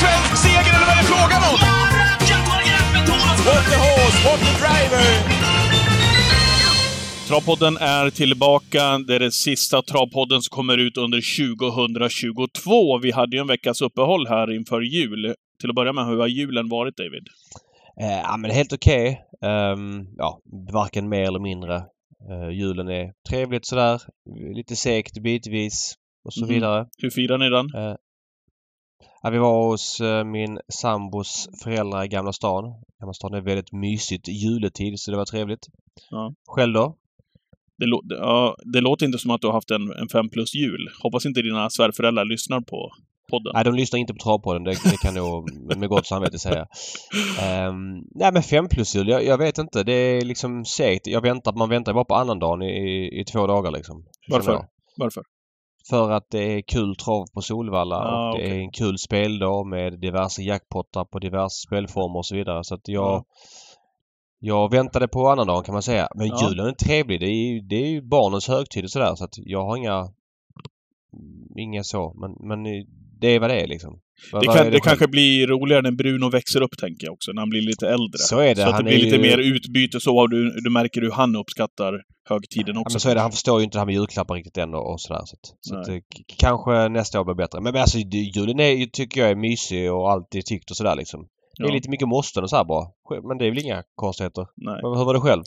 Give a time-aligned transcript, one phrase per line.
[0.00, 1.56] svensk seger eller vad är det frågan om?
[3.48, 5.04] What the horse, what the driver!
[7.28, 8.98] Travpodden är tillbaka.
[8.98, 11.20] Det är den sista Travpodden som kommer ut under
[11.54, 12.98] 2022.
[12.98, 15.34] Vi hade ju en veckas uppehåll här inför jul.
[15.60, 17.26] Till att börja med, hur har julen varit, David?
[18.00, 19.20] Eh, ja, men helt okej.
[19.44, 20.40] Ehm, ja,
[20.72, 21.74] varken mer eller mindre.
[22.30, 24.00] Eh, julen är trevligt sådär.
[24.56, 26.54] Lite segt bitvis och så Mhm.
[26.54, 26.86] vidare.
[26.98, 27.66] Hur firar ni den?
[29.24, 32.64] Ja, vi var hos eh, min sambos föräldrar i Gamla stan.
[33.00, 35.66] Gamla stan är väldigt mysigt juletid så det var trevligt.
[36.10, 36.34] Ja.
[36.48, 36.96] Själv då?
[37.78, 40.54] Det, lå- ja, det låter inte som att du har haft en, en fem plus
[40.54, 40.88] jul.
[41.02, 42.90] Hoppas inte dina svärföräldrar lyssnar på
[43.30, 43.52] podden.
[43.54, 44.64] Nej, de lyssnar inte på Travpodden.
[44.64, 46.66] Det, det kan jag med gott samvete säga.
[47.68, 49.08] Um, nej, men fem plus jul.
[49.08, 49.82] Jag, jag vet inte.
[49.82, 51.06] Det är liksom segt.
[51.06, 54.04] Jag väntar, man väntar bara på annandagen i, i, i två dagar liksom.
[54.28, 54.66] Varför?
[54.96, 55.22] Varför?
[55.90, 58.56] För att det är kul trav på Solvalla Ah, och det okej.
[58.58, 62.64] är en kul speldag med diverse jackpottar på diverse spelformer och så vidare.
[62.64, 63.04] Så att jag...
[63.04, 63.24] Ja.
[64.38, 66.08] Jag väntade på annandagen kan man säga.
[66.14, 66.48] Men Ja.
[66.48, 67.20] julen är trevlig.
[67.20, 70.08] Det är ju det är ju barnens högtid och sådär så att jag har inga...
[71.58, 72.14] Inga så.
[72.16, 72.66] Men, men
[73.24, 74.00] det är vad det är liksom.
[74.32, 74.88] Vad- Det, vad kan, är det själv?
[74.88, 77.32] kanske blir roligare när Bruno växer upp, tänker jag också.
[77.32, 78.18] När han blir lite äldre.
[78.18, 78.62] Så är det.
[78.62, 80.26] Så att det blir lite ju- mer utbyte så.
[80.26, 81.92] Du, du märker hur han uppskattar
[82.28, 82.94] högtiden Ja, också.
[82.94, 83.20] men så är det.
[83.20, 85.20] Han förstår ju inte det här med julklappar riktigt än och, och sådär.
[85.24, 86.02] Så, att, så att,
[86.38, 87.60] kanske nästa år blir bättre.
[87.60, 90.96] Men, men alltså det- julen är, tycker jag är mysig och alltid tyckt och sådär
[90.96, 91.20] liksom.
[91.58, 91.74] Det är Ja.
[91.74, 92.84] lite mycket måsten och så här bara.
[93.28, 94.46] Men det är väl inga konstigheter.
[94.56, 94.78] Nej.
[94.82, 95.42] Men hur var det själv?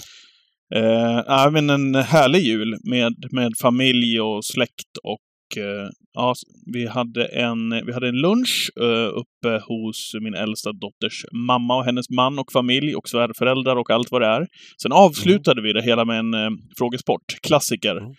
[0.76, 6.34] Eh, ja, men en härlig jul med, med familj och släkt och eh, ja,
[6.74, 11.86] vi hade en, vi hade en lunch eh, uppe hos min äldsta dotters mamma och
[11.86, 14.48] hennes man och familj och svärföräldrar och allt vad det är.
[14.82, 17.98] Sen avslutade vi det hela med en eh, frågesport, klassiker.
[17.98, 18.14] Mm.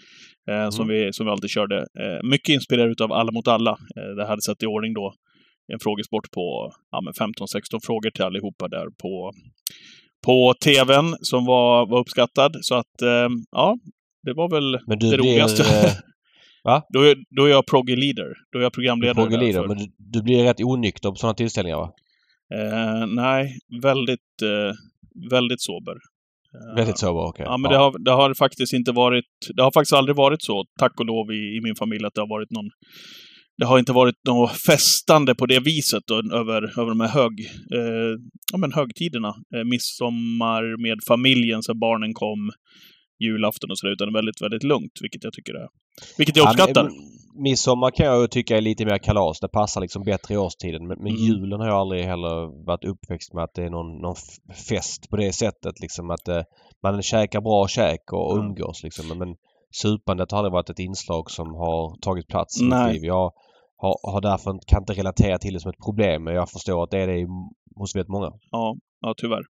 [0.50, 1.86] Eh, som, vi, som vi alltid körde.
[2.22, 3.76] Mycket inspirerad av Alla mot alla.
[4.16, 5.14] Det hade satt i ordning då
[5.72, 7.30] en frågesport på ja, men 15-16
[7.86, 9.32] frågor till allihopa där på,
[10.26, 12.56] på TVn som var, var uppskattad.
[12.60, 12.94] Så att,
[13.50, 13.78] ja,
[14.22, 15.64] det var väl du det roligaste.
[16.64, 16.82] Va?
[16.92, 18.32] Då är, då är jag proggy leader.
[18.52, 19.14] Då är jag programledare.
[19.14, 21.90] Proggy leader, men du, du blir rätt onykter på sådana tillställningar va?
[22.54, 24.74] Eh, nej, väldigt, eh,
[25.30, 25.96] väldigt sober.
[26.54, 27.44] Eh, Väldigt sober, okej.
[27.48, 29.24] Ja, men Det, har, det har faktiskt inte varit...
[29.56, 32.20] Det har faktiskt aldrig varit så, tack och lov, i, i min familj att det
[32.20, 32.70] har varit någon...
[33.58, 37.32] Det har inte varit något festande på det viset då, över, över de här hög,
[37.74, 38.14] eh,
[38.52, 39.28] ja, men högtiderna.
[39.28, 42.50] Eh, midsommar med familjen, så barnen kom,
[43.20, 45.68] julafton och sådär, utan väldigt, väldigt lugnt, vilket jag tycker är...
[46.18, 46.90] Vilket jag Ja, men, uppskattar.
[47.42, 49.40] Midsommar kan jag tycka är lite mer kalas.
[49.40, 50.86] Det passar liksom bättre i årstiden.
[50.86, 51.22] Men, men Mm.
[51.22, 54.16] julen har jag aldrig heller varit uppväxt med att det är någon, någon
[54.68, 55.80] fest på det sättet.
[55.80, 56.42] Liksom att eh,
[56.82, 58.40] man käkar bra käk och Ja.
[58.40, 59.18] umgås liksom.
[59.18, 59.36] Men,
[59.82, 63.04] supandet har aldrig varit ett inslag som har tagit plats i mitt liv.
[63.04, 63.32] Jag
[63.76, 66.24] har, har därför kan inte relatera till det som ett problem.
[66.24, 67.26] Men jag förstår att det är det
[67.76, 68.32] hos väldigt många.
[68.50, 69.42] Ja, ja tyvärr.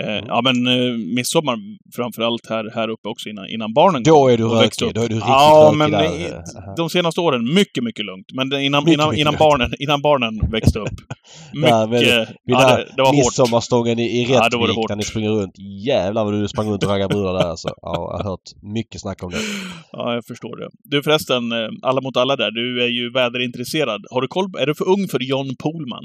[0.00, 0.24] Eh, Mm.
[0.28, 1.56] Ja, men eh, midsommar
[1.96, 4.86] framförallt här, här uppe också innan, innan barnen Då kom är du rökig.
[4.86, 4.94] upp.
[4.94, 6.30] Då är du riktigt Ja, rökig men i,
[6.76, 8.26] de senaste åren, mycket, mycket lugnt.
[8.34, 10.88] Men det, innan, Mycket, innan, mycket innan, barnen, innan barnen växte upp.
[11.54, 11.70] Mycket.
[11.72, 12.12] väldigt-
[12.44, 13.14] Vid ja, det, det var hårt.
[13.14, 14.88] Midsommarstången i, i Ja, Rättvik hårt.
[14.88, 15.54] när ni springer runt.
[15.86, 17.68] Jävlar vad du sprang runt och raggade brudar där alltså.
[17.68, 19.38] Ja, jag har hört mycket snack om det.
[19.92, 20.68] Ja, jag förstår det.
[20.84, 24.00] Du förresten, eh, alla mot alla där, du är ju väderintresserad.
[24.10, 26.04] Har du koll, är du för ung för John Pohlman?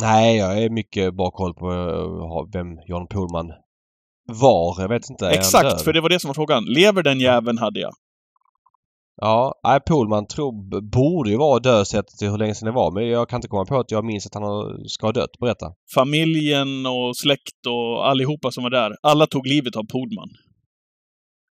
[0.00, 3.52] Nej, jag är mycket bra koll på eh, vem John Pohlman
[4.28, 4.80] var.
[4.80, 5.28] Jag vet inte.
[5.30, 6.64] Exakt, för det var det som var frågan.
[6.64, 7.92] Lever den jäveln, hade jag.
[9.16, 12.90] Ja, nej, Pohlman tror, borde ju vara död sett till hur länge sedan det var.
[12.92, 14.44] Men jag kan inte komma på att jag minns att han
[14.88, 15.38] ska ha dött.
[15.40, 15.72] Berätta.
[15.94, 20.28] Familjen och släkt och allihopa som var där, alla tog livet av Pohlman.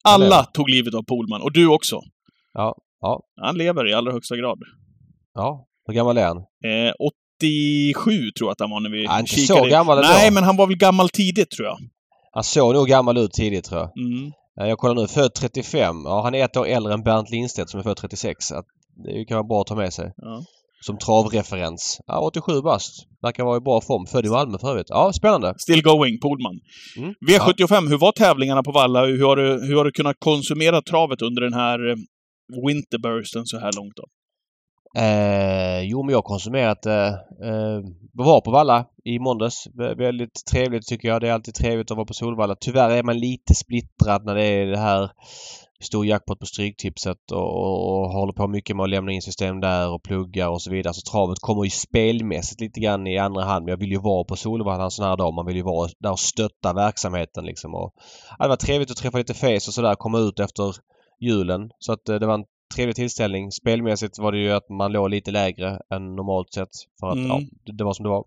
[0.04, 0.42] Alla lever.
[0.52, 1.42] tog livet av Pohlman.
[1.42, 2.00] Och du också.
[2.52, 4.58] Ja, ja, Han lever i allra högsta grad.
[5.34, 5.66] ja.
[5.86, 6.36] Hur gammal är han?
[6.36, 6.92] Eh,
[7.40, 9.60] 87 tror jag att han var när vi Ja, inte kikade.
[9.60, 10.08] så gammal ändå.
[10.08, 11.78] Nej, men han var väl gammal tidigt tror jag.
[12.32, 13.90] Han såg nog gammal ut tidigt tror jag.
[14.06, 14.32] Mm.
[14.60, 15.08] Eh, Jag kollar nu.
[15.08, 15.96] Född 35.
[16.04, 18.52] Ja, han är ett år äldre än Bernt Lindstedt som är född 36.
[18.52, 18.64] Att
[19.04, 20.12] det kan vara bra att ta med sig.
[20.16, 20.44] Ja.
[20.86, 22.00] Som travreferens.
[22.06, 22.90] Ja, 87 bast.
[23.22, 24.06] Verkar vara i bra form.
[24.06, 24.86] Född i Malmö för övrigt.
[24.90, 25.54] Ja, spännande.
[25.58, 26.60] Still going, Pohlman.
[26.96, 27.14] Mm.
[27.28, 29.04] V75, hur var tävlingarna på Valla?
[29.06, 31.96] Hur har, du, hur har du kunnat konsumera travet under den här eh,
[32.66, 34.04] winterbursten så här långt då?
[34.96, 37.08] Eh, jo, men jag har konsumerat eh,
[37.48, 37.80] eh,
[38.12, 39.66] var på Valla i måndags.
[39.96, 41.20] Väldigt trevligt tycker jag.
[41.20, 42.56] Det är alltid trevligt att vara på Solvalla.
[42.60, 45.10] Tyvärr är man lite splittrad när det är det här
[45.80, 49.60] stor jackpot på Stryktipset och, och, och håller på mycket med att lämna in system
[49.60, 50.94] där och pluggar och så vidare.
[50.94, 53.64] Så travet kommer ju spelmässigt lite grann i andra hand.
[53.64, 55.34] Men jag vill ju vara på Solvalla en sån här dag.
[55.34, 57.74] Man vill ju vara där och stötta verksamheten liksom.
[57.74, 57.94] Och,
[58.38, 59.94] ja, det var trevligt att träffa lite face och sådär.
[59.94, 60.74] Komma ut efter
[61.20, 61.70] julen.
[61.78, 62.44] Så att eh, det var en
[62.74, 63.52] trevlig tillställning.
[63.52, 66.68] Spelmässigt var det ju att man låg lite lägre än normalt sett.
[67.00, 67.28] För att Mm.
[67.28, 68.24] ja, det, det var som det var.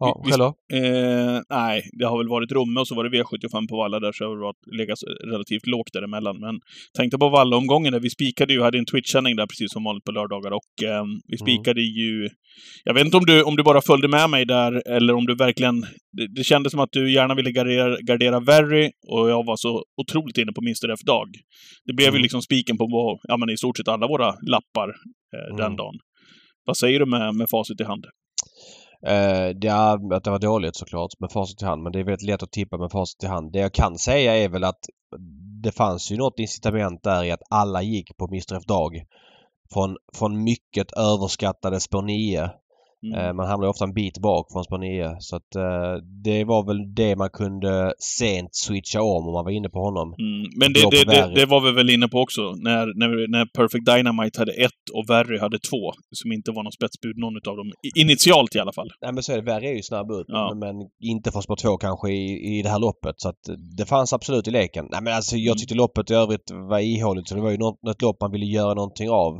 [0.00, 0.30] Ja, Vi-?
[0.78, 4.12] Eh, nej, det har väl varit Romme och så var det V75 på Valla där,
[4.12, 4.98] så har det varit, legat
[5.32, 6.36] relativt lågt däremellan.
[6.40, 6.54] Men
[6.98, 10.12] tänkte på Valla-omgången där vi spikade ju, hade en Twitch-sändning där precis som vanligt på
[10.12, 12.28] lördagar och eh, vi spikade ju...
[12.84, 15.34] Jag vet inte om du, om du bara följde med mig där eller om du
[15.34, 15.80] verkligen...
[16.16, 19.84] Det, det kändes som att du gärna ville gardera, gardera Very och jag var så
[20.02, 21.28] otroligt inne på Mr F-dag.
[21.86, 22.22] Det blev ju Mm.
[22.22, 24.88] liksom spiken på ja, men i stort sett alla våra lappar
[25.34, 25.76] eh, den Mm.
[25.76, 25.94] dagen.
[26.64, 28.04] Vad säger du med, med facit i hand?
[29.06, 32.26] Uh, ja, att det var dåligt såklart med facit i hand men det är väldigt
[32.26, 33.52] lätt att tippa med facit i hand.
[33.52, 34.80] Det jag kan säga är väl att
[35.62, 39.04] det fanns ju något incitament där i att alla gick på Mr F Dag.
[39.72, 42.50] Från, från mycket överskattade spår 9.
[43.06, 43.18] Mm.
[43.18, 46.94] Eh, man hamnar ofta en bit bak från 9 så att eh, det var väl
[46.94, 50.08] det man kunde sent switcha om om man var inne på honom.
[50.18, 51.34] Mm, men det, det, det, Verry.
[51.34, 52.40] det var vi väl inne på också.
[52.40, 55.82] När, när, när Perfect Dynamite hade ett och Verry hade två.
[56.20, 57.72] Som inte var någon spetsbud, någon av dem.
[57.96, 58.90] Initialt i alla fall.
[59.02, 59.42] Nej men så är det.
[59.42, 60.54] Värre är ju snabb ut Ja.
[60.54, 60.74] men
[61.12, 63.14] inte från spår 2 kanske i, i det här loppet.
[63.16, 63.42] Så att
[63.78, 64.86] det fanns absolut i leken.
[64.90, 65.58] Nej men alltså jag Mm.
[65.58, 68.46] tyckte loppet i övrigt var ihåligt så det var ju något, något lopp man ville
[68.46, 69.32] göra någonting av.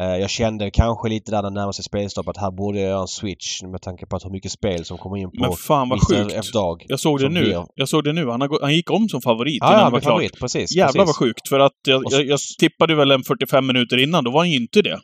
[0.00, 3.00] Eh, Jag kände kanske lite där när det sig spelstopp att här borde jag göra
[3.00, 5.88] en switch med tanke på att hur mycket spel som kommer in på Men fan
[5.88, 6.32] vad sjukt.
[6.36, 6.84] F-dag.
[6.88, 7.40] Jag såg det nu.
[7.40, 8.28] blir- Jag såg det nu.
[8.30, 10.40] Han, har, han gick om som favorit Ja, innan ja, det var favorit.
[10.40, 10.76] Precis.
[10.76, 11.06] Jävlar precis.
[11.06, 11.48] vad sjukt.
[11.48, 14.24] För att jag, så- jag, jag tippade väl en 45 minuter innan.
[14.24, 15.00] Då var han ju inte det.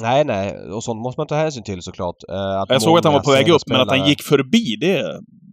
[0.00, 0.58] Nej, nej.
[0.74, 2.16] Och sånt måste man ta hänsyn till såklart.
[2.28, 4.22] Eh, Att Jag såg att han var på väg upp, men att han spelare- gick
[4.22, 5.02] förbi, det,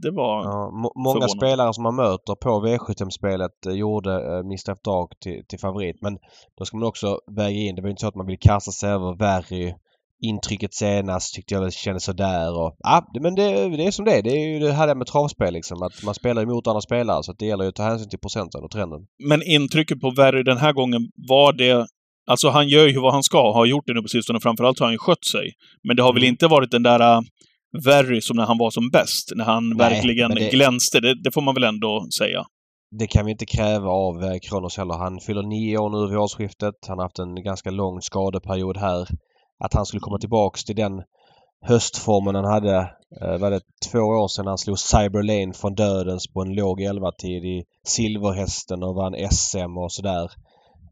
[0.02, 0.44] det var...
[0.44, 1.38] Ja, må- många Förvånande.
[1.38, 5.96] spelare som man möter på V75-spelet eh, gjorde eh, Mr Dag till, till favorit.
[6.02, 6.18] Men
[6.58, 8.90] då ska man också väga in, det var inte så att man vill kasta sig
[8.90, 9.74] över Verry.
[10.26, 12.76] Intrycket senast tyckte jag kändes sådär och...
[12.80, 14.22] Ja, men det, det är som det är.
[14.22, 15.82] Det är ju det här med travspel liksom.
[15.84, 18.64] Att man spelar emot andra spelare så det gäller ju att ta hänsyn till procenten
[18.64, 19.00] och trenden.
[19.30, 21.88] Men intrycket på Verry den här gången, var det...
[22.32, 24.40] Alltså han gör ju vad han ska, har gjort det nu på sistone.
[24.40, 25.52] Framförallt har han ju skött sig.
[25.88, 26.32] Men det har väl Mm.
[26.34, 27.22] inte varit den där uh,
[27.86, 29.32] Verry som när han var som bäst.
[29.36, 31.00] När han Nej, verkligen det- glänste.
[31.00, 32.46] Det, det får man väl ändå säga.
[33.00, 34.94] Det kan vi inte kräva av eh, Kronos heller.
[34.94, 36.74] Han fyller nio år nu vid årsskiftet.
[36.88, 39.08] Han har haft en ganska lång skadeperiod här.
[39.64, 40.92] Att han skulle komma tillbaks till den
[41.66, 42.78] höstformen han hade.
[43.22, 43.62] Eh, var det
[43.92, 48.84] två år sedan han slog Cyber Lane från dödens på en låg 11-tid i Silverhästen
[48.84, 50.30] och vann SM och sådär.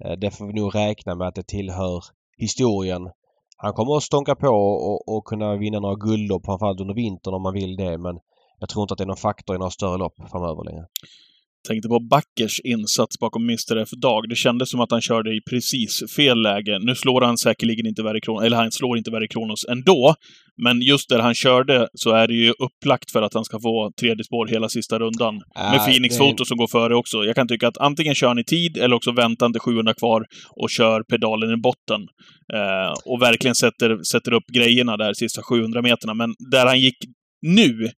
[0.06, 2.04] Eh, det får vi nog räkna med att det tillhör
[2.38, 3.10] historien.
[3.58, 7.42] Han kommer att stånka på och, och kunna vinna några guldlopp framförallt under vintern om
[7.42, 8.20] man vill det men
[8.60, 10.88] jag tror inte att det är någon faktor i några större lopp framöver längre.
[11.68, 14.30] Tänkte på Backers insats bakom Mr F Dag.
[14.30, 16.80] Det kändes som att han körde i precis fel läge.
[16.80, 20.16] Nu slår han säkerligen inte Verry Kronos, eller han slår inte Verry Kronos ändå.
[20.64, 23.92] Men just där han körde så är det ju upplagt för att han ska få
[24.00, 25.36] tredje spår hela sista rundan.
[25.56, 27.24] Med Äh, Phoenix det- Foto som går före också.
[27.24, 29.94] Jag kan tycka att antingen kör han i tid eller också väntar han till 700
[29.94, 30.26] kvar
[30.56, 32.02] och kör pedalen i botten.
[32.54, 36.14] Eh, och verkligen sätter, sätter upp grejerna där sista 700 meterna.
[36.14, 36.98] Men där han gick
[37.42, 37.90] nu,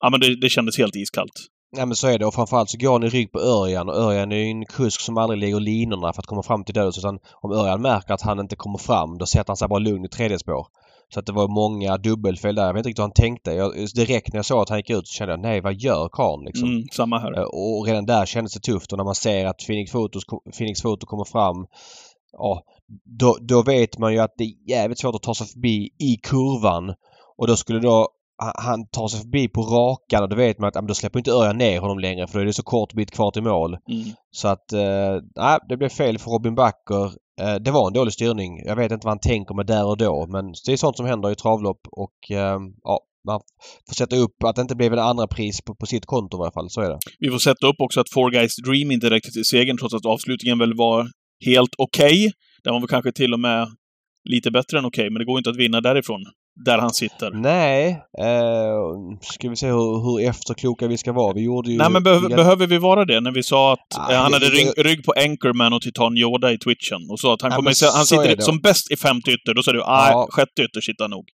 [0.00, 1.32] ja men det, det kändes helt iskallt.
[1.76, 3.96] Ja men så är det och framförallt så går han i rygg på Örjan och
[3.96, 6.98] Örjan är ju en kusk som aldrig lägger linorna för att komma fram till döds
[6.98, 10.04] utan om Örjan märker att han inte kommer fram då sätter han sig bara lugn
[10.04, 10.66] i tredje spår.
[11.14, 12.66] Så att det var många dubbelfel där.
[12.66, 13.52] Jag vet inte riktigt hur han tänkte.
[13.52, 16.08] Jag, direkt när jag såg att han gick ut så kände jag nej vad gör
[16.08, 16.68] karln liksom?
[16.68, 17.38] Mm, samma här.
[17.38, 20.22] Eh, Och redan där kändes det tufft och när man ser att Phoenix Photos,
[20.58, 21.66] Phoenix Photo kommer fram
[22.32, 22.62] Ja,
[23.18, 26.16] då, då vet man ju att det är jävligt svårt att ta sig förbi i
[26.22, 26.94] kurvan.
[27.36, 28.08] Och då skulle då
[28.40, 31.58] han- tar sig förbi på rakan och då vet man att då släpper inte Örjan
[31.58, 33.76] ner honom längre för då är det så kort bit kvar till mål.
[33.90, 34.04] Mm.
[34.30, 37.04] Så att, eh, nej, det blev fel för Robin Backer.
[37.40, 38.62] Eh, det var en dålig styrning.
[38.66, 41.06] Jag vet inte vad han tänker med där och då men det är sånt som
[41.06, 43.40] händer i travlopp och eh, ja, man
[43.88, 46.40] får sätta upp att det inte blev en andra pris på, på sitt konto i
[46.42, 46.70] alla fall.
[46.70, 46.98] Så är det.
[47.18, 50.06] Vi får sätta upp också att Four Guys Dream inte räckte till segern trots att
[50.06, 51.08] avslutningen väl var
[51.46, 52.32] helt okej.
[52.64, 53.68] Den var väl kanske till och med
[54.28, 56.20] lite bättre än okej, men det går inte att vinna därifrån.
[56.64, 57.30] Där han sitter.
[57.30, 57.88] Nej.
[58.18, 61.32] Eh, ska vi se hur, hur efterkloka vi ska vara.
[61.34, 61.78] Vi gjorde ju...
[61.78, 63.20] Nej, men behöver, vi- behöver vi vara det?
[63.20, 66.58] När vi sa att Ah, han hade rygg, rygg på Anchorman och Titan Yoda i
[66.58, 67.96] twitchen och sa att han kommer...
[67.96, 69.54] Han sitter som bäst i femte ytter.
[69.54, 70.28] Då sa du, ah, Ja.
[70.30, 71.24] sjätte ytter sitter han nog.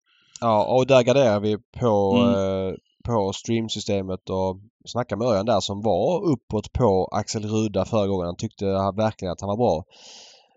[0.40, 2.68] Ja, och där garderar vi på, Mm.
[2.68, 2.74] eh,
[3.06, 4.56] på streamsystemet och
[4.86, 8.26] snackade med Örjan där som var uppåt på Axel Ruda förra gången.
[8.26, 8.64] Han tyckte
[8.96, 9.84] verkligen att han var bra.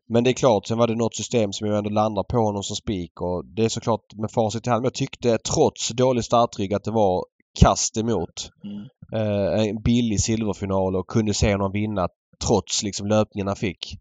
[0.10, 2.64] Men det är klart, sen var det något system som jag ändå landar på honom
[2.64, 4.82] som spik och det är såklart med facit i hand.
[4.82, 7.26] Men jag tyckte trots dålig startrygg att det var
[7.60, 8.50] kast emot.
[8.64, 8.88] Mm.
[9.14, 12.08] Eh, en billig silverfinal och kunde se honom vinna
[12.48, 13.98] trots liksom löpningen han fick.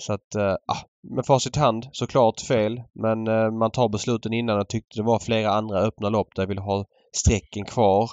[0.00, 0.82] Så att, eh, ah,
[1.14, 2.82] med facit i hand såklart fel.
[2.94, 6.42] Men eh, man tar besluten innan och tyckte det var flera andra öppna lopp där
[6.42, 8.10] jag vill ha strecken kvar.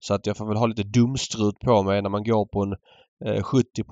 [0.00, 2.74] Så att jag får väl ha lite dumstrut på mig när man går på en
[3.26, 3.84] eh, 70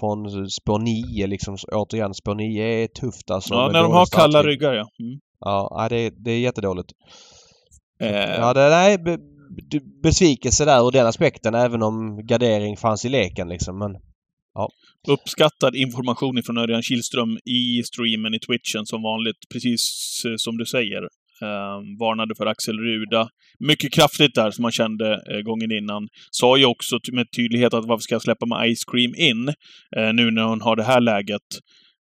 [0.00, 1.56] från spår 9 liksom.
[1.72, 3.54] Återigen, spår 9 är tufft alltså.
[3.54, 4.46] Ja, när de har kalla startvind.
[4.46, 4.88] ryggar ja.
[5.00, 5.20] Mm.
[5.40, 6.92] Ja, det, det är jättedåligt.
[8.00, 9.18] Eh, Ja, det, nej, be,
[9.70, 13.78] be, besvikelse där ur den aspekten även om gardering fanns i leken liksom.
[13.78, 13.96] Men
[15.08, 19.82] uppskattad information från Örjan Kihlström i streamen i Twitchen som vanligt, precis
[20.26, 21.08] eh, som du säger.
[21.42, 23.28] Eh, varnade för Axel Ruda.
[23.58, 26.08] Mycket kraftigt där, som man kände eh, gången innan.
[26.30, 29.48] Sa ju också med tydlighet att varför ska jag släppa med Ice Cream in,
[29.96, 31.48] eh, nu när hon har det här läget.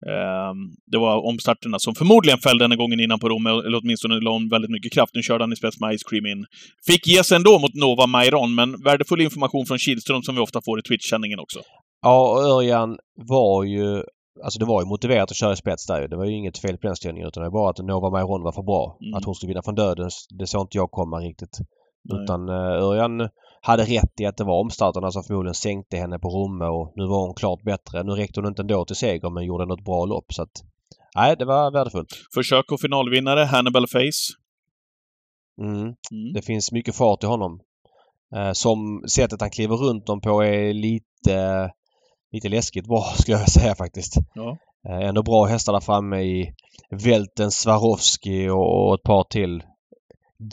[0.07, 0.53] Eh,
[0.91, 4.49] det var omstarterna som förmodligen fällde henne gången innan på Rom, eller åtminstone la hon
[4.49, 5.11] väldigt mycket kraft.
[5.15, 6.45] Nu körde han i spets med Ice Cream in.
[6.87, 10.59] Fick ge sig ändå mot Nova Mairon, men värdefull information från Kihlström som vi ofta
[10.65, 11.59] får i Twitch-sändningen också.
[12.01, 12.97] ja, Örjan
[13.29, 14.03] var ju
[14.43, 16.07] Alltså det var ju motiverat att köra i spets där.
[16.07, 18.51] Det var ju inget fel på den styrningen utan det var att Nova Mairon var
[18.51, 18.97] för bra.
[19.01, 19.13] Mm.
[19.13, 21.57] Att hon skulle vinna från döden, det såg inte jag komma riktigt.
[22.03, 22.23] Nej.
[22.23, 23.29] Utan uh, Örjan
[23.61, 27.07] hade rätt i att det var omstarterna som förmodligen sänkte henne på Romme och nu
[27.07, 28.03] var hon klart bättre.
[28.03, 30.63] Nu räckte hon inte ändå till seger men gjorde något bra lopp så att...
[31.15, 32.09] Nej, det var värdefullt.
[32.33, 34.37] Försök och finalvinnare, Hannibal Face.
[35.61, 35.79] Mm.
[35.81, 35.95] Mm.
[36.33, 37.59] Det finns mycket fart i honom.
[38.35, 41.69] Eh, som sättet han kliver runt dem på är lite,
[42.31, 44.13] lite läskigt bra skulle jag säga faktiskt.
[44.33, 44.57] Ja.
[44.89, 46.53] Eh, ändå bra hästar där framme i
[46.89, 49.63] Välten, Swarovski och, och ett par till.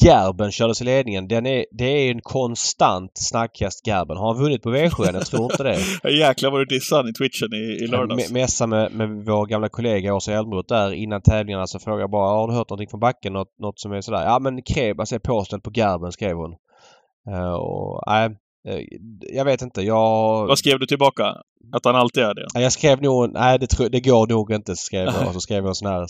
[0.00, 1.28] Gerben kördes i ledningen.
[1.28, 4.16] Den är, det är en konstant snackhäst Gerben.
[4.16, 5.14] Har han vunnit på V7?
[5.14, 6.10] Jag tror inte det.
[6.18, 8.30] Jäklar vad du dissade i twitchen i, i lördags.
[8.30, 12.30] Mässa med, med vår gamla kollega Åsa Elmroth där innan tävlingarna så frågade jag bara
[12.30, 13.32] har du hört någonting från backen?
[13.32, 14.24] Något, något som är sådär?
[14.24, 16.54] Ja men Krebas är påställd på Gerben skrev hon.
[17.28, 18.36] Eh, och nej,
[19.32, 19.82] jag vet inte.
[19.82, 21.24] Jag, Vad skrev du tillbaka?
[21.72, 22.46] Att han alltid är det?
[22.54, 23.32] Ja, jag skrev nog...
[23.32, 25.26] Nej, det, tro, det går nog inte, skrev jag.
[25.28, 26.06] Och så skrev jag en sån här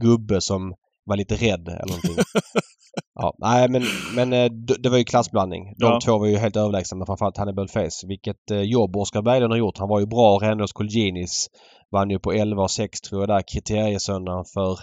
[0.00, 2.16] gubbe som var lite rädd eller någonting.
[3.14, 3.82] ja, nej, men,
[4.14, 5.64] men eh, det var ju klassblandning.
[5.76, 6.00] De Ja.
[6.04, 8.06] två var ju helt överlägsna, framförallt Hannibal Face.
[8.08, 9.78] Vilket eh, jobb Oskar Berglund har gjort.
[9.78, 11.46] Han var ju bra redan hos Colginis.
[11.92, 14.78] Vann ju på 11 och 6 tror jag där kriteriesöndagen för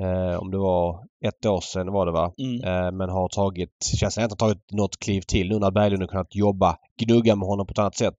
[0.00, 2.32] eh, om det var ett år sedan var det va?
[2.38, 2.64] Mm.
[2.64, 6.02] Eh, men har tagit, känns att han har tagit något kliv till nu när Berglund
[6.02, 8.18] har kunnat jobba, gnugga med honom på ett annat sätt.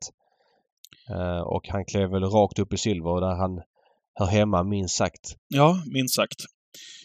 [1.10, 3.62] Eh, och han klev väl rakt upp i silver där han
[4.20, 5.36] hör hemma minst sagt.
[5.48, 6.40] Ja, minst sagt.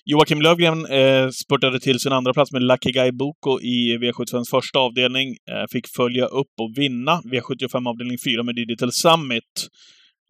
[0.05, 4.79] Joakim Lövgren eh, spurtade till sin andra plats med Lucky Guy Boko i V75s första
[4.79, 5.29] avdelning.
[5.29, 9.69] Eh, fick följa upp och vinna V75 avdelning 4 med Digital Summit.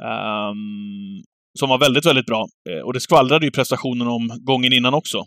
[0.03, 1.23] Ehm,
[1.59, 2.47] som var väldigt, väldigt bra.
[2.71, 5.25] Eh, och det skvallrade ju prestationen om gången innan också.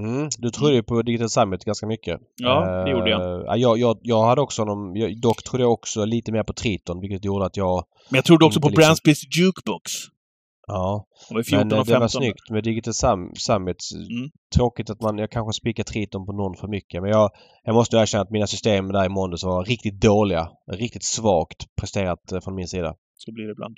[0.00, 2.20] Mm, du trodde ju på Digital Summit ganska mycket.
[2.36, 3.20] Ja, det gjorde jag.
[3.20, 3.98] Eh, ja, jag, jag.
[4.02, 7.56] Jag hade också någon, dock trodde jag också lite mer på Triton vilket gjorde att
[7.56, 9.92] jag, Men jag trodde också på liksom- Bransbys Jukebox.
[10.68, 11.06] Ja.
[11.28, 12.08] Det var 14 Men eh, det var 15.
[12.08, 13.76] snyggt med Digital Sum, Summit.
[13.94, 14.30] Mm.
[14.56, 17.30] Tråkigt att man, jag kanske spikar Triton på någon för mycket men jag,
[17.64, 20.48] jag måste erkänna att mina system där i måndags var riktigt dåliga.
[20.72, 22.94] Riktigt svagt presterat eh, från min sida.
[23.16, 23.76] Så blir det ibland.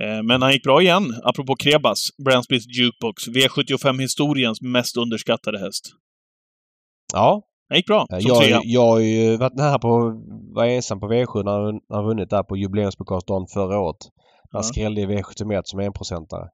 [0.00, 1.98] Eh, men han gick bra igen, apropå Krebas.
[2.24, 3.28] Bransbys Jukebox.
[3.28, 5.84] V75-historiens mest underskattade häst.
[7.12, 8.60] Ja, Han gick bra, som Jag, trea.
[8.64, 9.88] jag har ju varit nära på
[10.54, 13.96] var ensam på V7 när han vunnit där på jubileumspokalsdagen förra året.
[14.52, 16.48] Han skrällde i V71 som enprocentare.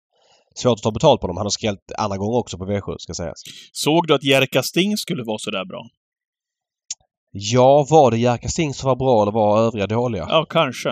[0.54, 1.36] Svårt att ta betalt på dem.
[1.36, 3.42] Han har skrällt andra gånger också på V7 ska sägas.
[3.72, 5.82] Såg du att Jerka Sting skulle vara så där bra?
[7.32, 10.26] Ja, var det Jerka Sting som var bra eller var övriga dåliga?
[10.28, 10.88] Ja, kanske.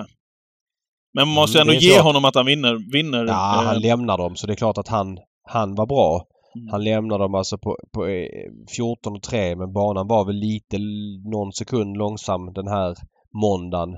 [1.14, 2.02] Men man måste Mm, ändå ge så.
[2.02, 2.92] honom att han vinner.
[2.92, 5.18] vinner Ja, eh, han lämnar dem så det är klart att han,
[5.48, 6.26] han var bra.
[6.56, 6.68] Mm.
[6.70, 8.26] Han lämnar dem alltså på, på eh,
[8.76, 10.78] 14 och 3 men banan var väl lite
[11.30, 12.94] någon sekund långsam den här
[13.42, 13.96] måndagen.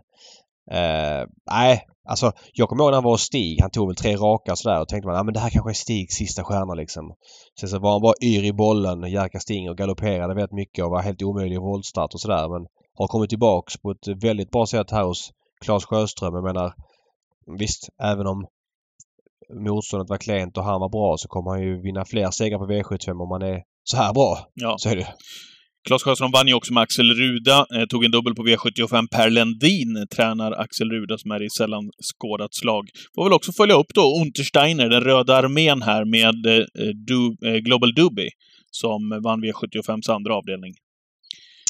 [0.70, 3.61] Eh, nej, alltså jag kommer ihåg när han var hos Stig.
[3.61, 5.75] Han tog väl tre raka sådär och tänkte man ah, men det här kanske är
[5.75, 7.14] Stigs sista stjärna liksom.
[7.61, 10.90] Sen så var han bara yr i bollen, Jerka Sting och galopperade väldigt mycket och
[10.90, 12.66] var helt omöjlig i voltstart och sådär men
[12.99, 15.30] har kommit tillbaks på ett väldigt bra sätt här hos
[15.64, 16.35] Claes Sjöström.
[16.35, 16.75] Jag menar
[17.58, 18.46] visst, även om
[19.54, 22.66] motståndet var klent och han var bra så kommer han ju vinna fler segrar på
[22.66, 24.38] V75 om han är så här bra.
[24.54, 24.75] Ja.
[24.78, 25.14] Så är det.
[25.86, 27.66] Claes Sjöström vann ju också med Axel Ruda.
[27.76, 29.06] Eh, tog en dubbel på V75.
[29.10, 32.84] Per Lendin tränar Axel Ruda som är i sällan skådat slag.
[33.14, 36.64] Får väl också följa upp då Untersteiner, den röda armén här med eh,
[36.94, 38.28] du, eh, Global Duby
[38.70, 40.74] som vann V75s andra avdelning.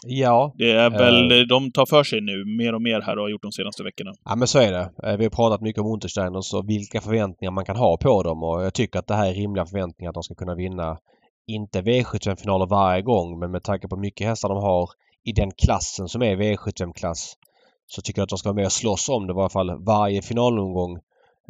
[0.07, 1.39] Ja, Det är väl, Eh.
[1.47, 4.11] de tar för sig nu mer och mer här och har gjort de senaste veckorna.
[4.25, 4.91] Ja men så är det.
[5.11, 8.43] Eh, Vi har pratat mycket om Untersteiners och vilka förväntningar man kan ha på dem
[8.43, 10.99] och jag tycker att det här är rimliga förväntningar att de ska kunna vinna
[11.47, 14.91] inte V75-finaler varje gång men med tanke på mycket hästar de har
[15.25, 17.35] i den klassen som är V75-klass
[17.87, 19.85] så tycker jag att de ska vara med och slåss om det i varje fall
[19.85, 20.99] varje finalomgång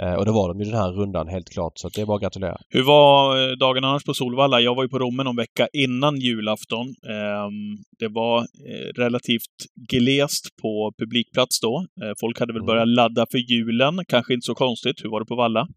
[0.02, 1.72] Eh, och det var de ju den här rundan helt klart.
[1.78, 2.56] Så det är bara att gratulera.
[2.68, 4.60] Hur var eh, dagen annars på Solvalla?
[4.60, 6.86] Jag var ju på Romme någon vecka innan julafton.
[6.86, 9.56] Ehm, Det var eh, relativt
[9.90, 11.86] glest på publikplats då.
[12.02, 12.66] Eh, Folk hade väl Mm.
[12.66, 14.00] börjat ladda för julen.
[14.08, 15.04] Kanske inte så konstigt.
[15.04, 15.68] Hur var det på Valla?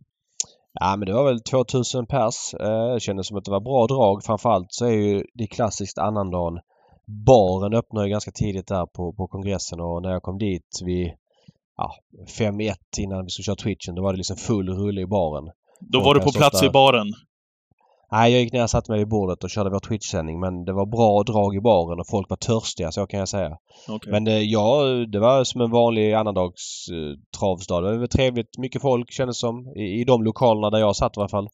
[0.80, 2.54] Ja men det var väl 2000 pers.
[2.54, 4.24] Eh, kändes som att det var bra drag.
[4.24, 6.60] Framförallt så är ju det klassiskt annandagen.
[7.26, 11.12] Baren öppnade ju ganska tidigt där på, på kongressen och när jag kom dit vid
[11.78, 11.92] ja,
[12.40, 15.50] 5-1 innan vi skulle köra twitchen då var det liksom full rulle i baren.
[15.80, 16.74] Då var du på plats i där.
[16.74, 17.08] baren.
[18.12, 20.74] Nej, jag gick ner och satte mig vid bordet och körde vår Twitch-sändning men det
[20.74, 23.58] var bra drag i baren och folk var törstiga, så kan jag säga.
[23.88, 24.12] Okej.
[24.12, 27.84] Men det, ja, det var som en vanlig annandags eh, travsdag.
[27.84, 28.58] Det var trevligt.
[28.58, 31.48] Mycket folk kändes som i, i de lokalerna där jag satt i alla fall.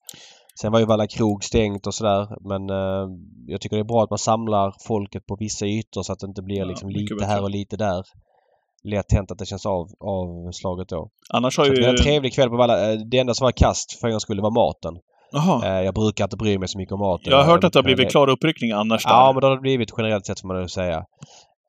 [0.62, 3.08] Sen var ju Valla krog stängt och sådär men eh,
[3.48, 6.28] jag tycker det är bra att man samlar folket på vissa ytor så att det
[6.28, 7.26] inte blir Ja, liksom lite bättre.
[7.28, 8.04] här och lite där.
[8.84, 11.10] Lätt hänt att det känns av, avslaget då.
[11.34, 11.76] Annars har Så ju...
[11.76, 12.92] det var en trevlig kväll på Valla.
[12.94, 15.02] Eh, Det enda som var kast för en gångs skull var maten.
[15.32, 15.66] Jaha.
[15.66, 17.32] Eh, Jag brukar inte bry mig så mycket om maten.
[17.32, 19.34] Jag har hört att det har blivit klar uppryckning annars Ja, där.
[19.34, 20.98] men det har blivit generellt sett får man säga.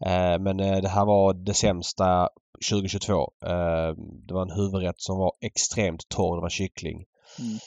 [0.06, 2.28] Eh, men eh, det här var det sämsta
[2.70, 3.14] 2022.
[3.46, 3.94] Eh,
[4.26, 6.36] det var en huvudrätt som var extremt torr.
[6.36, 7.04] Det var kyckling.
[7.38, 7.58] Mm.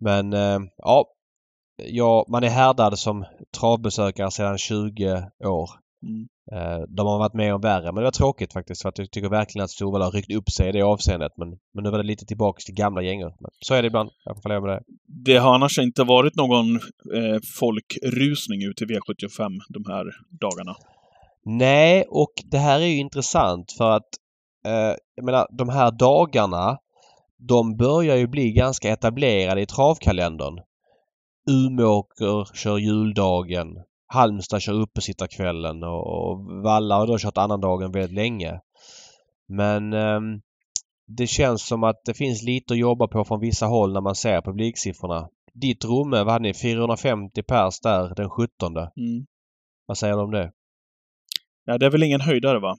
[0.00, 1.04] Men eh, ja,
[1.76, 3.24] ja, man är härdad som
[3.60, 5.70] travbesökare sedan 20 år.
[6.02, 6.28] Mm.
[6.52, 9.10] Eh, de har varit med om värre men det var tråkigt faktiskt för att jag
[9.10, 11.32] tycker verkligen att Storvalla har ryckt upp sig i det avseendet.
[11.36, 13.34] Men, men nu var det lite tillbaks till gamla gängor.
[13.40, 14.10] Men så är det ibland.
[14.24, 14.82] Jag får med det.
[15.24, 16.76] Det har annars inte varit någon
[17.16, 20.04] eh, folkrusning ut till V75 de här
[20.40, 20.76] dagarna.
[21.44, 24.08] Nej, och det här är ju intressant för att
[24.66, 26.78] eh, jag menar de här dagarna
[27.48, 30.58] de börjar ju bli ganska etablerade i travkalendern.
[31.50, 33.68] Umeåker kör juldagen.
[34.12, 38.60] Halmstad kör uppesittarkvällen och, och Valla har då kört annandagen väldigt länge.
[39.48, 40.40] Men ehm,
[41.06, 44.14] det känns som att det finns lite att jobba på från vissa håll när man
[44.14, 45.28] ser publiksiffrorna.
[45.54, 46.54] Ditt Romme, vad hade ni?
[46.54, 48.76] 450 pers där den 17.
[48.76, 49.26] Mm.
[49.86, 50.52] Vad säger du om det?
[51.64, 52.76] Ja, det är väl ingen höjdare va?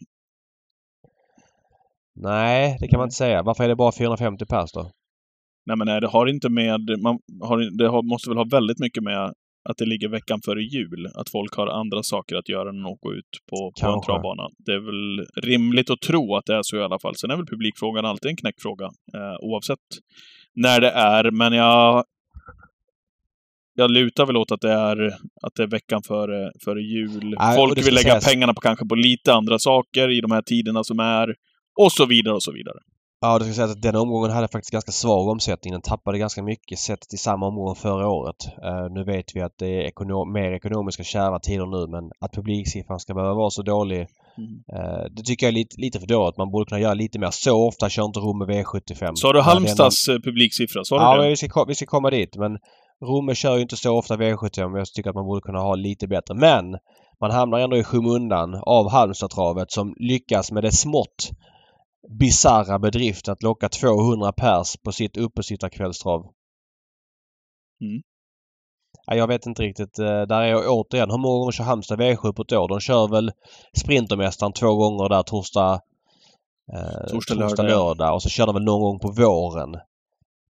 [2.15, 3.43] Nej, det kan man inte säga.
[3.43, 4.91] Varför är det bara 450 pers då?
[5.65, 6.81] Nej men nej, det har inte med...
[7.03, 9.33] Man har, det har, måste väl ha väldigt mycket med
[9.70, 11.08] att det ligger veckan före jul.
[11.15, 14.49] Att folk har andra saker att göra än att gå ut på, på en travbana.
[14.58, 17.15] Det är väl rimligt att tro att det är så i alla fall.
[17.15, 18.86] Sen är väl publikfrågan alltid en knäckfråga.
[18.86, 19.80] Eh, oavsett
[20.56, 21.32] när det är.
[21.32, 22.04] Men jag...
[23.76, 25.08] Jag lutar väl åt att det är,
[25.41, 27.36] att det är veckan före, före jul.
[27.39, 30.84] Nej, Folk vill lägga pengarna på kanske på lite andra saker i de här tiderna
[30.84, 31.36] som är.
[31.80, 32.78] Och så vidare och så vidare.
[33.25, 35.71] Ja, det ska sägas att den omgången hade faktiskt ganska svag omsättning.
[35.73, 38.36] Den tappade ganska mycket sett till samma omgång förra året.
[38.63, 42.31] Eh, nu vet vi att det är ekono mer ekonomiska kärva tider nu men att
[42.31, 44.07] publiksiffran ska behöva vara så dålig
[44.38, 44.63] Mm.
[44.75, 46.38] eh, det tycker jag är lite, lite för dåligt.
[46.38, 47.29] Man borde kunna göra lite mer.
[47.31, 49.12] Så ofta kör inte Romme V75.
[49.15, 50.83] Sa du Ja, Halmstads eh, publiksiffra?
[50.83, 51.19] Sa du Ja, det?
[51.21, 52.36] men vi ska, vi ska komma dit.
[52.38, 52.57] Men
[53.05, 55.75] Romme kör ju inte så ofta V75 men jag tycker att man borde kunna ha
[55.75, 56.33] lite bättre.
[56.36, 56.65] Men
[57.21, 61.29] man hamnar ändå i skymundan av Halmstadtravet som lyckas med det smått
[62.09, 66.19] bisarra bedriften att locka 200 pers på sitt uppesittarkvällstrav.
[67.81, 68.01] Mm.
[69.05, 69.99] Ja, jag vet inte riktigt.
[69.99, 71.11] eh, Där är jag återigen.
[71.11, 72.67] Hur många gånger kör Halmstad V7 på ett år?
[72.67, 73.31] De kör väl
[73.77, 75.81] Sprintermästaren två gånger där torsdag,
[76.73, 78.13] eh, Torsdag, torsdag lördag.
[78.13, 79.75] Och så kör de väl någon gång på våren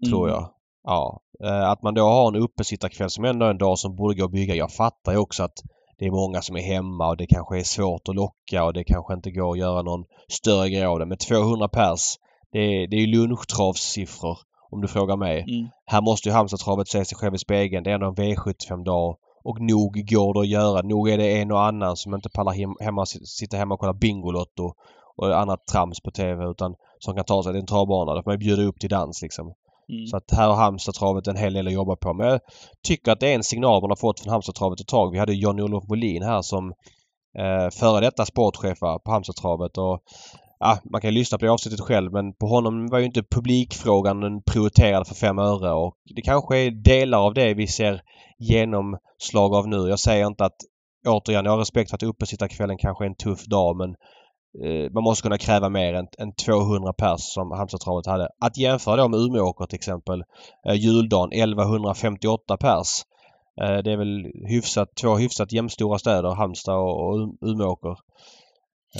[0.09, 0.33] tror Mm.
[0.35, 0.49] jag.
[0.83, 1.19] Ja.
[1.43, 4.25] Eh, Att man då har en uppesittarkväll som ändå är en dag som borde gå
[4.25, 4.55] att bygga.
[4.55, 5.57] Jag fattar ju också att
[6.03, 8.83] det är många som är hemma och det kanske är svårt att locka och det
[8.83, 11.05] kanske inte går att göra någon större grej av det.
[11.05, 12.15] Men 200 pers,
[12.51, 14.37] det är, det är lunchtravssiffror
[14.71, 15.45] om du frågar mig.
[15.47, 15.69] Mm.
[15.85, 17.83] Här måste ju Halmstadstravet se sig själv i spegeln.
[17.83, 19.15] Det är ändå en V75-dag.
[19.43, 20.81] Och nog går det att göra.
[20.81, 23.93] Nog är det en och annan som inte pallar hem, hemma, sitta hemma och kolla
[23.93, 24.73] Bingolotto
[25.17, 28.13] och annat trams på TV utan som kan ta sig till en travbana.
[28.13, 29.53] Då får man bjuda upp till dans liksom.
[29.89, 30.08] Mm.
[30.08, 32.13] Så att här har Halmstadstravet en hel del att jobba på.
[32.13, 32.39] Men jag
[32.88, 35.12] tycker att det är en signal man har fått från Halmstadtravet ett tag.
[35.12, 36.74] Vi hade Johnny-Olof Molin här som
[37.38, 39.78] eh, före detta sportchef på Halmstadstravet.
[39.78, 40.04] Och,
[40.60, 43.24] ja, man kan ju lyssna på det avsnittet själv men på honom var ju inte
[43.24, 48.02] publikfrågan prioriterad för fem öre och det kanske är delar av det vi ser
[48.39, 49.89] genomslag av nu.
[49.89, 50.58] Jag säger inte att
[51.08, 53.96] återigen, jag har respekt för att uppesittarkvällen kanske är en tuff dag men
[54.93, 58.27] man måste kunna kräva mer än, än 200 pers som Halmstadstravet hade.
[58.41, 60.23] Att jämföra då med Umeåker till exempel.
[60.69, 62.87] Eh, juldagen 1158 pers.
[63.61, 67.95] Eh, det är väl hyfsat, två hyfsat jämnstora städer, Halmstad och, och Um- Umeåker.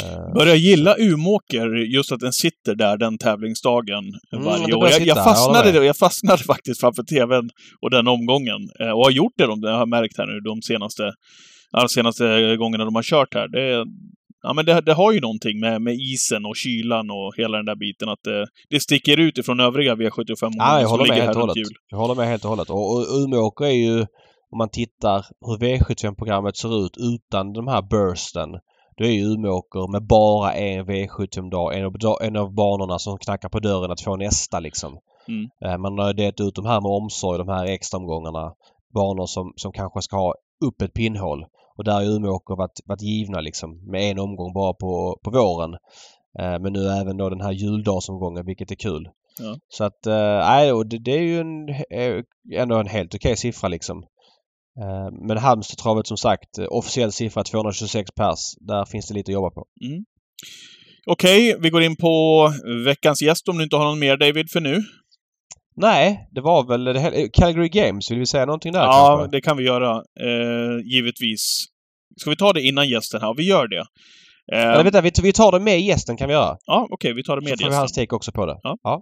[0.01, 4.89] Eh, Börjar gilla Umeåker, just att den sitter där den tävlingsdagen Mm, varje år.
[4.89, 5.85] Jag, jag, jag fastnade, med.
[5.85, 7.49] jag fastnade faktiskt framför TVn
[7.81, 8.61] och den omgången.
[8.79, 11.03] Eh, och har gjort det, de, det har jag märkt här nu, de senaste,
[11.71, 13.47] de senaste gångerna de har kört här.
[13.47, 13.85] Det,
[14.43, 17.65] ja, men det, det har ju någonting med, med isen och kylan och hela den
[17.65, 18.10] där biten.
[18.10, 21.58] Att det, det sticker ut ifrån övriga V75 Ja, jag håller med helt och hållet.
[21.58, 21.75] jul.
[21.89, 22.69] Jag håller med helt och hållet.
[22.69, 23.99] Och, och Umeåker är ju,
[24.51, 28.49] om man tittar hur V75-programmet ser ut utan de här bursten.
[28.97, 33.49] Då är ju Umeåker med bara en V75-dag en av, en av banorna som knackar
[33.49, 34.97] på dörren att få nästa liksom.
[35.27, 35.45] Mm.
[35.65, 38.53] Eh, Man har delat ut de här med omsorg, de här extra omgångarna.
[38.93, 40.34] Banor som, som kanske ska ha
[40.65, 41.45] upp ett pinnhål.
[41.77, 45.73] Och där har Umeåker varit, varit givna liksom med en omgång bara på, på våren.
[46.39, 49.09] Eh, Men nu även då den här juldagsomgången vilket är kul.
[49.39, 49.57] Ja.
[49.67, 52.23] Så att, eh, nej, och det, det är ju en, eh,
[52.62, 54.03] ändå en helt okej siffra liksom.
[55.27, 58.39] Men Halmstadtravet som sagt, officiell siffra 226 pers.
[58.59, 59.65] Där finns det lite att jobba på.
[61.05, 62.47] Okej, vi går in på
[62.86, 64.83] veckans gäst om du inte har någon mer David för nu.
[65.75, 68.12] Nej, det var väl det här, Calgary Games.
[68.12, 69.38] Vill vi säga någonting där Ja, kanske?
[69.38, 69.95] det kan vi göra.
[69.97, 71.65] Eh, givetvis.
[72.17, 73.33] Ska vi ta det innan gästen här?
[73.38, 73.86] Vi gör det.
[74.53, 76.57] Eh, Eller vänta, vi, vi tar det med gästen kan vi göra.
[76.65, 77.79] ja, okej, vi tar det Så med får vi gästen.
[77.79, 78.59] hans take också på det.
[78.63, 79.01] Ja.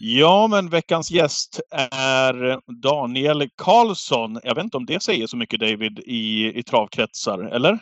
[0.00, 1.60] Ja, men veckans gäst
[1.92, 4.38] är Daniel Karlsson.
[4.44, 7.78] Jag vet inte om det säger så mycket David i, i travkretsar, eller?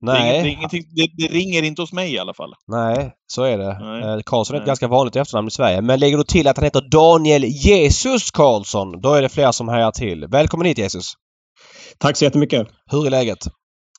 [0.00, 2.52] Det, är Nej, inget, det, är det, det ringer inte hos mig i alla fall.
[2.66, 3.78] nej, så är det.
[3.78, 4.02] Nej.
[4.02, 4.66] Eh, Karlsson är ett Nej.
[4.66, 5.82] ganska vanligt efternamn i Sverige.
[5.82, 9.68] Men lägger du till att han heter Daniel Jesus Karlsson, då är det fler som
[9.68, 10.26] hejar till.
[10.28, 11.12] Välkommen hit Jesus!
[11.98, 12.66] Tack så jättemycket.
[12.90, 13.38] Hur är läget?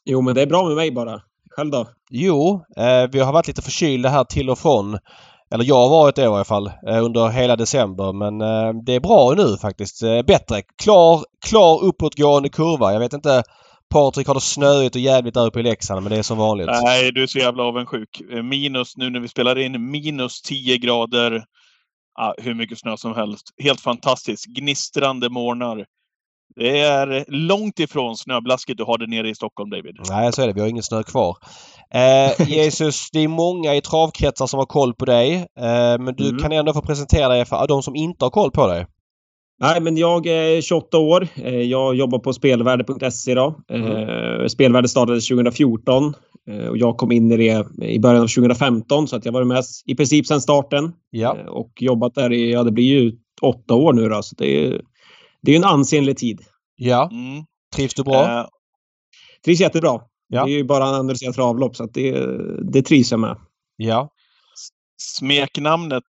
[0.06, 1.22] Jo, men det är bra med mig bara.
[1.56, 1.86] Själv då?
[2.10, 4.98] Jo, eh, vi har varit lite förkylda här till och från.
[5.52, 8.94] Eller jag har varit det i varje fall eh, under hela december men eh, det
[8.96, 10.04] är bra nu faktiskt.
[10.04, 10.62] Eh, bättre.
[10.84, 12.94] Klar, klar uppåtgående kurva.
[12.94, 13.44] Jag vet inte
[13.94, 16.68] Patrik har det snöigt och jävligt där uppe i Leksand men det är som vanligt.
[16.84, 18.22] Nej, du är så jävla avundsjuk.
[18.34, 21.44] Eh, Minus, nu när vi spelar in, minus 10 grader.
[22.20, 23.44] Ja, hur mycket snö som helst.
[23.64, 24.46] Helt fantastiskt.
[24.46, 25.86] Gnistrande morgnar.
[26.56, 29.96] Det är långt ifrån snöblasket du har där nere i Stockholm, David.
[30.10, 30.54] Nej, så är det.
[30.54, 31.38] Vi har ingen snö kvar.
[31.94, 35.36] Eh, Jesus, det är många i travkretsar som har koll på dig.
[35.36, 36.42] Eh, men du Mm.
[36.42, 38.86] kan ändå få presentera dig för de som inte har koll på dig.
[39.60, 41.28] Nej, men jag är 28 år.
[41.36, 43.56] Eh, Jag jobbar på spelvärde.se idag.
[43.72, 46.14] Eh, Spelvärde startades 2014
[46.50, 49.48] eh, och jag kom in i det i början av 2015 så att jag varit
[49.48, 51.38] med i princip sedan starten Ja.
[51.50, 54.82] och jobbat där i, ja det blir ju åtta år nu då, så det är,
[55.42, 56.42] det är en ansenlig tid.
[56.76, 57.10] Ja.
[57.12, 57.44] Mm.
[57.76, 58.40] Trivs du bra?
[58.40, 58.46] Eh,
[59.46, 60.02] Trivs jättebra.
[60.28, 60.46] Ja.
[60.46, 62.28] Det är ju bara en analysera travlopp så att det,
[62.72, 63.38] det trivs jag med.
[63.78, 64.10] Ja.
[65.02, 66.04] smeknamnet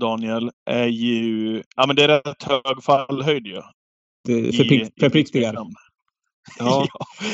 [0.00, 1.62] Daniel är ju...
[1.76, 3.60] Ja, men det är rätt hög fallhöjd ju.
[4.24, 4.52] Det,
[5.00, 5.48] förpliktigar.
[5.50, 5.70] smeknamn.
[6.58, 6.86] Ja.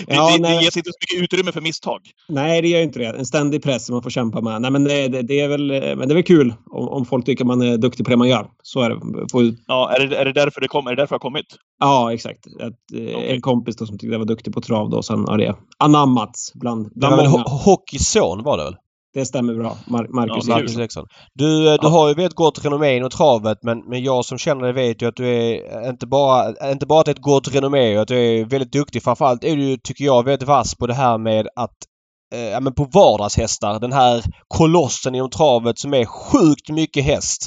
[0.07, 2.01] det, Ja, det, det ges inte så mycket utrymme för misstag.
[2.29, 3.07] Nej, det gör inte det.
[3.07, 4.63] En ständig press som man får kämpa med.
[4.63, 5.67] Nej, men det, det, det är väl,
[5.97, 8.29] men det är väl kul om, om folk tycker man är duktig på det man
[8.29, 8.51] gör.
[8.63, 8.97] Så är det.
[9.33, 11.47] Får, Ja, är, det, är, det därför det kom, är det därför det har kommit?
[11.81, 12.47] ja, exakt.
[12.47, 13.35] Att, eh, Okej.
[13.35, 16.53] En kompis då som tyckte jag var duktig på trav då, sen har det anammats
[16.55, 17.45] bland, Det bland var väl många.
[17.45, 18.77] ho- Hockeys son var det väl?
[19.17, 19.77] Det stämmer bra.
[19.87, 20.55] Mar Marcus Ja.
[20.55, 21.07] Marcus Eriksson.
[21.35, 21.89] Du, eh, du Ja.
[21.89, 25.09] har ju väldigt gott renommé inom travet men, men jag som känner dig vet ju
[25.09, 28.03] att du är eh, inte bara, inte bara att det är ett gott renommé och
[28.03, 29.03] att du är väldigt duktig.
[29.03, 31.77] Framförallt är du tycker jag, väldigt vass på det här med att
[32.35, 33.81] eh, men på vardagshästar.
[33.81, 37.47] Den här kolossen inom travet som är sjukt mycket häst.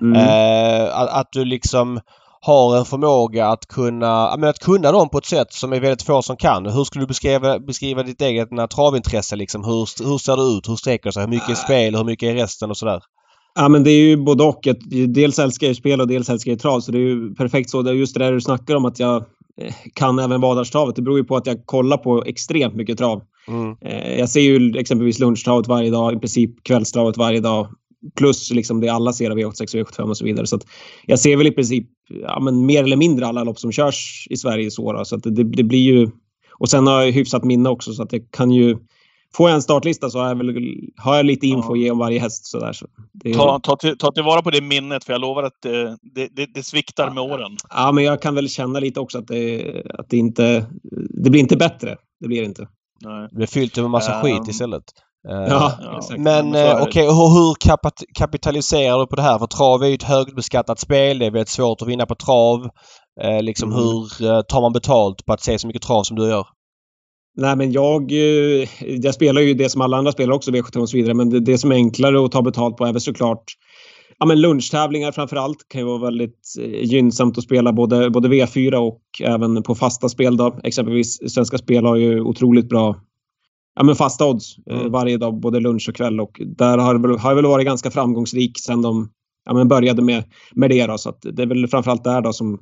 [0.00, 0.16] Mm.
[0.16, 2.00] Eh, att, att du liksom
[2.44, 6.02] har en förmåga att kunna, men att kunna dem på ett sätt som är väldigt
[6.02, 6.66] få som kan.
[6.66, 9.64] Hur skulle du beskriva, beskriva ditt eget travintresse liksom?
[9.64, 10.68] Hur, hur ser det ut?
[10.68, 11.22] Hur sträcker det sig?
[11.22, 11.96] Hur mycket är spel?
[11.96, 13.00] Hur mycket är resten och sådär?
[13.54, 14.68] Ja, men det är ju både och.
[15.08, 16.80] Dels älskar jag spel och dels älskar jag trav.
[16.80, 17.82] Så det är ju perfekt så.
[17.82, 19.16] Det är just det där du snackar om att jag
[19.60, 20.96] eh, kan även vardagstravet.
[20.96, 23.22] Det beror ju på att jag kollar på extremt mycket trav.
[23.48, 23.76] Mm.
[23.80, 27.68] Eh, Jag ser ju exempelvis lunchtravet varje dag, i princip kvällstravet varje dag.
[28.16, 30.46] Plus liksom det alla ser av V86 och V75 och så vidare.
[30.46, 30.66] Så att
[31.06, 34.36] jag ser väl i princip ja, men mer eller mindre alla lopp som körs i
[34.36, 34.92] Sverige så.
[34.92, 35.04] Då.
[35.04, 36.10] Så att det, det blir ju...
[36.58, 38.76] Och sen har jag hyfsat minne också så att jag kan ju...
[39.34, 40.56] Får jag en startlista så har jag, väl,
[40.96, 41.72] har jag lite info Ja.
[41.72, 42.46] att ge om varje häst.
[42.46, 45.20] Så där, så det är, Ta, ta, till, ta tillvara på det minnet, för jag
[45.20, 47.56] lovar att det, det, det, det sviktar med åren.
[47.70, 50.66] Ja, men jag kan väl känna lite också att det, att det inte...
[51.24, 51.96] Det blir inte bättre.
[52.20, 52.68] Det blir det inte.
[53.00, 53.28] Nej.
[53.30, 54.84] Det är fyllt med massa Ehm, skit istället.
[55.28, 55.72] Eh, Ja.
[56.18, 57.54] Men eh, okej, och hur,
[58.18, 59.38] kapitaliserar du på det här?
[59.38, 61.18] För trav är ju ett högbeskattat spel.
[61.18, 62.68] Det är väldigt svårt att vinna på trav.
[63.22, 63.82] Eh, liksom Mm.
[63.84, 66.46] hur tar man betalt på att se så mycket trav som du gör?
[67.36, 68.10] Nej, men jag,
[68.80, 71.14] jag spelar ju det som alla andra spelar också, V75 och så vidare.
[71.14, 73.44] Men det, det som är enklare att ta betalt på är väl såklart
[74.18, 75.58] ja, men lunchtävlingar framför allt.
[75.68, 76.38] kan ju vara väldigt
[76.82, 80.36] gynnsamt att spela både, både V4 och även på fasta spel.
[80.36, 80.58] Då.
[80.64, 82.96] Exempelvis Svenska Spel har ju otroligt bra
[83.74, 84.92] ja, men fasta odds eh, Mm.
[84.92, 86.20] varje dag, både lunch och kväll.
[86.20, 89.10] Och där har det väl, har jag väl varit ganska framgångsrik sedan de
[89.44, 90.86] ja, men började med, med det.
[90.86, 90.98] Då.
[90.98, 92.58] Så att det är väl framförallt där då som,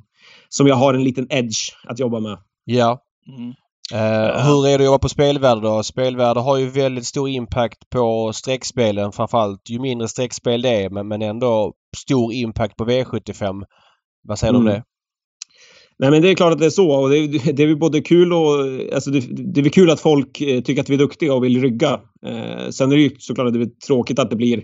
[0.49, 2.39] som jag har en liten edge att jobba med.
[2.65, 3.03] Ja.
[3.29, 3.55] Mm.
[3.95, 5.83] Uh, hur är det att jobba på spelvärde då?
[5.83, 9.71] Spelvärde har ju väldigt stor impact på streckspelen framförallt.
[9.71, 13.65] Ju mindre streckspel det är men, men ändå stor impact på V75.
[14.23, 14.65] Vad säger mm.
[14.65, 14.81] du om mm.
[14.81, 14.85] det?
[16.01, 16.91] Nej, men det är klart att det är så.
[16.91, 18.55] Och det, är, det är både kul och...
[18.95, 19.21] Alltså det,
[19.55, 22.01] det är kul att folk eh, tycker att vi är duktiga och vill rygga.
[22.27, 24.63] Eh, sen är det ju såklart det är tråkigt att det blir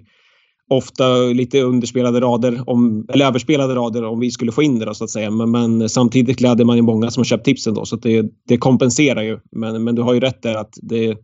[0.71, 4.95] ofta lite underspelade rader, om, eller överspelade rader om vi skulle få in det då,
[4.95, 5.31] så att säga.
[5.31, 8.59] Men, men samtidigt gläder man ju många som har köpt tipsen då, så det, det
[8.59, 9.39] kompenserar ju.
[9.53, 11.17] Men, men du har ju rätt där att det,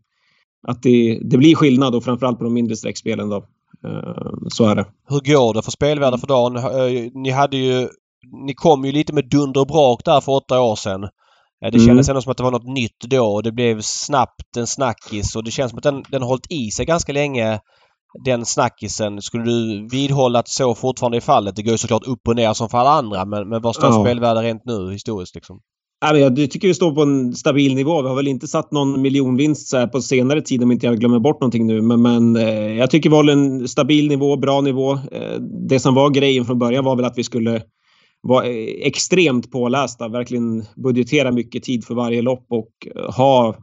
[0.68, 3.36] att det, det blir skillnad och framförallt på de mindre streckspelen då.
[3.86, 4.86] Eh, så är det.
[5.08, 6.56] Hur går det för spelvärde för dagen?
[6.56, 7.88] Eh, ni hade ju...
[8.46, 11.08] Ni kom ju lite med dunder och brak där för åtta år sedan.
[11.60, 12.10] Det kändes mm.
[12.10, 15.44] ändå som att det var något nytt då och det blev snabbt en snackis och
[15.44, 17.60] det känns som att den, den hållit i sig ganska länge
[18.24, 19.22] den snackisen.
[19.22, 21.56] Skulle du vidhålla att så fortfarande är fallet?
[21.56, 23.90] Det går ju såklart upp och ner som för alla andra men, men vad står
[23.90, 24.04] ja.
[24.04, 25.60] spelvärde rent nu historiskt liksom?
[26.10, 28.02] jag tycker vi står på en stabil nivå.
[28.02, 31.18] Vi har väl inte satt någon miljonvinst så på senare tid om inte jag glömmer
[31.18, 31.82] bort någonting nu.
[31.82, 34.92] Men, men eh, jag tycker vi håller en stabil nivå, bra nivå.
[34.92, 37.62] Eh, det som var grejen från början var väl att vi skulle
[38.22, 40.08] vara eh, extremt pålästa.
[40.08, 43.56] Verkligen budgetera mycket tid för varje lopp och eh, ha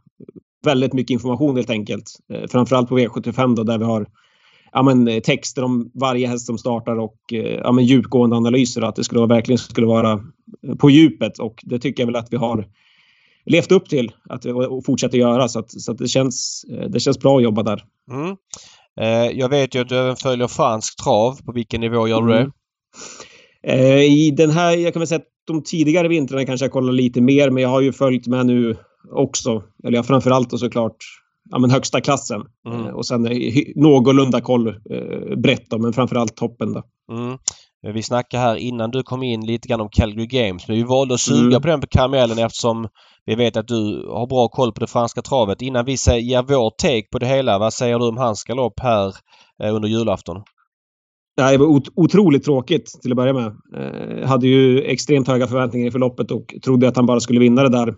[0.66, 2.12] väldigt mycket information helt enkelt.
[2.34, 4.08] Eh, framförallt på V75 då, där vi har
[4.72, 7.20] ja, men, texter om varje häst som startar och
[7.64, 8.82] ja, men, djupgående analyser.
[8.82, 10.20] Att det skulle vara, verkligen skulle vara
[10.78, 12.68] på djupet och det tycker jag väl att vi har
[13.46, 15.48] levt upp till att, och fortsätter göra.
[15.48, 17.84] Så, att, så att det, känns, det känns bra att jobba där.
[18.12, 18.36] Mm.
[19.02, 21.42] Eh, jag vet ju att du även följer fransk trav.
[21.46, 22.40] På vilken nivå gör du det?
[22.40, 22.48] Mm.
[22.48, 22.52] Eh,
[24.08, 27.22] I den här, jag kan väl säga att de tidigare vintrarna kanske jag kollar lite
[27.22, 28.78] mer, men jag har ju följt med nu
[29.12, 29.64] också.
[29.84, 30.96] Eller ja, framförallt och såklart
[31.50, 32.42] ja, men högsta klassen.
[32.68, 32.88] Mm.
[32.88, 33.22] Eh, och sen
[33.76, 36.74] någorlunda koll eh, brett då, men framförallt toppen.
[36.74, 36.84] Då.
[37.12, 37.38] Mm.
[37.94, 40.68] Vi snackade här innan du kom in lite grann om Calgary Games.
[40.68, 41.62] Men vi valde att suga mm.
[41.62, 42.88] på den karamellen eftersom
[43.26, 45.62] vi vet att du har bra koll på det franska travet.
[45.62, 45.92] Innan vi
[46.22, 49.14] ger vår take på det hela, vad säger du om hans galopp här
[49.64, 50.44] eh, under julafton?
[51.40, 53.56] Det var otroligt tråkigt till att börja med.
[54.22, 57.64] Jag hade ju extremt höga förväntningar inför loppet och trodde att han bara skulle vinna
[57.64, 57.96] det där.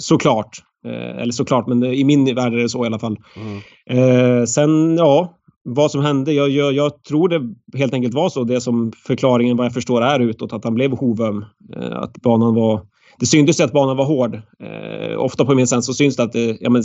[0.00, 0.62] Såklart.
[0.84, 3.16] Eh, eller såklart, men i min värld är det så i alla fall.
[3.36, 3.60] Mm.
[3.90, 6.32] Eh, sen, ja, vad som hände.
[6.32, 8.44] Jag, jag, jag, tror det helt enkelt var så.
[8.44, 11.44] Det som förklaringen vad jag förstår är utåt, att han blev hovöm.
[11.76, 12.80] Eh, att banan var...
[13.18, 14.34] Det syntes att banan var hård.
[14.34, 16.82] Eh, ofta på min sens så syns det att det ja, men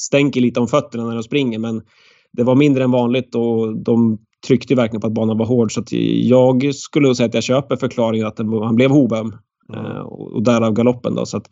[0.00, 1.82] stänker lite om fötterna när de springer, men
[2.32, 5.72] det var mindre än vanligt och de tryckte verkligen på att banan var hård.
[5.72, 5.82] Så
[6.22, 9.32] jag skulle säga att jag köper förklaringen att han blev hovöm.
[9.72, 9.86] Mm.
[9.86, 11.14] Eh, och därav galoppen.
[11.14, 11.26] Då.
[11.26, 11.50] Så att,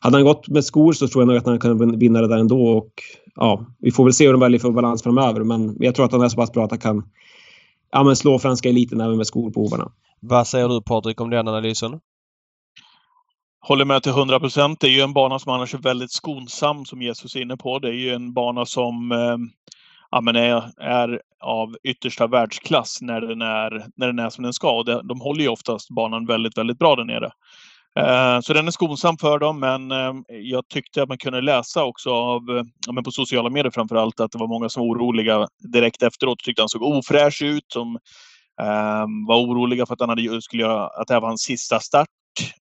[0.00, 2.38] hade han gått med skor så tror jag nog att han kan vinna det där
[2.38, 2.66] ändå.
[2.66, 2.90] Och,
[3.34, 5.44] ja, vi får väl se hur de väljer för balans framöver.
[5.44, 7.04] Men jag tror att han är så pass bra att han kan
[7.92, 9.92] ja, men slå franska eliten även med skor på hovarna.
[10.20, 12.00] Vad säger du Patrik om den analysen?
[13.60, 14.80] Håller med till 100 procent.
[14.80, 17.78] Det är ju en bana som annars är väldigt skonsam som Jesus är inne på.
[17.78, 19.36] Det är ju en bana som eh,
[20.16, 24.52] ja, men är, är av yttersta världsklass när den är, när den är som den
[24.52, 24.70] ska.
[24.70, 27.30] Och de, de håller ju oftast banan väldigt, väldigt bra där nere.
[27.98, 31.84] Eh, så den är skonsam för dem, men eh, jag tyckte att man kunde läsa
[31.84, 32.42] också av,
[32.92, 36.38] men på sociala medier framför allt, att det var många som var oroliga direkt efteråt.
[36.38, 37.88] Tyckte han såg ofräsch ut, som
[38.62, 41.80] um, var oroliga för att han hade, skulle göra, att det här var hans sista
[41.80, 42.08] start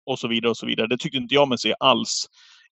[0.06, 0.88] och så vidare och så vidare.
[0.88, 2.26] Det tyckte inte jag mig se alls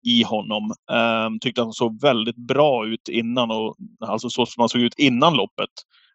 [0.06, 0.72] i honom.
[0.92, 5.00] Um, tyckte han såg väldigt bra ut innan och alltså så som han såg ut
[5.00, 5.70] innan loppet.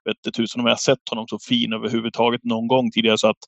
[0.05, 3.39] Vet tusen om jag sett honom så fin överhuvudtaget någon gång tidigare så att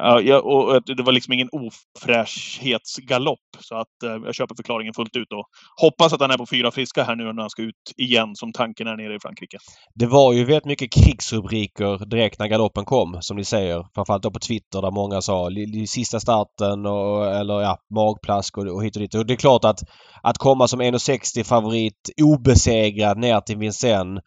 [0.00, 3.38] Ja, och det var liksom ingen ofräschhetsgalopp.
[3.60, 5.44] Så att eh, jag köper förklaringen fullt ut och
[5.80, 8.52] hoppas att han är på fyra friska här nu när han ska ut igen som
[8.52, 9.58] tanken är nere i Frankrike.
[9.94, 13.86] Det var ju väldigt mycket krigsrubriker direkt när galoppen kom som ni säger.
[13.94, 15.48] Framförallt då på Twitter där många sa
[15.86, 19.14] sista starten och, eller ja, magplask och, och hit och dit.
[19.14, 19.80] Och det är klart att
[20.22, 24.22] att komma som 1,60 favorit obesegrad ner till Vincennes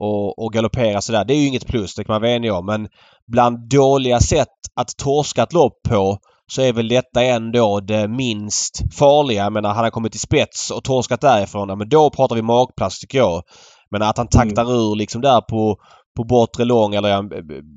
[0.00, 1.24] och, och galoppera sådär.
[1.24, 2.66] Det är ju inget plus, det kan man vara enig om.
[2.66, 2.88] Men
[3.32, 6.18] bland dåliga sätt att torska ett lopp på
[6.52, 9.42] så är väl detta ändå det minst farliga.
[9.42, 11.78] Jag menar, han har kommit till spets och torskat därifrån.
[11.78, 13.42] Men då pratar vi magplats tycker jag.
[13.90, 14.74] Men att han taktar mm.
[14.74, 15.76] ur liksom där på,
[16.16, 17.24] på bortre lång eller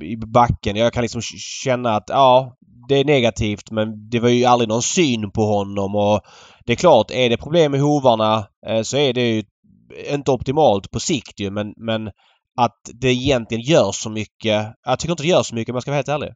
[0.04, 0.76] i backen.
[0.76, 1.22] Jag kan liksom
[1.64, 2.56] känna att ja,
[2.88, 6.22] det är negativt men det var ju aldrig någon syn på honom och
[6.66, 9.44] det är klart, är det problem med hovarna eh, så är det ju
[10.10, 12.08] inte optimalt på sikt ju men, men
[12.58, 14.74] att det egentligen gör så mycket.
[14.86, 16.30] Jag tycker inte det gör så mycket om jag ska vara helt ärlig.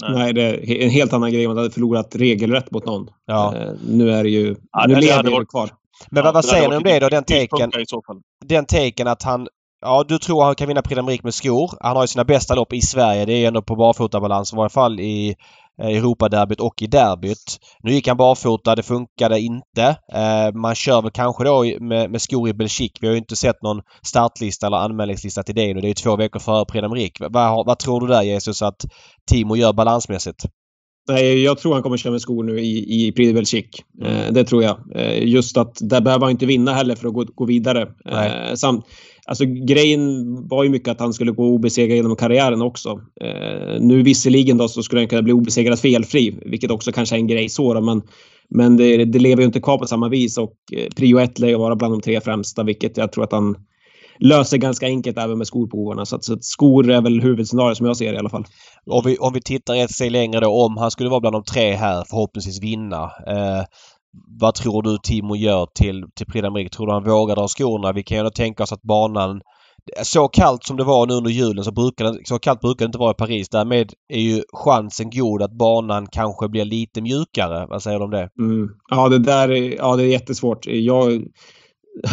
[0.00, 0.12] Nej.
[0.14, 0.32] Nej.
[0.32, 3.08] det är en helt annan grej om man hade förlorat regelrätt mot någon.
[3.26, 3.54] Ja.
[3.56, 4.56] Uh, nu är det ju...
[4.72, 5.70] Ja, nu lever det kvar.
[6.10, 7.08] Men ja, vad, vad säger ni om det då?
[7.08, 7.70] Den taken,
[8.44, 9.48] den taken att han...
[9.80, 11.70] Ja, du tror han kan vinna Prix med skor.
[11.80, 13.24] Han har ju sina bästa lopp i Sverige.
[13.24, 15.34] Det är ändå på barfotabalans i varje fall i eh,
[15.82, 17.58] Europaderbyt och i derbyt.
[17.82, 19.96] Nu gick han barfota, det funkade inte.
[20.12, 22.98] Eh, man kör väl kanske då med, med skor i Belgique.
[23.00, 25.80] Vi har ju inte sett någon startlista eller anmälningslista till det nu.
[25.80, 27.20] Det är ju två veckor före Prix.
[27.20, 28.84] Vad, vad tror du där Jesus att
[29.30, 30.44] Timo gör balansmässigt?
[31.08, 33.82] Nej, jag tror han kommer köra med skor nu i, i Prix Belgique.
[34.04, 34.78] Eh, det tror jag.
[34.94, 37.82] Eh, just att där behöver han inte vinna heller för att gå, gå vidare.
[38.06, 38.86] Eh, samt,
[39.26, 43.00] alltså, grejen var ju mycket att han skulle gå obesegrad genom karriären också.
[43.20, 47.18] Eh, nu visserligen då så skulle han kunna bli obesegrad felfri, vilket också kanske är
[47.18, 48.02] en grej så då, men
[48.48, 51.48] men det, det lever ju inte kvar på samma vis och eh, prio ett lär
[51.48, 53.56] ju vara bland de tre främsta, vilket jag tror att han
[54.18, 56.06] löser ganska enkelt även med skor på ovarna.
[56.06, 58.44] Så, att, så att skor är väl huvudscenariot som jag ser det i alla fall.
[58.86, 61.44] Om vi, om vi tittar ett steg längre då, om han skulle vara bland de
[61.44, 63.02] tre här, förhoppningsvis vinna.
[63.04, 63.64] Eh,
[64.40, 66.68] vad tror du Timo gör till, till Prix d'Amérique?
[66.68, 67.92] Tror du han vågar dra skorna?
[67.92, 69.40] Vi kan ju tänka oss att banan
[70.02, 72.88] så kallt som det var nu under julen så, brukar det, så kallt brukar det
[72.88, 73.48] inte vara i Paris.
[73.48, 77.66] Därmed är ju chansen god att banan kanske blir lite mjukare.
[77.66, 78.28] Vad säger du om det?
[78.38, 78.68] Mm.
[78.90, 80.66] Ja, det där är, ja, det är jättesvårt.
[80.66, 81.24] Jag,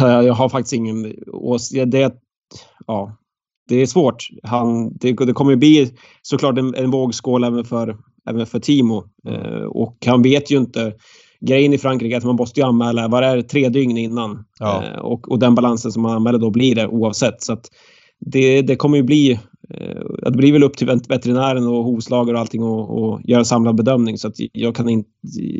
[0.00, 1.90] jag har faktiskt ingen åsikt.
[1.90, 2.14] Det,
[2.86, 3.16] ja,
[3.68, 4.16] det är svårt.
[4.42, 5.90] Han, det, det kommer bli
[6.22, 7.96] såklart en, en vågskål även för,
[8.30, 9.04] även för Timo.
[9.28, 10.92] Eh, och han vet ju inte.
[11.46, 14.44] Grejen i Frankrike är att man måste ju anmäla, vad är det, tre dygn innan.
[14.58, 14.84] Ja.
[14.84, 17.42] Eh, och, och den balansen som man anmäler då blir det oavsett.
[17.42, 17.56] Så
[18.20, 19.32] det, det kommer ju bli
[19.70, 23.44] eh, det blir väl upp till veterinären och hovslagare och allting och, och göra en
[23.44, 24.18] samlad bedömning.
[24.18, 25.10] Så att jag kan inte,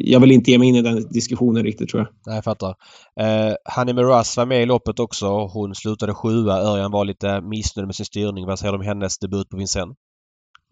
[0.05, 2.09] jag vill inte ge mig in i den diskussionen riktigt tror jag.
[2.27, 2.75] Nej, jag fattar.
[3.21, 5.27] Eh, Hanni Miraz var med i loppet också.
[5.47, 6.61] Hon slutade sjua.
[6.61, 8.47] Örjan var lite missnöjd med sin styrning.
[8.47, 9.97] Vad säger du om hennes debut på Vincennes?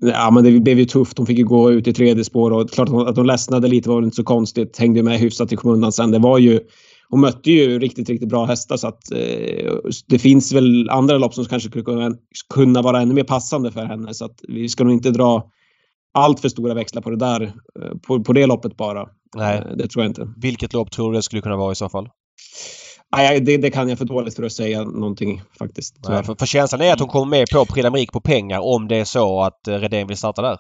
[0.01, 1.19] Ja, men det blev ju tufft.
[1.19, 3.97] Hon fick ju gå ut i tredje spår och klart att hon ledsnade lite var
[3.97, 4.79] väl inte så konstigt.
[4.79, 6.11] Hängde med hyfsat i skymundan sen.
[6.11, 6.61] Det var ju
[7.11, 9.73] hon mötte ju riktigt, riktigt bra hästar så att eh,
[10.07, 12.17] det finns väl andra lopp som kanske skulle kunna,
[12.55, 15.51] kunna vara ännu mer passande för henne så att vi ska nog inte dra
[16.15, 19.09] allt för stora växlar på det där, eh, på, på det loppet bara.
[19.37, 19.59] Nej.
[19.59, 20.29] Eh, det tror jag inte.
[20.37, 22.09] Vilket lopp tror du det skulle kunna vara i så fall?
[23.17, 26.09] Nej, det, det kan jag för dåligt för att säga någonting faktiskt.
[26.09, 28.89] Nej, för, för känslan är att hon kommer med på Prix d'Amérique på pengar om
[28.89, 30.59] det är så att eh, Redén vill starta där.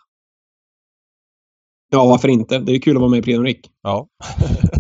[1.93, 2.59] Ja, varför inte?
[2.59, 3.69] Det är kul att vara med i Prix d'Amérique.
[3.83, 4.07] Ja.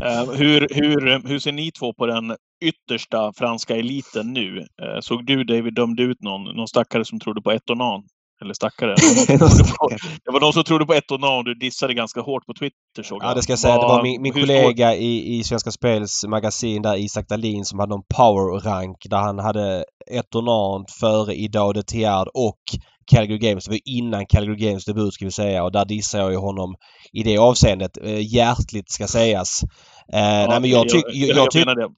[0.02, 4.58] Eh, hur, hur, hur ser ni två på den yttersta franska eliten nu?
[4.58, 8.02] Eh, såg du, David, dömde ut någon, någon stackare som trodde på Etonan?
[8.40, 8.94] Eller stackare?
[10.24, 13.22] det var någon som trodde på Etonan och du dissade ganska hårt på Twitter såg
[13.22, 13.74] Ja, det ska jag säga.
[13.74, 17.90] Det var min, min kollega i, i Svenska Spels magasin där, Isak Dahlin, som hade
[17.90, 22.60] någon power-rank där han hade Etonan före Idao de Tiard och
[23.10, 23.64] Calgary Games.
[23.64, 26.74] Det var innan Calgary Games debut ska vi säga och där dissar jag ju honom
[27.12, 27.98] i det avseendet.
[28.04, 29.62] Eh, hjärtligt ska sägas.
[30.12, 31.94] Eh, Ja, nej, men jag, tyck, jag, jag, jag, jag,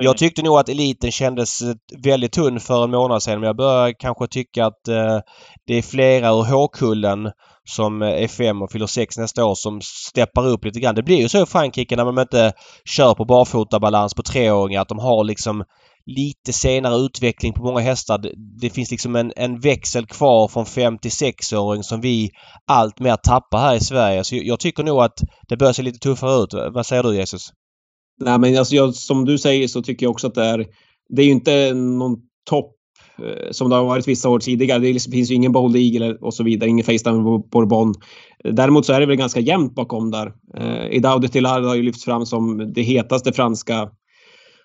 [0.00, 3.56] jag tyckte nog att eliten kändes eh, väldigt tunn för en månad sedan men jag
[3.56, 5.18] börjar kanske tycka att eh,
[5.66, 7.30] det är flera ur H-kullen
[7.64, 10.94] som eh, är fem och fyller sex nästa år som steppar upp lite grann.
[10.94, 12.52] Det blir ju så i Frankrike när man inte
[12.84, 15.64] kör på barfotabalans på treåringar att de har liksom
[16.06, 18.20] lite senare utveckling på många hästar.
[18.60, 22.30] Det, finns liksom en, en växel kvar från 5 till 6-åring som vi
[22.66, 24.24] allt mer tappar här i Sverige.
[24.24, 26.54] Så jag, jag tycker nog att det börjar se lite tuffare ut.
[26.74, 27.52] Vad säger du Jesus?
[28.20, 30.66] Nej, men alltså jag, som du säger så tycker jag också att det är...
[31.08, 32.16] Det är ju inte någon
[32.50, 32.72] topp
[33.18, 34.78] eh, som det har varit vissa år tidigare.
[34.78, 37.94] Det liksom- finns ju ingen Bold Eagle och så vidare, ingen Facetime Bourbon.
[38.44, 40.32] Däremot så är det väl ganska jämnt bakom där.
[40.58, 43.88] Eh, Idao de Tillard har ju lyfts fram som det hetaste franska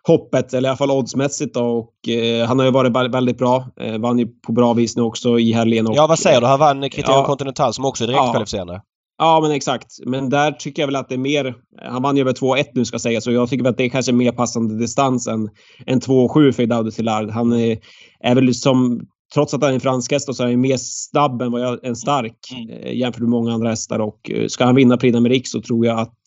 [0.08, 1.64] hoppet, eller i alla fall oddsmässigt då.
[1.64, 3.66] Och, eh, han har ju varit väldigt bra.
[3.82, 5.88] Eh, vann ju på bra vis nu också i helgen.
[5.88, 6.48] Och, Ja, vad säger du?
[6.48, 7.26] Han vann Criterium Ja.
[7.26, 8.82] Continental som också är direkt kvalificerande.
[9.22, 9.88] Ja, men exakt.
[10.06, 11.56] Men där tycker jag väl att det är mer...
[11.82, 13.90] Han vann ju över 2,1 nu ska sägas, så jag tycker väl att det är
[13.90, 15.50] kanske mer passande distans än,
[15.86, 17.30] än 2,7 för Daudi Tillard.
[17.30, 17.80] Han är,
[18.20, 19.02] är väl som...
[19.34, 21.86] Trots att han är en fransk häst så är han mer snabb än vad jag
[21.86, 22.70] en stark Mm.
[22.70, 24.00] eh, jämfört med många andra hästar.
[24.00, 26.18] Och eh, ska han vinna Prix d'Amérique så tror jag att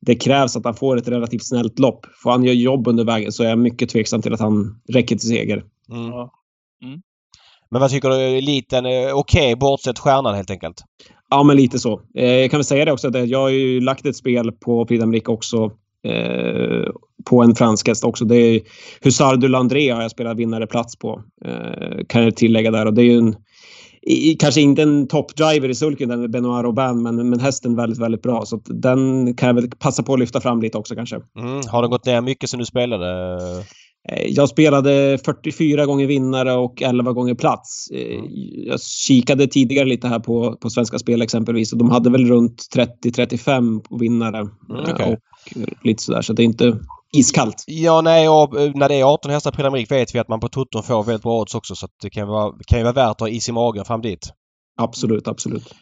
[0.00, 2.06] det krävs att han får ett relativt snällt lopp.
[2.22, 5.16] Får han göra jobb under vägen så är jag mycket tveksam till att han räcker
[5.16, 5.64] till seger.
[5.90, 6.06] Mm.
[6.82, 7.02] Mm.
[7.70, 8.16] Men vad tycker du?
[8.16, 10.82] Eliten är okej bortsett stjärnan helt enkelt?
[11.34, 12.00] Ja, men lite så.
[12.16, 14.52] Eh, jag kan väl säga det också att eh, jag har ju lagt ett spel
[14.52, 15.70] på Prix d'Amérique också.
[16.06, 16.90] Eh,
[17.30, 18.24] på en fransk häst också.
[18.24, 18.60] Det är
[19.04, 21.22] Hussard du Landré har jag spelat vinnareplats på.
[21.44, 22.86] Eh, kan jag tillägga där.
[22.86, 23.36] Och det är ju en,
[24.02, 28.00] i, kanske inte en toppdriver i sulken, den med Benoit Robin, men, men hästen väldigt,
[28.00, 28.42] väldigt bra.
[28.46, 31.16] Så att den kan jag väl passa på att lyfta fram lite också kanske.
[31.16, 31.60] Mm.
[31.68, 33.06] Har den gått ner mycket sen du spelade?
[34.12, 37.90] Eh, Jag spelade 44 gånger vinnare och 11 gånger plats.
[37.94, 38.20] Eh,
[38.66, 42.62] Jag kikade tidigare lite här på, på Svenska Spel exempelvis och de hade väl runt
[42.76, 44.38] 30-35 på vinnare.
[44.38, 45.12] Mm, Eh, okej.
[45.12, 45.18] Och
[45.84, 46.78] lite sådär, så det är inte
[47.12, 47.64] iskallt.
[47.66, 50.48] Ja, nej och när det är 18 hästar i d'Amérique vet vi att man på
[50.48, 53.20] Toton får väldigt bra odds också så det kan, vara, kan ju vara värt att
[53.20, 54.30] ha is i magen fram dit.
[54.80, 55.74] Absolut, absolut.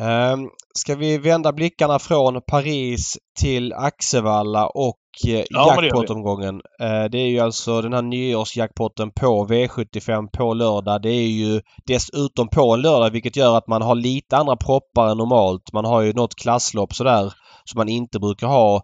[0.00, 6.62] Um, ska vi vända blickarna från Paris till Axevalla och Ja, jackpot-omgången.
[6.78, 11.02] Det, det är ju alltså den här nyårsjackpotten på V75 på lördag.
[11.02, 15.10] Det är ju dessutom på en lördag vilket gör att man har lite andra proppar
[15.10, 15.72] än normalt.
[15.72, 17.32] Man har ju något klasslopp sådär
[17.64, 18.76] som man inte brukar ha.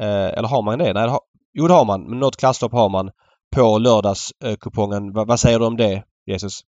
[0.00, 0.84] Eh, eller har man det?
[0.84, 1.20] Nej, det har,
[1.54, 2.02] jo det har man.
[2.10, 3.10] Men något klasslopp har man
[3.56, 5.12] på lördagskupongen.
[5.12, 6.60] Va, vad säger du om det, Jesus?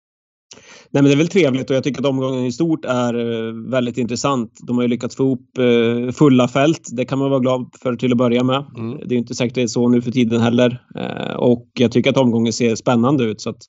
[0.90, 3.70] Nej, men det är väl trevligt och jag tycker att omgången i stort är eh,
[3.70, 4.58] väldigt intressant.
[4.62, 6.88] De har ju lyckats få ihop eh, fulla fält.
[6.92, 8.64] Det kan man vara glad för till att börja med.
[8.76, 9.08] Mm.
[9.08, 10.82] Det är inte säkert det är så nu för tiden heller.
[10.96, 13.40] Eh, och jag tycker att omgången ser spännande ut.
[13.40, 13.62] Så att,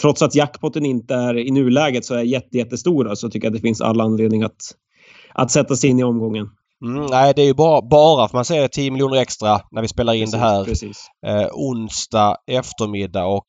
[0.00, 3.62] trots att jackpotten inte är i nuläget så är jätte, jättestora så tycker jag att
[3.62, 4.60] det finns all anledning att,
[5.34, 6.48] att sätta sig in i omgången.
[6.84, 9.88] Mm, nej, det är ju bara, bara för man säger 10 miljoner extra när vi
[9.88, 10.30] spelar in
[10.64, 13.46] precis, det här eh, onsdag eftermiddag och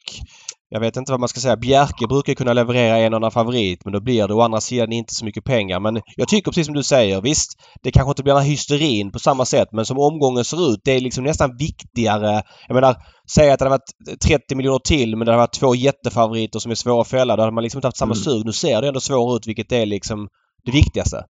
[0.70, 1.58] jag vet inte vad man ska säga.
[1.58, 5.16] Bjerke brukar kunna leverera en annan favorit men då blir det å andra sidan inte
[5.16, 5.80] så mycket pengar.
[5.80, 7.22] Men jag tycker precis som du säger.
[7.22, 7.52] Visst,
[7.84, 10.80] det kanske inte blir den här hysterin på samma sätt men som omgången ser ut
[10.84, 12.44] det är liksom nästan viktigare.
[12.68, 12.96] Jag menar,
[13.32, 13.78] säg att det hade
[14.10, 17.36] varit 30 miljoner till men det hade varit två jättefavoriter som är svåra att fälla.
[17.36, 18.24] Då hade man liksom inte haft samma mm.
[18.24, 18.46] sug.
[18.46, 20.28] Nu ser det ändå svårare ut vilket är liksom
[20.66, 21.24] det viktigaste.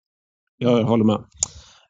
[0.59, 1.19] Jag håller med.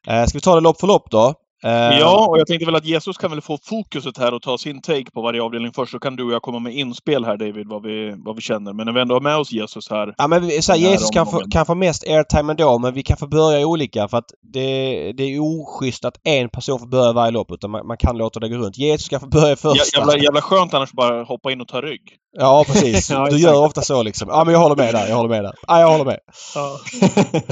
[0.07, 1.33] Eh, ska vi ta det lopp för lopp då?
[1.65, 4.57] Uh, ja, och jag tänkte väl att Jesus kan väl få fokuset här och ta
[4.57, 5.91] sin take på varje avdelning först.
[5.91, 8.73] Så kan du och jag komma med inspel här David, vad vi, vad vi känner.
[8.73, 10.13] Men när vi ändå har med oss Jesus här.
[10.17, 13.17] Ja, men så här, Jesus kan få, kan få mest airtime ändå, men vi kan
[13.17, 17.31] få börja olika för att det, det är oschysst att en person får börja varje
[17.31, 17.51] lopp.
[17.51, 18.77] Utan man, man kan låta det gå runt.
[18.77, 19.97] Jesus kan få börja först.
[19.97, 22.01] Jävla, jävla skönt annars bara hoppa in och ta rygg.
[22.37, 23.09] Ja, precis.
[23.09, 24.29] ja, du gör ofta så liksom.
[24.29, 25.07] Ja, men jag håller med där.
[25.07, 25.53] Jag håller med där.
[25.67, 26.19] Ja, jag håller med.
[26.55, 26.79] Ja.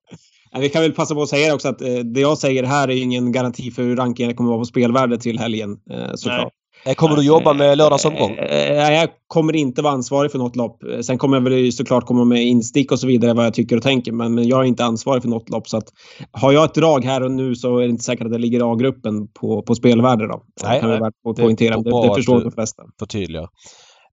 [0.60, 3.02] Vi kan väl passa på att säga också att eh, det jag säger här är
[3.02, 6.52] ingen garanti för hur rankingen kommer att vara på spelvärde till helgen eh, såklart.
[6.96, 8.36] Kommer du jobba med lördagsomgång?
[8.36, 10.82] Nej, jag kommer inte vara ansvarig för något lopp.
[11.02, 13.82] Sen kommer jag väl såklart komma med instick och så vidare vad jag tycker och
[13.82, 14.12] tänker.
[14.12, 15.68] Men, jag är inte ansvarig för något lopp.
[15.68, 15.88] Så att,
[16.32, 18.72] har jag ett drag här och nu så är det inte säkert att det ligger
[18.72, 20.28] A-gruppen på, på spelvärde.
[20.28, 20.42] Då.
[20.64, 21.00] Nej, kan nej.
[21.28, 21.76] att poängtera.
[21.76, 22.82] Det, det, det förstår de flesta.
[22.98, 23.48] Förtydliga.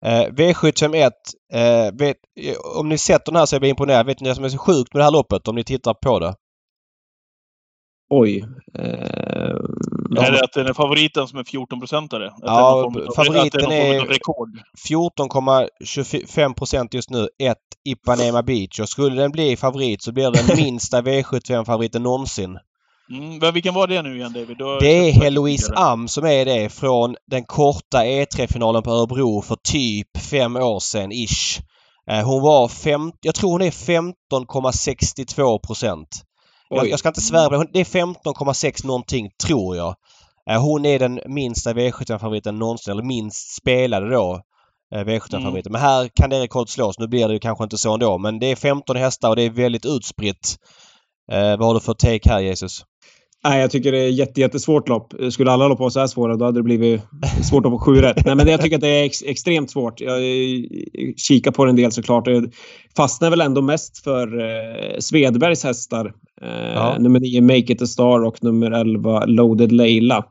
[0.04, 1.10] Eh, V751.
[1.52, 2.16] Eh, vet,
[2.76, 4.06] om ni sett den här så är jag imponerad.
[4.06, 6.18] Vet ni vad som är så sjukt med det här loppet om ni tittar på
[6.18, 6.34] det?
[8.10, 8.44] Oj.
[8.78, 9.56] Eh,
[10.18, 12.32] är det att den är favoriten som är 14-procentare?
[12.40, 14.18] Ja, favoriten är, är
[14.88, 17.28] 14,25 procent just nu.
[17.42, 18.80] Ett Ipanema Beach.
[18.80, 22.58] Och skulle den bli favorit så blir det den minsta V75-favoriten någonsin.
[23.16, 24.56] Mm, vilken var det nu igen David?
[24.80, 30.18] det är Heloise Am som är det från den korta E3-finalen på Örebro för typ
[30.18, 31.60] fem år sedan ish.
[32.10, 36.08] Eh, hon var fem, jag tror hon är 15,62 procent.
[36.68, 37.70] Jag, jag, ska inte svära på det.
[37.72, 39.94] Det är 15,6 någonting tror jag.
[40.50, 44.42] Eh, hon är den minsta V75-favoriten någonsin, eller minst spelade då.
[44.94, 45.70] Eh, V75-favoriten.
[45.70, 45.72] Mm.
[45.72, 46.98] Men här kan det rekord slås.
[46.98, 48.18] Nu blir det ju kanske inte så ändå.
[48.18, 50.56] Men det är 15 hästar och det är väldigt utspritt.
[51.32, 52.84] Eh, vad har du för take här Jesus?
[53.44, 55.14] Nej, jag tycker det är jätte, jättesvårt lopp.
[55.30, 57.02] Skulle alla lopp vara så här svåra, då hade det blivit
[57.42, 58.26] svårt att få sju rätt.
[58.26, 60.00] Nej, men jag tycker att det är ex, extremt svårt.
[60.00, 60.20] Jag
[61.16, 62.26] kikar på det en del såklart.
[62.26, 62.54] Jag
[62.96, 66.12] fastnar väl ändå mest för eh, Svedbergs hästar.
[66.42, 66.96] Eh, ja.
[66.98, 70.24] Nummer 9 Make It A Star och nummer 11 Loaded Leila.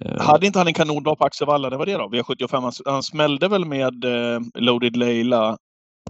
[0.00, 0.20] Eh.
[0.20, 1.70] Hade inte han en kanondag på Axevalla?
[1.70, 2.08] Det var det då?
[2.08, 2.60] V75.
[2.60, 5.56] Han, han smällde väl med eh, Loaded Leila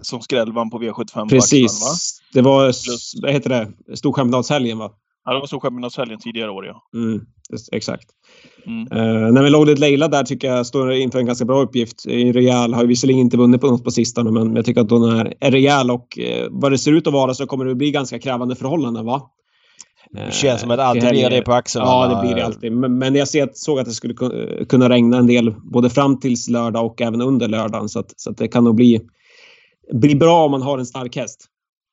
[0.01, 1.79] som skrällvann på V75 Precis.
[1.79, 1.95] På Axevalla,
[2.33, 3.13] Det var, Plus.
[3.21, 4.91] vad heter det, Storchampionatshelgen va?
[5.25, 6.83] Ja, det var Storchampionatshelgen tidigare år, ja.
[6.95, 7.21] Mm,
[7.71, 8.05] exakt.
[8.65, 8.81] Mm.
[8.81, 12.05] Uh, när vi Loaded Leila där tycker jag står inför en ganska bra uppgift.
[12.07, 15.19] Rejäl har ju visserligen inte vunnit på något på sistone, men jag tycker att hon
[15.19, 18.19] är, rejäl och uh, vad det ser ut att vara så kommer det bli ganska
[18.19, 19.21] krävande förhållanden, va?
[20.13, 21.85] Det känns som att alltid blir det på axeln.
[21.85, 22.71] Ja, det blir det alltid.
[22.71, 24.13] Men, men jag ser, såg att det skulle
[24.69, 27.89] kunna regna en del både fram tills lördag och även under lördagen.
[27.89, 29.01] Så, att, så att det kan nog bli,
[30.01, 31.45] bli bra om man har en stark häst.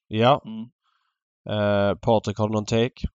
[0.08, 0.42] Ja.
[0.44, 0.68] Mm.
[1.60, 3.08] Uh, Patrik, har du någon take?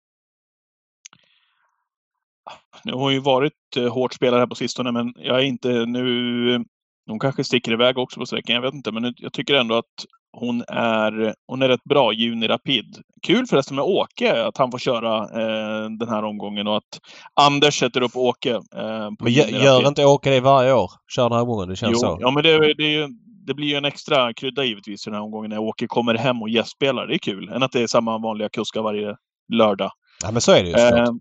[2.85, 5.69] Nu har hon ju varit eh, hårt spelare här på sistone, men jag är inte
[5.69, 6.65] nu...
[7.07, 8.93] Hon kanske sticker iväg också på sträckan, jag vet inte.
[8.93, 13.03] Men jag tycker ändå att hon är, hon är rätt bra, Juni Rapid.
[13.27, 17.01] Kul förresten med Åke, att han får köra eh, den här omgången och att
[17.35, 18.51] Anders sätter upp Åke.
[18.51, 20.91] Eh, på men gör, inte Åke det varje år?
[21.15, 21.69] Kör den här omgången?
[21.69, 22.19] Det känns jo, så.
[22.21, 23.09] Ja, men det, det,
[23.47, 26.49] det blir ju en extra krydda givetvis den här omgången när Åke kommer hem och
[26.49, 27.07] gästspelar.
[27.07, 29.17] Det är kul, än att det är samma vanliga kuskar varje
[29.53, 29.91] lördag.
[30.23, 31.13] Ja, men så är det ju eh,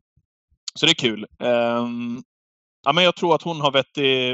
[0.74, 1.26] så det är kul.
[1.40, 2.24] Um,
[2.86, 4.34] ja, men jag tror att hon har vettig,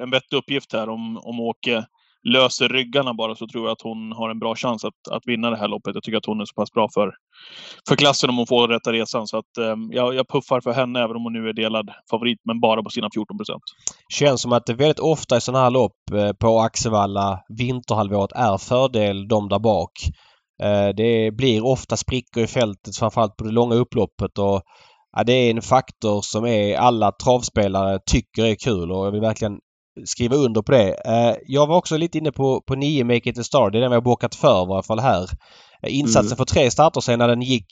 [0.00, 0.88] en vettig uppgift här.
[0.88, 1.86] Om, om Åke
[2.32, 5.50] löser ryggarna bara så tror jag att hon har en bra chans att, att vinna
[5.50, 5.94] det här loppet.
[5.94, 7.10] Jag tycker att hon är så pass bra för,
[7.88, 9.26] för klassen om hon får rätta resan.
[9.26, 12.38] Så att, eh, jag, jag puffar för henne även om hon nu är delad favorit,
[12.44, 13.62] men bara på sina 14 procent.
[14.12, 18.58] Känns som att det väldigt ofta i sådana här lopp eh, på Axevalla vinterhalvåret är
[18.58, 19.92] fördel de där bak.
[20.62, 24.62] Eh, det blir ofta sprickor i fältet framförallt på det långa upploppet och
[25.16, 29.20] ja, det är en faktor som är alla travspelare tycker är kul och jag vill
[29.20, 29.58] verkligen
[30.04, 30.94] skriva under på det.
[31.04, 33.70] Eh, jag var också lite inne på, på 9 Make It A Star.
[33.70, 35.30] Det är den vi har bockat för i varje fall här.
[35.86, 36.36] Insatsen mm.
[36.36, 37.66] för tre starter sen när den gick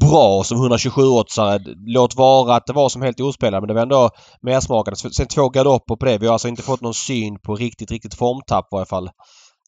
[0.00, 1.60] bra som 127-åtsare.
[1.86, 4.10] Låt vara att det var som helt ospelad men det var ändå
[4.42, 4.96] mersmakande.
[4.96, 6.18] Sen två galopper på det.
[6.18, 9.10] Vi har alltså inte fått någon syn på riktigt, riktigt formtapp i varje fall.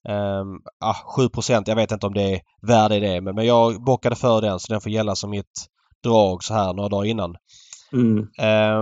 [0.09, 3.85] Um, ah, 7% jag vet inte om det är värde i det men, men jag
[3.85, 5.67] bockade för den så den får gälla som mitt
[6.05, 7.35] drag så här några dagar innan.
[7.93, 8.19] Mm.
[8.19, 8.29] Um,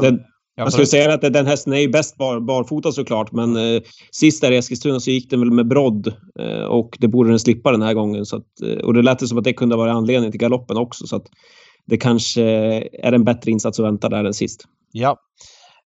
[0.00, 0.20] den,
[0.56, 4.40] jag skulle säga att den hästen är ju bäst bar, barfota såklart, men eh, sist
[4.40, 6.06] där i Eskilstuna så gick den väl med brodd
[6.40, 8.26] eh, och det borde den slippa den här gången.
[8.26, 11.06] Så att, eh, och det lät som att det kunde vara anledningen till galoppen också.
[11.06, 11.26] Så att
[11.86, 12.42] det kanske
[13.02, 14.64] är en bättre insats att vänta där än sist.
[14.92, 15.16] Ja.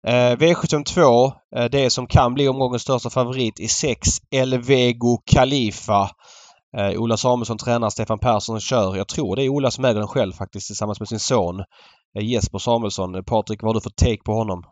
[0.06, 6.10] Eh, V752, eh, det som kan bli omgångens största favorit i 6 Elvego Khalifa.
[6.76, 8.96] Eh, Ola Samuelsson tränar, Stefan Persson kör.
[8.96, 11.64] Jag tror det är Ola som äger den själv faktiskt tillsammans med sin son.
[12.14, 13.24] Jesper Samuelsson.
[13.24, 14.64] Patrik, vad har du för take på honom?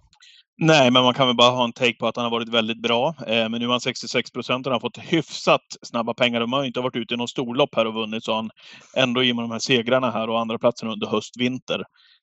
[0.58, 2.82] Nej, men man kan väl bara ha en take på att han har varit väldigt
[2.82, 3.14] bra.
[3.26, 6.40] Eh, men nu är han 66 procent och han har fått hyfsat snabba pengar.
[6.40, 8.50] De har inte varit ute i någon storlopp här och vunnit, så han
[8.96, 11.82] ändå i och med de här segrarna här och andra platsen under höst, vinter,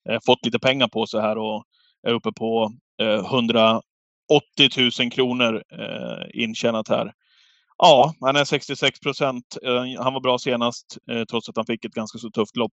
[0.09, 1.63] eh, fått lite pengar på sig här och
[2.07, 3.81] är uppe på eh, 180
[4.99, 7.11] 000 kronor eh, intjänat här.
[7.77, 9.57] Ja, han är 66 procent.
[9.65, 10.97] Eh, han var bra senast,
[11.29, 12.73] trots att han fick ett ganska så tufft lopp.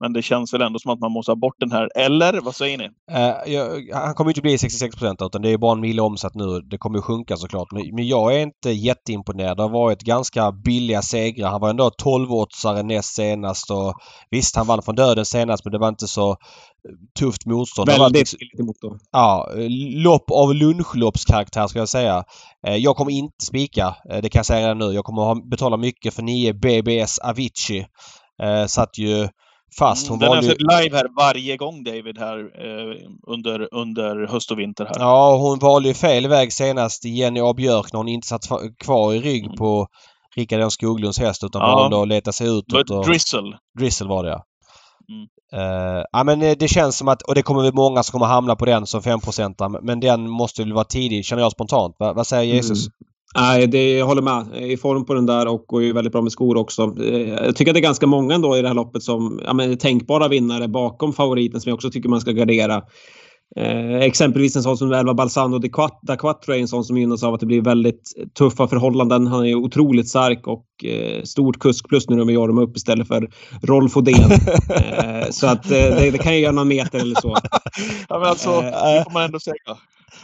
[0.00, 1.88] Men det känns väl ändå som att man måste ha bort den här.
[1.96, 2.84] Eller vad säger ni?
[2.84, 6.60] Uh, jag, han kommer inte bli 66 utan det är bara en mille omsatt nu.
[6.60, 7.72] Det kommer sjunka såklart.
[7.72, 9.56] Men, men jag är inte jätteimponerad.
[9.56, 11.50] Det har varit ganska billiga segrar.
[11.50, 13.94] Han var ändå 12-åtsare näst senast och
[14.30, 16.36] visst han vann från döden senast men det var inte så eh,
[17.18, 17.88] tufft motstånd.
[17.88, 19.00] Väldigt billigt motstånd.
[19.12, 19.48] Ja,
[19.94, 22.24] lopp av lunchloppskaraktär ska jag säga.
[22.66, 23.96] Eh, jag kommer inte spika.
[24.04, 24.92] Det kan jag säga redan nu.
[24.92, 27.86] Jag kommer betala mycket för 9 BBS Avicii.
[28.68, 29.28] Satt ju
[29.78, 32.96] Fast hon Den har sett live här varje gång David här eh,
[33.26, 34.94] under, under höst och vinter här.
[34.98, 38.42] Ja, hon valde ju fel väg senast Jenny A Björk när hon inte satt
[38.78, 39.56] kvar i rygg mm.
[39.56, 39.86] på
[40.36, 41.76] Rickard Jan Skoglunds häst utan ja.
[41.76, 42.90] valde att leta sig utåt.
[42.90, 43.58] Var Drizzle.
[43.78, 44.44] Drizzle var det ja.
[45.08, 45.26] Mm.
[45.54, 48.26] Uh, ja men eh, det känns som att, och det kommer väl många som kommer
[48.26, 51.96] hamna på den som 5% men den måste väl vara tidig känner jag spontant.
[51.98, 52.86] Va, vad säger Jesus?
[52.86, 53.09] Mm.
[53.34, 54.70] Nej, det, jag håller med.
[54.70, 56.94] I form på den där och går ju väldigt bra med skor också.
[57.02, 59.52] Eh, jag tycker att det är ganska många ändå i det här loppet som ja,
[59.52, 62.82] men, tänkbara vinnare bakom favoriten som jag också tycker man ska gardera.
[63.56, 65.58] Eh, exempelvis en sån som Elva Balsano
[66.02, 69.26] da Quattro är en sån som gynnas av att det blir väldigt tuffa förhållanden.
[69.26, 72.76] Han är otroligt stark och eh, stort kusk plus nu när vi gör dem upp
[72.76, 73.30] istället för
[73.62, 74.30] Rolf Odén.
[74.70, 77.36] eh, så att eh, det, det, kan ju göra någon meter eller så.
[78.08, 79.76] ja, men alltså, eh, det får man ändå säga.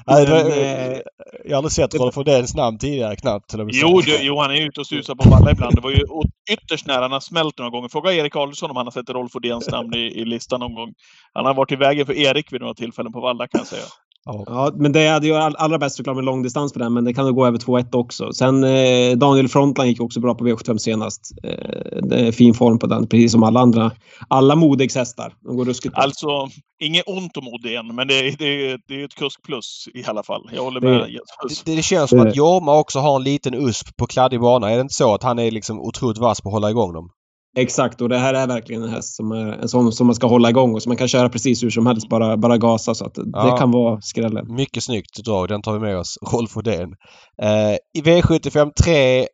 [0.07, 1.01] Nej, men, eh,
[1.45, 3.55] jag har aldrig sett Rolf Odéns namn tidigare knappt.
[3.73, 5.75] Jo, du, jo, han är ute och susar på valla ibland.
[5.75, 6.05] Det var ju
[6.51, 7.03] ytterst nära.
[7.03, 7.89] Han har smält några gånger.
[7.89, 10.93] Fråga Erik Adolfsson om han har sett Rolf Odéns namn i, i listan någon gång.
[11.35, 13.85] Han har varit i vägen för Erik vid några tillfällen på valla kan jag säga.
[14.27, 17.27] Ja, men det hade ju allra bäst såklart med långdistans på den, men det kan
[17.27, 18.33] nog gå över 2-1 också.
[18.33, 21.33] Sen eh, Daniel Frontline gick också bra på V75 senast.
[21.43, 23.91] Eh, det är fin form på den, precis som alla andra.
[24.29, 25.35] Alla Modegs hästar.
[25.45, 26.03] De går ruskigt bra.
[26.03, 26.49] Alltså,
[26.81, 30.05] inget ont om Odén, men det är, det, är, det är ett kusk plus i
[30.07, 30.51] alla fall.
[30.53, 30.93] Jag håller med.
[30.93, 34.71] Det, det, det känns som att Jorma också har en liten USP på kladdig bana.
[34.71, 37.11] Är det inte så att han är liksom otroligt vass på att hålla igång dem?
[37.59, 40.27] Exakt, och det här är verkligen en häst som, är, en sån som man ska
[40.27, 42.95] hålla igång och som man kan köra precis hur som helst, bara, bara gasa.
[42.95, 43.45] Så att ja.
[43.45, 44.55] det kan vara skrällen.
[44.55, 46.19] Mycket snyggt drag, den tar vi med oss.
[46.33, 46.95] Rolf Odén.
[47.43, 49.27] Eh, I V75 3, eh,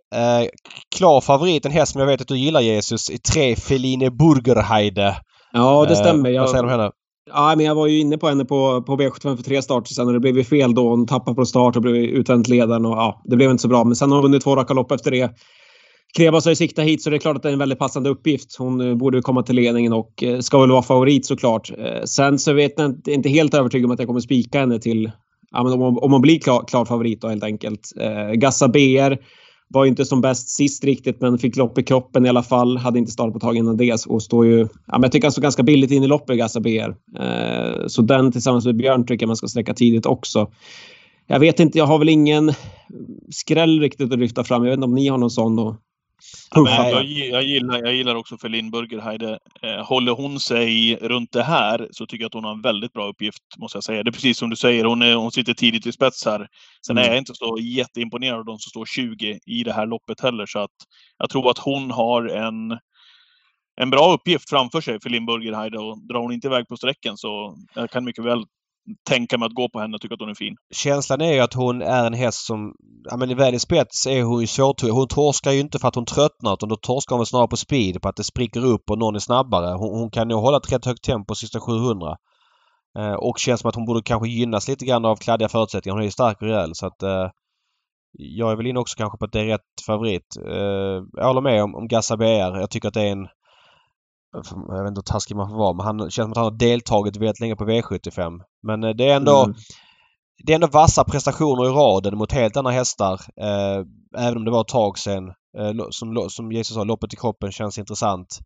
[0.96, 5.16] klar favorit, en häst som jag vet att du gillar Jesus, i 3 Feline Burgerheide.
[5.52, 6.34] Ja, det stämmer.
[6.34, 6.90] Eh, vad säger du om henne?
[7.30, 10.06] Ja, men jag var ju inne på henne på, på V75 för tre starter sen
[10.06, 10.88] och det blev ju fel då.
[10.88, 13.84] Hon tappade på start och blev utvänt ledaren och ja, det blev inte så bra.
[13.84, 15.30] Men sen har hon vunnit två raka lopp efter det.
[16.16, 18.10] Krebas har ju siktat hit så det är klart att det är en väldigt passande
[18.10, 18.56] uppgift.
[18.58, 21.70] Hon eh, borde komma till ledningen och eh, ska väl vara favorit såklart.
[21.78, 24.78] Eh, sen så vet jag inte, inte helt övertygad om att jag kommer spika henne
[24.78, 25.10] till
[25.50, 27.92] ja, men om, om hon blir klar, klar favorit då helt enkelt.
[28.00, 29.16] Eh, Gassa BR
[29.68, 32.76] var ju inte som bäst sist riktigt men fick lopp i kroppen i alla fall.
[32.76, 34.58] Hade inte start på tag innan det och står ju...
[34.58, 36.94] Ja, men jag tycker han står ganska billigt in i loppet, Gassa BR.
[37.20, 40.50] Eh, så den tillsammans med Björn tycker jag man ska sträcka tidigt också.
[41.26, 42.52] Jag vet inte, jag har väl ingen
[43.30, 44.64] skräll riktigt att lyfta fram.
[44.64, 45.76] Jag vet inte om ni har någon sån då?
[46.54, 49.38] Ja, jag, jag, gillar, jag gillar också Feline Burgerheide.
[49.62, 52.92] Eh, håller hon sig runt det här så tycker jag att hon har en väldigt
[52.92, 54.02] bra uppgift, måste jag säga.
[54.02, 56.48] Det är precis som du säger, hon, är, hon sitter tidigt i spets här.
[56.86, 57.04] Sen mm.
[57.04, 60.46] är jag inte så jätteimponerad av de som står 20 i det här loppet heller,
[60.46, 60.70] så att
[61.18, 62.78] jag tror att hon har en
[63.76, 67.16] en bra uppgift framför sig för Linn Burgerheide och drar hon inte iväg på sträckan
[67.16, 68.44] så jag kan mycket väl
[69.08, 69.94] tänka mig att gå på henne.
[69.94, 70.56] och tycka att hon är fin.
[70.74, 72.74] Känslan är ju att hon är en häst som...
[73.10, 74.90] Ja men väl i spets är hon ju svårtog.
[74.90, 78.02] Hon torskar ju inte för att hon tröttnar utan då torskar hon snarare på speed.
[78.02, 79.74] På att det spricker upp och någon är snabbare.
[79.74, 82.16] Hon, hon kan nog hålla ett rätt högt tempo sista 700.
[82.98, 85.94] Eh, och känns som att hon borde kanske gynnas lite grann av kladdiga förutsättningar.
[85.94, 87.02] Hon är ju stark och rejäl så att...
[87.02, 87.30] Eh,
[88.18, 90.36] jag är väl inne också kanske på att det är rätt favorit.
[90.46, 92.60] Eh, jag håller med om, om Gassa BR.
[92.60, 93.28] Jag tycker att det är en
[94.32, 96.50] jag vet inte hur taskig man får vara, men han känns som att han har
[96.50, 98.40] deltagit väldigt länge på V75.
[98.62, 99.56] Men eh, det är ändå mm.
[100.44, 103.20] Det är ändå vassa prestationer i raden mot helt andra hästar.
[103.36, 103.84] Eh,
[104.18, 105.28] även om det var ett tag sedan.
[105.58, 108.38] Eh, som, som Jesus sa, loppet i kroppen känns intressant.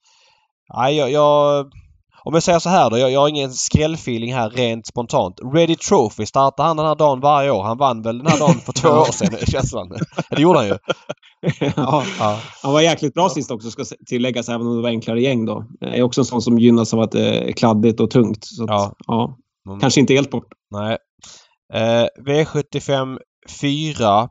[0.74, 1.66] Nej, jag, jag
[2.26, 2.98] om jag säger så här då.
[2.98, 5.40] Jag, jag har ingen skrällfeeling här rent spontant.
[5.54, 7.62] Ready Trophy startar han den här dagen varje år.
[7.62, 9.92] Han vann väl den här dagen för två år sedan, känslan.
[10.30, 10.78] Det gjorde han ju.
[11.76, 12.04] ja.
[12.18, 12.40] ja.
[12.62, 15.64] Han var jäkligt bra sist också ska tilläggas, även om det var enklare gäng då.
[15.80, 18.44] är också en sån som gynnas av att det är kladdigt och tungt.
[18.44, 18.94] Så att, ja.
[19.06, 19.36] ja.
[19.68, 19.80] Mm.
[19.80, 20.48] Kanske inte helt bort.
[20.70, 20.98] Nej.
[21.74, 23.18] Eh, V75
[23.60, 24.28] 4.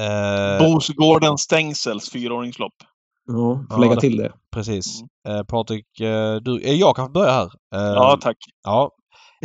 [0.00, 0.58] Eh...
[0.58, 2.74] Bosgården Stängsels fyraåringslopp.
[3.32, 4.32] Ja, får lägga till det.
[4.54, 5.00] Precis.
[5.00, 5.38] Mm.
[5.38, 7.50] Eh, Patrik, eh, du, eh, jag kan börja här.
[7.74, 8.36] Eh, ja, tack.
[8.64, 8.90] Ja.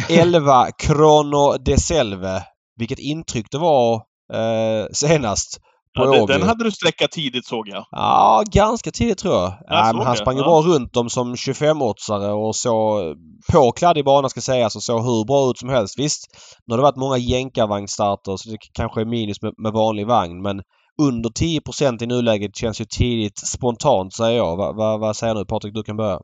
[0.09, 2.43] 11 Chrono de Selve.
[2.79, 3.95] Vilket intryck det var
[4.33, 5.59] eh, senast.
[5.95, 7.85] Ja, det, den hade du sträckat tidigt såg jag.
[7.91, 9.53] Ja, ganska tidigt tror jag.
[9.67, 10.45] jag ja, han sprang ju ja.
[10.45, 12.99] bra runt dem som 25-åtsare och så
[13.51, 15.99] på kladdig bana ska sägas och såg hur bra ut som helst.
[15.99, 16.21] Visst,
[16.65, 20.41] nu har det varit många jänkarvagnstarter så det kanske är minus med, med vanlig vagn
[20.41, 20.61] men
[21.01, 24.57] under 10% i nuläget känns ju tidigt spontant säger jag.
[24.57, 25.73] Va, va, vad säger du Patrik?
[25.73, 26.19] Du kan börja.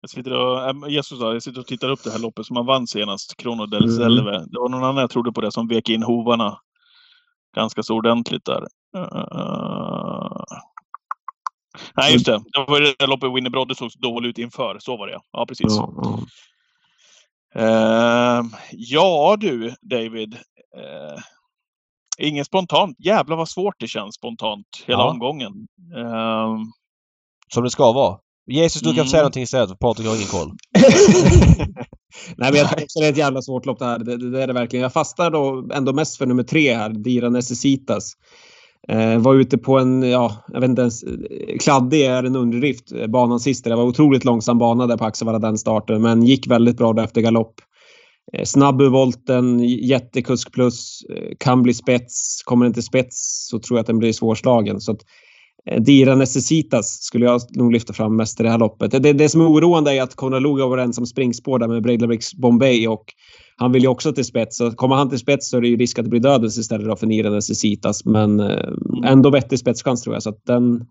[0.00, 2.66] Jag sitter och, äh, Jesus jag sitter och tittar upp det här loppet som han
[2.66, 3.96] vann senast, Krono del mm.
[3.96, 4.30] Selve.
[4.30, 6.58] Det var någon annan jag trodde på det som vek in hovarna
[7.56, 8.66] ganska så ordentligt där.
[8.96, 10.44] Uh...
[11.94, 12.42] Nej, just det.
[12.52, 14.76] Det var det loppet Winnie Brodde såg dåligt ut inför.
[14.78, 15.46] Så var det ja.
[15.46, 15.66] precis.
[15.68, 16.18] Ja, ja.
[17.60, 20.34] Uh, ja du, David.
[20.34, 21.18] Uh,
[22.22, 22.96] Inget spontant.
[22.98, 25.10] Jävlar vad svårt det känns spontant hela ja.
[25.10, 25.52] omgången.
[25.96, 26.72] Um...
[27.54, 28.18] Som det ska vara.
[28.46, 29.06] Jesus, du kan mm.
[29.06, 30.50] säga någonting istället för Patrik har ingen koll.
[32.36, 33.98] Nej, men jag tror också det är ett jävla svårt lopp det här.
[33.98, 34.82] Det, det, det är det verkligen.
[34.82, 38.12] Jag fastar då ändå mest för nummer tre här, Dira Necessitas.
[38.88, 41.04] Eh, var ute på en, ja, jag vet inte ens,
[41.60, 43.64] kladdig är en underdrift, eh, banan sist.
[43.64, 47.20] Det var otroligt långsam bana där på Axevalla den starten, men gick väldigt bra efter
[47.20, 47.54] galopp.
[48.32, 52.42] Eh, snabb ur volten, jättekusk plus, eh, kan bli spets.
[52.44, 54.80] Kommer den till spets så tror jag att den blir svårslagen.
[54.80, 55.00] Så att,
[55.70, 59.02] eh, Dira Necessitas skulle jag nog lyfta fram mest i det här loppet.
[59.02, 61.82] Det, det som är oroande är att Conrad Luga var en som springspår där med
[61.82, 63.04] Breidlabricks Bombay och
[63.56, 64.56] han vill ju också till spets.
[64.56, 67.00] Så kommer han till spets så är det ju risk att det blir dödens istället
[67.00, 68.04] för Dira Necessitas.
[68.04, 68.40] Men
[69.04, 70.22] ändå vettig spetschans tror jag.
[70.22, 70.84] Så att den,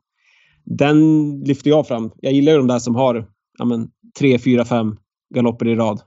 [0.66, 2.12] den lyfter jag fram.
[2.22, 3.28] Jag gillar ju de där som har
[3.58, 3.88] ja, men,
[4.20, 4.98] tre, fyra, fem
[5.36, 6.02] galopper i rad.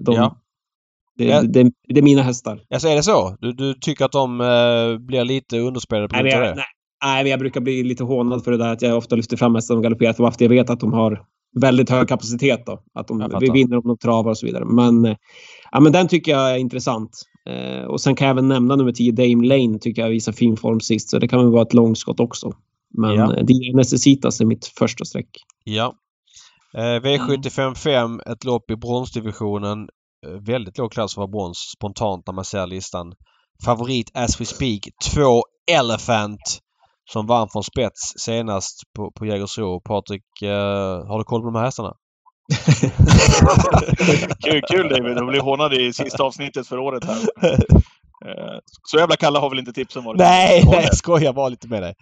[0.00, 0.36] De, ja.
[1.16, 1.42] Det, ja.
[1.42, 2.60] det, det, är mina hästar.
[2.70, 3.36] Alltså är det så?
[3.40, 6.54] Du, du tycker att de eh, blir lite underspelade på grund av det?
[6.54, 6.64] Nej,
[7.04, 9.74] nej, jag brukar bli lite hånad för det där att jag ofta lyfter fram hästar
[9.74, 11.22] som galopperat för att jag vet att de har
[11.60, 12.66] väldigt hög kapacitet.
[12.66, 12.82] Då.
[12.94, 14.64] Att de vi vinner om de travar och så vidare.
[14.64, 15.16] Men, eh,
[15.72, 17.10] ja, men den tycker jag är intressant.
[17.50, 20.56] Eh, och sen kan jag även nämna nummer 10, Dame Lane, tycker jag visar fin
[20.56, 21.10] form sist.
[21.10, 22.52] Så det kan väl vara ett långskott också.
[22.94, 23.36] Men ja.
[23.36, 25.28] eh, Dia Necessitas är mitt första streck.
[25.64, 25.94] Ja.
[26.74, 29.88] Eh, V755, ett lopp i bronsdivisionen.
[30.26, 33.12] Eh, väldigt låg klass för att vara brons spontant när man ser listan.
[33.64, 34.80] Favorit as we speak
[35.14, 36.60] 2 Elephant
[37.12, 39.80] som vann från spets senast på, på Jägersro.
[39.80, 40.48] Patrik, uh,
[41.08, 41.92] har du koll på de här hästarna?
[44.44, 45.16] kul, kul David!
[45.16, 47.16] Du blir hånad i sista avsnittet för året här.
[47.16, 50.18] Uh, så jävla kalla har väl inte tipsen varit?
[50.18, 51.94] Nej, nej jag skojar bara lite med dig.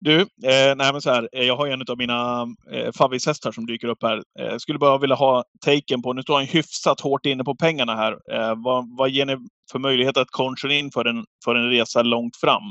[0.00, 3.88] Du, eh, nej så här, eh, jag har en av mina eh, favvishästar som dyker
[3.88, 4.22] upp här.
[4.40, 7.96] Eh, skulle bara vilja ha taken på, nu står han hyfsat hårt inne på pengarna
[7.96, 8.12] här.
[8.32, 9.36] Eh, vad, vad ger ni
[9.72, 12.62] för möjlighet att concha in för en, för en resa långt fram?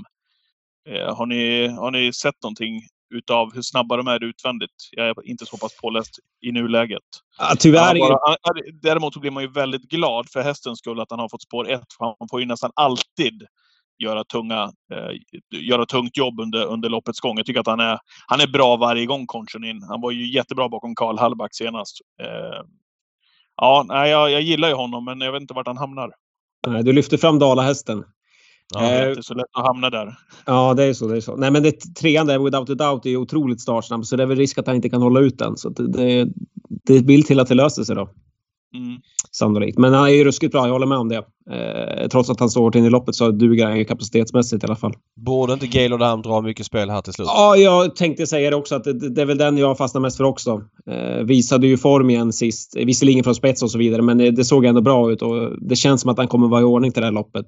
[0.89, 2.82] Eh, har, ni, har ni sett någonting
[3.15, 4.89] utav hur snabba de är utvändigt?
[4.91, 7.03] Jag är inte så pass påläst i nuläget.
[7.39, 7.99] Ja, tyvärr.
[7.99, 8.36] Bara,
[8.82, 11.82] däremot blir man ju väldigt glad för hästens skull att han har fått spår 1.
[11.99, 13.47] Han får ju nästan alltid
[13.99, 15.11] göra, tunga, eh,
[15.59, 17.37] göra tungt jobb under, under loppets gång.
[17.37, 19.83] Jag tycker att han är, han är bra varje gång, Konchanin.
[19.83, 21.97] Han var ju jättebra bakom Karl Hallback senast.
[22.21, 22.65] Eh,
[23.55, 26.11] ja, nej, jag, jag gillar ju honom, men jag vet inte vart han hamnar.
[26.83, 28.03] Du lyfter fram Dalahästen.
[28.73, 30.15] Ja, det är inte så lätt att hamna där.
[30.45, 31.07] Ja, det är så.
[31.07, 31.35] Det är så.
[31.35, 34.05] Nej, men det, trean där, Without a Doubt, är otroligt startsnabb.
[34.05, 35.57] Så det är väl risk att han inte kan hålla ut den.
[35.57, 36.27] Så det, det,
[36.85, 38.09] det vill till att det löser sig då.
[38.76, 39.01] Mm.
[39.32, 39.78] Sannolikt.
[39.78, 41.24] Men han är ju ruskigt bra, jag håller med om det.
[41.51, 44.67] Eh, trots att han står hårt in i loppet så duger han ju kapacitetsmässigt i
[44.67, 44.93] alla fall.
[45.15, 47.28] Borde inte Gaylord Dam dra mycket spel här till slut?
[47.28, 50.17] Ja, jag tänkte säga det också att det, det är väl den jag fastnar mest
[50.17, 50.61] för också.
[50.91, 52.76] Eh, visade ju form igen sist.
[52.76, 55.76] Visserligen från spets och så vidare, men det, det såg ändå bra ut och det
[55.76, 57.45] känns som att han kommer vara i ordning till det här loppet.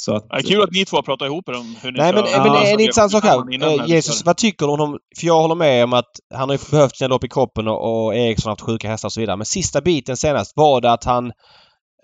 [0.00, 2.22] Så att, Ja, kul att ni två pratar ihop er om hur ni Nej ska...
[2.22, 3.80] men, Ja, men alltså, en intressant sak här.
[3.80, 4.98] Eh, Jesus, vad tycker du om honom?
[5.18, 8.04] För jag håller med om att han har ju behövt sina lopp i kroppen och,
[8.04, 9.36] och Eriksson har haft sjuka hästar och så vidare.
[9.36, 11.26] Men sista biten senast, var det att han...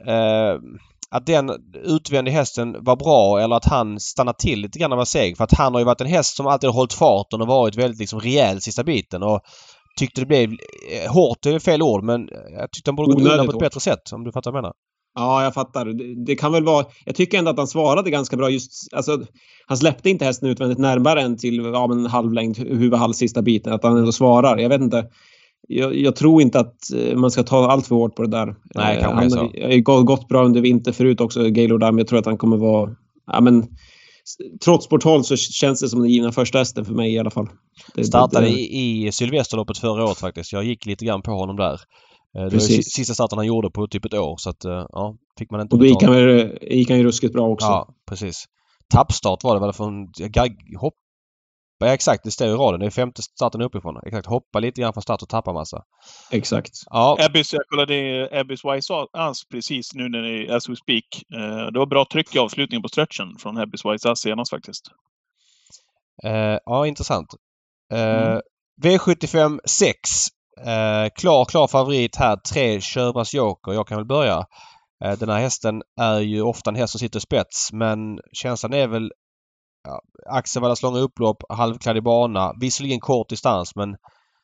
[0.09, 0.55] Eh,
[1.11, 1.51] att den
[1.84, 5.36] utvändiga hästen var bra eller att han stannade till lite grann och var seg.
[5.36, 7.76] För att han har ju varit en häst som alltid har hållit farten och varit
[7.76, 9.22] väldigt liksom rejäl sista biten.
[9.22, 9.40] Och
[9.99, 10.51] tyckte det blev...
[10.51, 12.28] Eh, hårt är fel ord men
[12.59, 14.62] jag tyckte han borde gått undan på ett bättre sätt om du fattar vad jag
[14.62, 14.74] menar.
[15.17, 15.85] Ja, jag fattar.
[15.87, 16.87] Det, det kan väl vara...
[17.05, 18.51] Jag tycker ändå att han svarade ganska bra.
[18.51, 19.21] Just, alltså,
[19.67, 23.43] han släppte inte hästen utvändigt närmare än till ja, men en halvlängd, huvud, halv sista
[23.43, 23.73] biten.
[23.73, 24.57] Att han ändå svarar.
[24.59, 25.05] Jag vet inte.
[25.69, 28.55] Jag, jag tror inte att eh, man ska ta allt för hårt på det där.
[28.75, 29.39] Nej, Eh, kanske han så.
[29.39, 31.99] har ju gått- bra under vinter förut också, Gaylord Dam.
[31.99, 32.91] Jag tror att han kommer vara...
[33.33, 33.64] Ja, men,
[34.64, 37.49] trots sporthåll så känns det som den givna första hästen för mig i alla fall.
[37.95, 40.53] Det, Startade det, i, i Sylvesterloppet förra året faktiskt.
[40.53, 41.81] Jag gick lite grann på honom där.
[42.37, 42.93] Eh, Det var Precis.
[42.93, 45.74] sista starten han gjorde på typ ett år så att eh, ja, fick man inte
[45.74, 46.14] Och då gick han,
[46.61, 47.66] gick han ju ruskigt bra också.
[47.66, 48.45] Ja, precis.
[48.93, 50.12] Tappstart var det väl från...
[50.12, 50.95] Gag, hopp,
[51.78, 52.80] ja, exakt, det står i raden.
[52.80, 53.97] Det är femte starten uppifrån.
[54.07, 55.82] Exakt, hoppa lite grann från start och tappa massa.
[56.30, 56.70] Exakt.
[56.91, 61.05] Ja, Abbys, jag kollade Abbys Wise Ass precis nu när ni, as we speak.
[61.34, 64.82] Eh, det var bra tryck i avslutningen på stretchen från Abbys Wise Ass senast faktiskt.
[66.24, 67.28] eh, ja intressant.
[67.93, 68.41] Eh, Mm.
[68.82, 69.99] V75 6.
[70.61, 72.37] Eh, klar, klar favorit här.
[72.37, 73.73] Tre Körbras Joker.
[73.73, 74.47] Jag kan väl börja.
[75.05, 78.89] Eh, den här hästen är ju ofta en häst som sitter spets men känslan är
[78.89, 79.13] väl
[79.89, 80.01] ja,
[80.31, 82.53] Axevallas långa upplopp, halvkladdig bana.
[82.61, 83.97] Visserligen kort distans men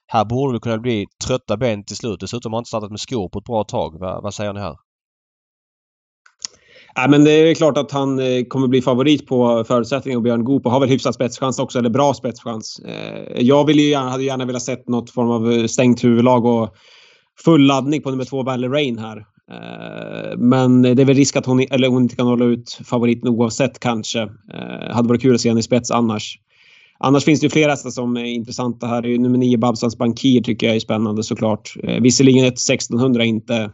[0.06, 2.20] här borde det kunna bli trötta ben till slut.
[2.20, 4.00] Dessutom har han inte startat med skor på ett bra tag.
[4.00, 4.76] Va, vad säger ni här?
[6.94, 10.44] Ja, men det är klart att han eh, kommer bli favorit på förutsättningar och Björn
[10.44, 12.80] Goop och har väl hyfsad spetschans också, eller bra spetschans.
[12.86, 16.44] Eh, jag vill ju gärna, hade gärna velat sett något form av eh, stängt huvudlag
[16.44, 16.74] och
[17.44, 19.24] full laddning på nummer två Valley Rain här.
[20.36, 23.80] Men det är väl risk att hon, eller hon inte kan hålla ut favoriten oavsett
[23.80, 24.28] kanske.
[24.90, 26.38] Hade varit kul att se henne i spets annars.
[26.98, 29.18] Annars finns det ju flera hästar som är intressanta här.
[29.18, 31.74] Nummer 9 Babsans Bankir tycker jag är spännande såklart.
[32.00, 33.70] Visserligen ett 1600 inte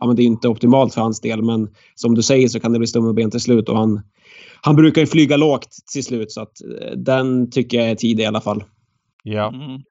[0.00, 2.72] ja, men det är inte optimalt för hans del, men som du säger så kan
[2.72, 4.00] det bli stumma ben till slut och han,
[4.62, 8.22] han brukar ju flyga lågt till slut så att eh, den tycker jag är tidig
[8.22, 8.64] i alla fall.
[9.24, 9.82] Ja, Mm.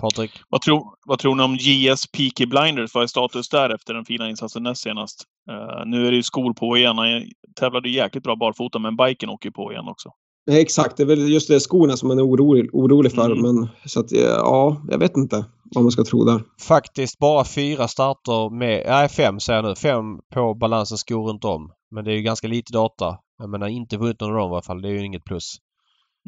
[0.00, 0.30] Patrik?
[0.48, 2.94] Vad, tror, vad tror ni om JS Peaky Blinders?
[2.94, 5.24] Vad är status där efter den fina insatsen näst senast?
[5.50, 6.98] Eh, nu är det ju skor på igen.
[6.98, 7.22] Han
[7.56, 10.10] tävlade jäkligt bra barfota, men biken åker ju på igen också.
[10.46, 13.30] Nej, Exakt, det är väl just det skorna som man är orolig, orolig för.
[13.30, 13.42] Mm.
[13.42, 16.42] Men, så att, eh, ja, jag vet inte vad man ska tro där.
[16.60, 21.44] Faktiskt bara fyra starter med, nej fem säger jag nu, fem på balansens skor runt
[21.44, 21.72] om.
[21.90, 23.18] Men det är ju ganska lite data.
[23.38, 24.82] Jag menar inte vunnit någon av dem i alla fall.
[24.82, 25.56] Det är ju inget plus.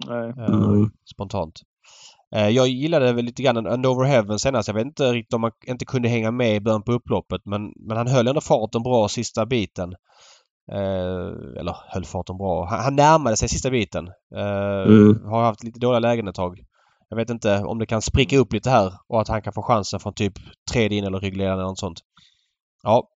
[0.07, 0.29] Nej.
[0.39, 0.91] eh, Mm.
[1.15, 1.61] Spontant.
[2.35, 4.69] Eh, jag gillade väl lite grann And Over Heaven senast.
[4.69, 7.73] Jag vet inte riktigt om han inte kunde hänga med i början på upploppet men,
[7.77, 9.95] men han höll ändå farten bra sista biten.
[10.73, 12.67] Eh, eller höll farten bra.
[12.71, 14.09] Han, han närmade sig sista biten.
[14.37, 15.25] Eh, Mm.
[15.25, 16.59] Har haft lite dåliga lägen ett tag.
[17.09, 19.63] Jag vet inte om det kan spricka upp lite här och att han kan få
[19.63, 20.33] chansen från typ
[20.73, 21.99] tredje in eller ryggledaren eller något sånt.
[22.83, 23.09] Ja.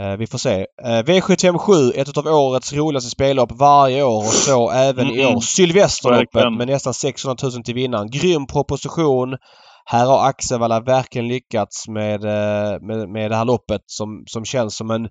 [0.00, 0.66] Eh, vi får se.
[0.84, 5.36] Eh, V757, ett av årets roligaste spellopp varje år och så även i Mm.
[5.36, 5.40] år.
[5.40, 8.10] Sylvesterloppet med nästan 600 000 till vinnaren.
[8.10, 9.36] Grym proposition.
[9.84, 14.76] Här har Axevalla verkligen lyckats med, eh, med, med det här loppet som, som känns
[14.76, 15.08] som en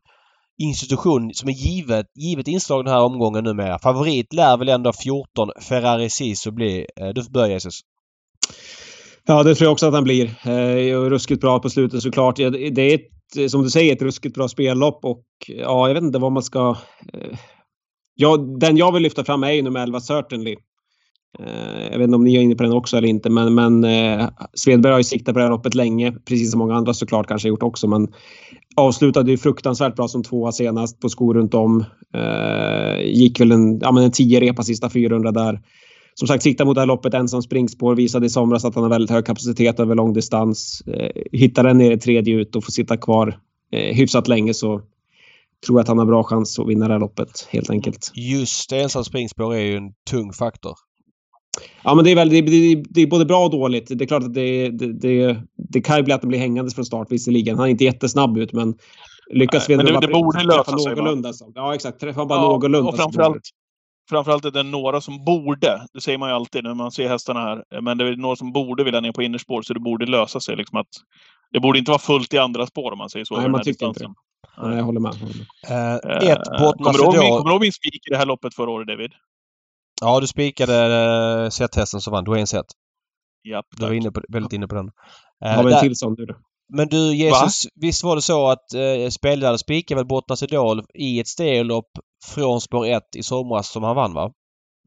[0.59, 3.79] institution som är givet, givet inslag den här omgången numera.
[3.79, 6.85] Favorit lär väl ändå 14 Ferrari Sisu bli.
[6.95, 7.79] Eh, du får börja Jesus.
[9.25, 10.47] Ja, det tror jag också att han blir.
[10.47, 12.35] Eh, ruskigt bra på slutet såklart.
[12.35, 16.19] Det är ett, som du säger, ett ruskigt bra spellopp och ja, jag vet inte
[16.19, 16.75] vad man ska...
[17.13, 17.37] Eh,
[18.15, 20.55] ja, den jag vill lyfta fram är ju nummer 11 Certainly.
[21.39, 23.83] Eh, jag vet inte om ni är inne på den också eller inte, men, men
[23.83, 27.27] eh, Svedberg har ju siktat på det här loppet länge, precis som många andra såklart
[27.27, 28.07] kanske gjort också, men
[28.75, 31.85] avslutade ju fruktansvärt bra som tvåa senast på skor runt om.
[32.13, 35.59] Eh, gick väl en, ja, men en 10 repa sista 400 där
[36.13, 37.95] som sagt siktar mot det här loppet ensam springspår.
[37.95, 40.81] Visade i somras att han har väldigt hög kapacitet över lång distans.
[40.87, 43.39] Eh, hittar den ner i tredje ut och får sitta kvar
[43.71, 44.81] eh, hyfsat länge så
[45.65, 48.11] tror jag att han har bra chans att vinna det här loppet helt enkelt.
[48.15, 50.73] Just det, ensam springspår är ju en tung faktor.
[51.83, 53.87] Ja, men det är, väl, det, det, det är både bra och dåligt.
[53.97, 55.37] Det är klart att det, det, det,
[55.69, 57.57] det kan ju bli att den blir hängandes från start visserligen.
[57.57, 58.75] Han är inte jättesnabb ut, men
[59.31, 61.33] lyckas Nej, men det- det borde lösa sig, någorlunda.
[61.33, 61.51] Så.
[61.55, 61.99] Ja, exakt.
[61.99, 62.89] Träffar bara Ja, någorlunda.
[62.89, 63.41] och framförallt- det.
[64.09, 67.39] Framförallt är det några som borde, det säger man ju alltid när man ser hästarna
[67.39, 70.39] här, men det är några som borde vilja ner på innerspår, så det borde lösa
[70.39, 70.55] sig.
[70.55, 70.87] Liksom att,
[71.53, 73.37] det borde inte vara fullt i andra spår om man säger så.
[73.37, 74.13] Nej, man tycker inte distansen.
[74.63, 75.11] Nej, jag håller med.
[75.13, 76.23] Jag håller med.
[76.23, 78.55] Eh, ett, Port kommer, du ihåg kommer du ihåg min spik i det här loppet
[78.55, 79.11] förra året, David?
[80.01, 80.73] Ja, du spikade
[81.43, 82.23] uh, set-hästen som vann.
[82.23, 82.65] Dwayne Set.
[83.49, 84.89] Japp, Du var inne på, väldigt inne på den.
[85.45, 86.35] Eh, Har vi en där- till sån nu då?
[86.73, 91.19] Men du Jesus, visst var det så att eh, spelare spikade väl Bottnas Idol i
[91.19, 91.89] ett stereolopp
[92.25, 94.31] från spår 1 i somras som han vann va?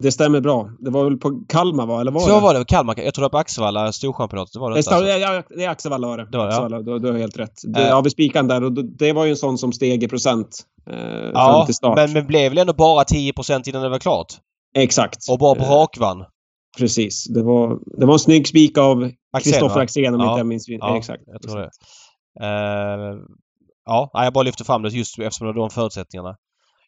[0.03, 0.69] Det stämmer bra.
[0.79, 2.01] Det var väl på Kalmar va?
[2.01, 2.41] Eller var Så det?
[2.41, 2.65] var det.
[2.65, 2.95] Kalmar.
[3.01, 4.53] Jag tror det var på Axevalla, Storchampionatet.
[4.53, 5.09] Det var det Det, inte alltså.
[5.11, 6.29] ja, ja, det är Axevalla var det.
[6.33, 6.83] Det var det, ja.
[6.83, 7.55] Du, du har helt rätt.
[7.75, 7.89] Det, Eh.
[7.89, 10.49] ja, vi spikade där och det var ju en sån som steg i procent
[10.91, 11.97] eh, fram Ja, till start.
[11.97, 14.27] men, men blev väl ändå bara 10% innan det var klart?
[14.75, 15.19] Exakt.
[15.31, 16.25] Och bara på Eh, rakvann.
[16.79, 17.25] Precis.
[17.29, 19.11] Det var, det var en snygg spik av
[19.43, 19.81] Kristoffer?
[19.81, 20.27] Axén om Ja.
[20.31, 20.65] inte jag minns.
[20.69, 21.23] Ja, Exakt.
[21.27, 21.71] jag tror det.
[22.41, 23.17] Eh,
[23.87, 26.37] ja, jag bara lyfter fram det just eftersom det var de förutsättningarna.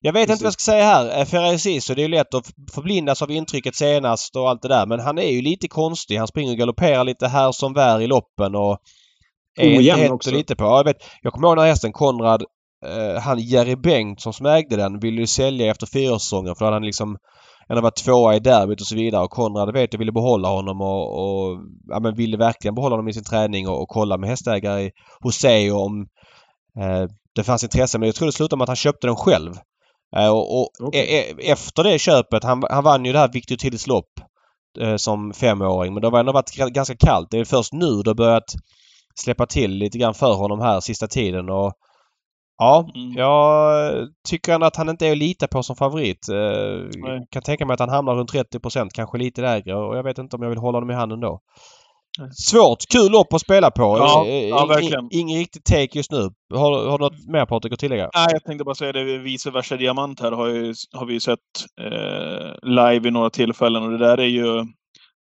[0.01, 0.43] Jag vet inte Precis.
[0.43, 1.20] vad jag ska säga här.
[1.20, 4.68] Eh, Ferrari Sisu, det är ju lätt att förblindas av intrycket senast och allt det
[4.68, 4.87] där.
[4.87, 6.16] Men han är ju lite konstig.
[6.18, 8.78] Han springer och galopperar lite här som vär i loppen och
[9.59, 10.30] är inte Ojämn helt också.
[10.30, 10.64] lita på.
[10.64, 12.43] Ja, Jag, vet, jag kommer ihåg när hästen Konrad,
[12.87, 16.74] eh, han Jerry Bengtsson som ägde den, ville ju sälja efter fyraårssäsongen för då hade
[16.76, 17.16] han liksom
[17.69, 20.49] han hade varit tvåa i derbyt och så vidare och Konrad vet jag ville behålla
[20.49, 21.59] honom och, och
[21.89, 24.91] ja, men ville verkligen behålla honom i sin träning och, och kolla med hästägare i,
[25.21, 26.07] hos sig om
[26.81, 27.99] eh, det fanns intresse.
[27.99, 29.53] Men jag tror det slutade med att han köpte den själv.
[30.17, 31.01] Eh, och och Okej.
[31.01, 34.11] e, e, efter det köpet, han, han vann ju det här Victor Tills lopp
[34.81, 37.31] eh, som femåring men det har ändå varit ga- ganska kallt.
[37.31, 38.55] Det är först nu det har börjat
[39.15, 41.73] släppa till lite grann för honom här sista tiden och
[42.59, 43.12] Ja, Mm.
[43.16, 43.92] jag
[44.28, 46.28] tycker ändå att han inte är att lita på som favorit.
[46.28, 47.26] Eh, Nej.
[47.30, 50.36] kan tänka mig att han hamnar runt 30% kanske lite lägre och jag vet inte
[50.36, 51.40] om jag vill hålla honom i handen då.
[52.18, 52.28] Nej.
[52.32, 52.78] Svårt!
[52.92, 53.82] Kul lopp att spela på.
[53.82, 55.09] Ja, Eh, ja, verkligen.
[55.11, 56.28] Ingen riktig take just nu.
[56.55, 58.11] Har, har du något mer Patrik att tillägga?
[58.14, 59.18] Nej, jag tänkte bara säga det.
[59.18, 61.38] Vice versa diamant här har, ju, har vi ju sett
[61.80, 64.64] eh, live vid några tillfällen och det där är ju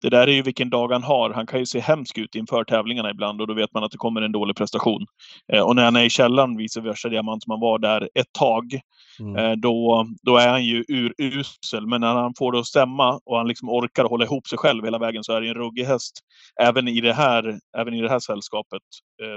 [0.04, 1.30] det där är ju vilken dag han har.
[1.30, 3.98] Han kan ju se hemsk ut inför tävlingarna ibland och då vet man att det
[3.98, 5.06] kommer en dålig prestation.
[5.54, 8.34] Eh, och när han är i källaren, vice versa diamant, som han var där ett
[8.40, 8.80] tag,
[9.20, 9.36] Mm.
[9.36, 11.88] eh, då, då är han ju urusel.
[11.88, 14.84] Men när han får det att stämma och han liksom orkar hålla ihop sig själv
[14.86, 16.20] hela vägen så är det en ruggig häst.
[16.62, 18.82] Även i det här, även i det här sällskapet,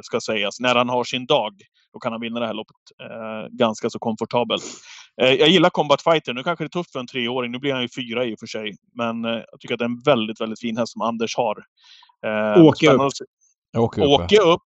[0.03, 0.61] ska sägas.
[0.61, 1.53] När han har sin dag,
[1.93, 4.65] då kan han vinna det här loppet eh, ganska så komfortabelt.
[5.23, 6.35] Eh, jag gillar Combat Fighter.
[6.35, 7.53] Nu kanske det är tufft för en treåring.
[7.53, 8.77] Nu blir han ju fyra i och för sig.
[8.95, 11.57] Men eh, jag tycker att det är en väldigt, väldigt fin häst som Anders har.
[12.27, 13.01] Eh, Åke upp.
[13.77, 14.09] Åke upp.
[14.09, 14.63] Åke upp.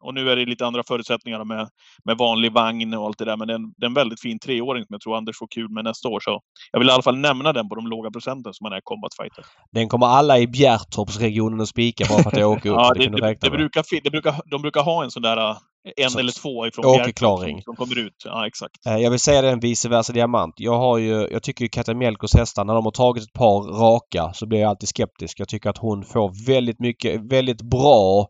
[0.00, 1.68] Och nu är det lite andra förutsättningar med,
[2.04, 3.36] med vanlig vagn och allt det där.
[3.36, 5.46] Men det är, en, det är en väldigt fin treåring som jag tror Anders får
[5.54, 6.20] kul med nästa år.
[6.20, 6.40] Så
[6.72, 9.14] jag vill i alla fall nämna den på de låga procenten som han är Combat
[9.16, 9.44] Fighter.
[9.72, 12.76] Den kommer alla i Bjärtorpsregionen att spika bara för att det åker upp.
[12.76, 13.52] Ja, det, det, det med.
[13.52, 15.56] brukar, det brukar, de brukar ha en sån där eh,
[15.96, 17.62] en Så- eller två ifrån åkerklaring.
[17.62, 18.22] Som, kommer ut.
[18.24, 18.86] Ja, exakt.
[18.86, 20.54] Eh, Jag vill säga den vice versa diamant.
[20.56, 24.32] Jag har ju, jag tycker ju Katamelkos hästar när de har tagit ett par raka
[24.34, 25.40] så blir jag alltid skeptisk.
[25.40, 28.26] Jag tycker att hon får väldigt mycket, väldigt bra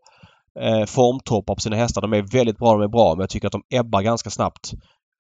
[0.61, 2.01] eh, formtoppar på sina hästar.
[2.03, 4.73] De är väldigt bra, de är bra men jag tycker att de ebbar ganska snabbt.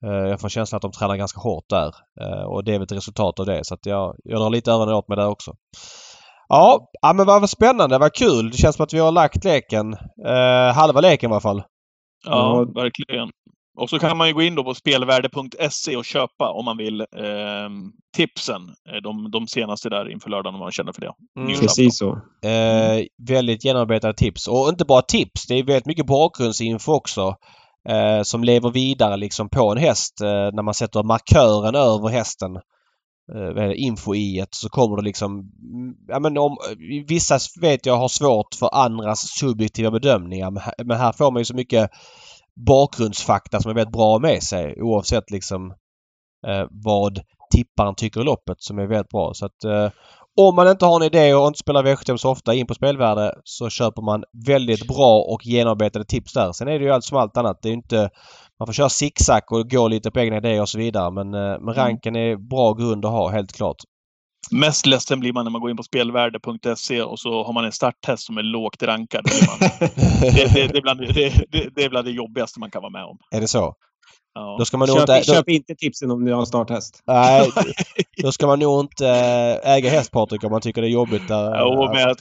[0.06, 1.94] Eh, jag får känslan att de tränar ganska hårt där.
[2.20, 4.70] Eh, och det är väl ett resultat av det så att jag, jag drar lite
[4.72, 5.52] öronen åt mig där också.
[6.48, 8.50] Ja, ja men vad spännande, vad kul.
[8.50, 9.92] Det känns som att vi har lagt leken.
[10.26, 11.62] Eh, halva leken i alla fall.
[12.26, 12.82] Ja, Ja.
[12.82, 13.28] verkligen.
[13.80, 17.00] Och så kan man ju gå in då på spelvärde.se och köpa om man vill
[17.00, 17.70] eh,
[18.16, 18.62] tipsen.
[19.02, 21.12] De, de senaste där inför lördagen om man känner för det.
[21.40, 21.60] Mm.
[21.60, 22.10] Precis så.
[22.48, 24.48] Eh, väldigt genomarbetade tips.
[24.48, 25.46] Och inte bara tips.
[25.46, 27.36] Det är väldigt mycket bakgrundsinfo också.
[27.88, 30.20] Eh, som lever vidare liksom på en häst.
[30.20, 32.56] Eh, när man sätter markören över hästen.
[33.34, 35.50] Eh, info i ett så kommer det liksom...
[36.08, 36.56] Ja men om...
[37.08, 40.50] Vissa vet jag har svårt för andras subjektiva bedömningar.
[40.50, 41.90] Men här, men här får man ju så mycket
[42.66, 45.70] bakgrundsfakta som är väldigt bra med sig oavsett liksom
[46.46, 47.20] eh, vad
[47.54, 49.34] tipparen tycker i loppet som är väldigt bra.
[49.34, 49.90] Så att eh,
[50.36, 53.34] om man inte har en idé och inte spelar V75 så ofta in på spelvärde
[53.44, 56.52] så köper man väldigt bra och genomarbetade tips där.
[56.52, 57.58] Sen är det ju allt som allt annat.
[57.62, 58.10] Det är inte...
[58.58, 61.60] Man får köra zigzag och gå lite på egna idéer och så vidare men, eh,
[61.60, 63.76] men ranken är bra grund att ha helt klart.
[64.50, 67.72] Mest ledsen blir man när man går in på spelvärde.se och så har man en
[67.72, 69.24] starthäst som är lågt rankad.
[69.24, 69.30] Det,
[70.54, 73.18] det, det, är bland, det, är bland det jobbigaste man kan vara med om.
[73.30, 73.74] Är det så?
[74.34, 74.56] Ja.
[74.58, 75.18] Då ska man nog Köp, inte...
[75.18, 77.02] Då, köp inte tipsen om ni har en starthäst.
[77.06, 77.50] nej,
[78.22, 81.28] då ska man nog inte eh, äga häst Patrik om man tycker det är jobbigt.
[81.28, 82.18] Där, Jo, men att-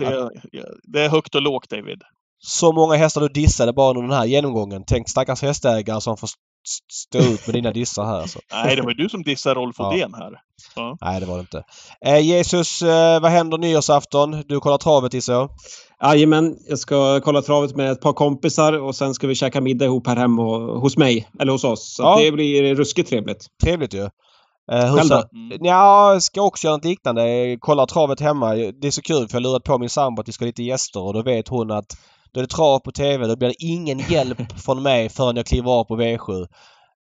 [0.84, 2.02] det är högt och lågt, David.
[2.40, 4.84] Så många hästar du dissade bara under den här genomgången.
[4.88, 8.28] Tänk stackars hästägare som får st- stå ut med dina dissar här.
[8.28, 8.40] Så.
[8.54, 9.88] Nej, det var ju du som dissade Rolf Ja.
[9.90, 10.32] Odén här.
[10.76, 10.98] Ja.
[11.02, 11.64] Nej, det var det inte.
[12.06, 14.44] Eh, Jesus, eh, vad händer nyårsafton?
[14.48, 15.50] Du kollar travet gissar jag?
[16.04, 19.86] Jajamän, jag ska kolla travet med ett par kompisar och sen ska vi käka middag
[19.86, 21.28] ihop här hemma och, hos mig.
[21.40, 21.96] Eller hos oss.
[21.96, 22.20] Så Ja.
[22.20, 23.46] det blir ruskigt trevligt.
[23.64, 24.10] Trevligt ju.
[24.72, 25.24] Eh, hur Själv så- då?
[25.40, 25.58] Mm.
[25.66, 27.58] Ja, jag ska också göra något liknande.
[27.60, 28.54] Kolla travet hemma.
[28.56, 30.64] Det är så kul för jag lurat på min sambo att vi ska ha lite
[30.64, 31.86] gäster och då vet hon att
[32.34, 33.28] Då är det trav på TV.
[33.28, 36.48] Då blir det ingen hjälp från mig förrän jag kliver av på V7.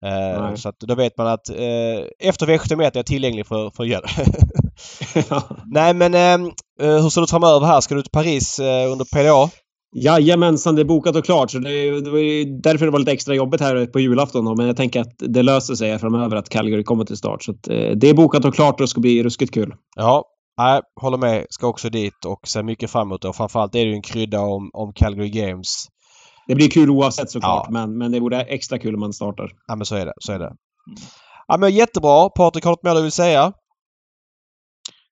[0.05, 3.83] Eh, så att då vet man att eh, efter V71 är jag tillgänglig för, för
[3.83, 4.05] hjälp.
[5.65, 7.81] Nej men eh, hur ser ut framöver här?
[7.81, 8.59] Ska du till Paris
[8.91, 9.51] under PDA?
[9.95, 11.51] Jajamensan, det är bokat och klart.
[11.51, 14.45] Så det, är, det var därför det var lite extra jobbigt här på julafton.
[14.45, 14.55] Då.
[14.55, 17.43] Men jag tänker att det löser sig framöver att Calgary kommer till start.
[17.43, 17.63] Så att,
[17.95, 19.73] det är bokat och klart och det ska bli ruskigt kul.
[19.95, 20.25] Ja,
[20.59, 21.45] Nej, håller med.
[21.49, 23.27] Ska också dit och ser mycket fram emot det.
[23.27, 25.87] Och framförallt är det ju en krydda om, om Calgary Games.
[26.47, 27.71] Det blir kul oavsett såklart, ja.
[27.71, 29.51] men, men det vore extra kul om man startar.
[29.67, 30.13] Ja, men så är det.
[30.19, 30.53] Så är det.
[31.47, 32.29] Ja, men jättebra.
[32.29, 33.53] Patrik, har du något mer du vill säga?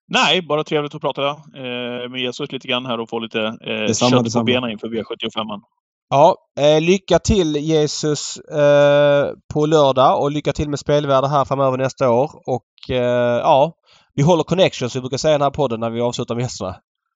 [0.07, 3.53] Nej, bara trevligt att prata eh, med Jesus lite grann här och få lite eh,
[3.65, 4.41] detsamma, kött detsamma.
[4.41, 5.61] på benen inför V75.
[6.09, 11.77] Ja, eh, lycka till Jesus eh, på lördag och lycka till med spelvärde här framöver
[11.77, 12.31] nästa år.
[12.45, 13.73] Och eh, ja,
[14.17, 16.41] vi håller connection som vi brukar säga i den här podden när vi avslutar med
[16.41, 16.75] gästerna.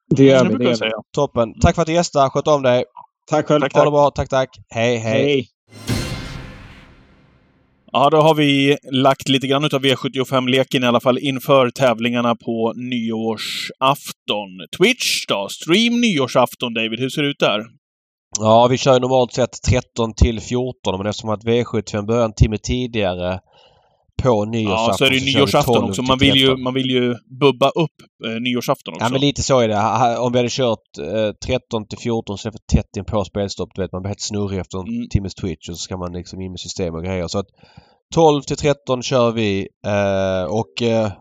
[0.10, 0.58] Det gör vi.
[0.58, 0.92] Det gör vi.
[1.16, 1.60] Toppen.
[1.60, 2.30] Tack för att du gästade.
[2.30, 2.84] Sköt om dig.
[3.30, 3.62] Tack själv.
[3.62, 4.12] Tack, ha det bra.
[4.12, 4.50] Tack, tack.
[4.70, 5.24] Hej, hej.
[5.24, 5.48] hej.
[7.92, 12.74] Ja, då har vi lagt lite grann av V75-leken i alla fall inför tävlingarna på
[12.76, 14.50] nyårsafton.
[14.78, 15.48] Twitch då?
[15.50, 17.00] Stream nyårsafton, David.
[17.00, 17.62] Hur ser det ut där?
[18.40, 22.58] Ja, vi kör normalt sett 13 till 14 men eftersom att V75 börjar en timme
[22.58, 23.40] tidigare
[24.22, 24.88] på nyårsafton.
[24.88, 26.02] Ja, så är det ju nyårsafton också.
[26.02, 27.96] Man vill ju, man vill ju bubba upp
[28.26, 29.06] eh, nyårsafton också.
[29.06, 30.18] Ja, men lite så är det.
[30.18, 33.70] Om vi hade kört eh, 13 till 14 så är det tätt in på spelstopp.
[33.76, 35.10] Du vet, man blir helt snurrig efter en mm.
[35.10, 37.28] timmes Twitch och så ska man liksom in med system och grejer.
[37.28, 37.48] Så att
[38.14, 41.12] 12 till 13 kör vi eh, och eh,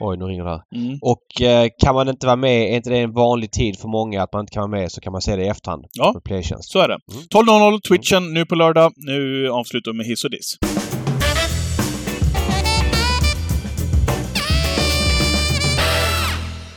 [0.00, 0.62] Oj, nu ringer det här.
[0.76, 0.98] Mm.
[1.02, 4.22] Och eh, kan man inte vara med, är inte det en vanlig tid för många
[4.22, 5.84] att man inte kan vara med så kan man se det i efterhand.
[5.92, 6.20] Ja,
[6.60, 6.98] så är det.
[7.12, 7.22] Mm.
[7.34, 8.92] 12.00 Twitchen nu på lördag.
[8.96, 10.58] Nu avslutar vi med hiss och diss.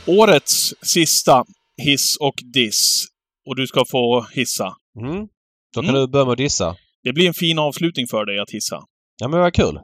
[0.08, 1.44] Årets sista
[1.82, 3.06] hiss och diss.
[3.46, 4.74] Och du ska få hissa.
[5.00, 5.28] Mm.
[5.74, 6.00] Då kan mm.
[6.00, 6.76] du börja med att dissa.
[7.02, 8.82] Det blir en fin avslutning för dig att hissa.
[9.20, 9.80] Ja men vad kul.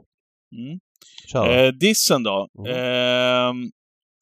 [0.55, 0.79] Mm.
[1.49, 2.47] Eh, dissen då.
[2.59, 2.71] Mm.
[2.71, 3.69] Eh,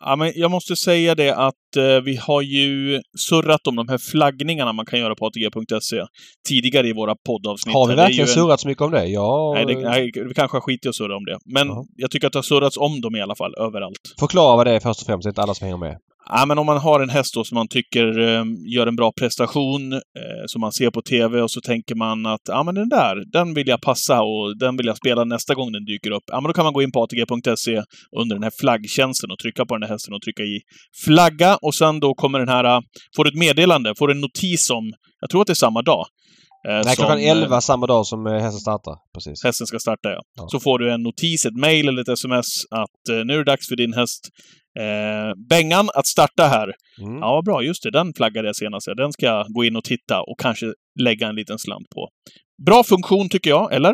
[0.05, 3.97] ja, men jag måste säga det att eh, vi har ju surrat om de här
[3.97, 6.05] flaggningarna man kan göra på ATG.se
[6.49, 7.73] tidigare i våra poddavsnitt.
[7.73, 8.33] Har vi verkligen en...
[8.33, 9.05] surrat så mycket om det?
[9.05, 9.53] Ja.
[9.55, 11.37] Nej, det, nej, vi kanske har skitit i att surra om det.
[11.45, 11.85] Men uh -huh.
[11.95, 14.15] jag tycker att det har surrats om dem i alla fall, överallt.
[14.19, 15.97] Förklara vad det är först och främst, det är inte alla som hänger med.
[16.29, 18.43] Ja, men om man har en häst då som man tycker eh,
[18.75, 19.99] gör en bra prestation, eh,
[20.45, 23.53] som man ser på TV och så tänker man att ja, men den där, den
[23.53, 26.23] vill jag passa och den vill jag spela nästa gång den dyker upp.
[26.27, 27.83] Ja, men då kan man gå in på ATG.se
[28.19, 30.59] under den här flaggtjänsten och trycka på den här hästen och trycka i
[31.05, 32.81] flagga och sen då kommer den här, ah,
[33.15, 36.05] får du ett meddelande, får en notis om, jag tror att det är samma dag,
[36.67, 38.95] Eh, Nej, klockan 11 eh, samma dag som eh, hästen startar.
[39.13, 39.43] Precis.
[39.43, 40.21] Hästen ska starta, ja.
[40.37, 40.47] ja.
[40.47, 43.67] Så får du en notis, ett mail eller ett sms att nu är det dags
[43.67, 44.29] för din häst
[44.79, 46.71] eh, Bengan att starta här.
[47.01, 47.19] Mm.
[47.19, 47.63] Ja, bra.
[47.63, 48.87] Just det, den flaggade jag senast.
[48.97, 50.65] Den ska jag gå in och titta och kanske
[50.99, 52.09] lägga en liten slant på.
[52.65, 53.93] Bra funktion tycker jag, eller?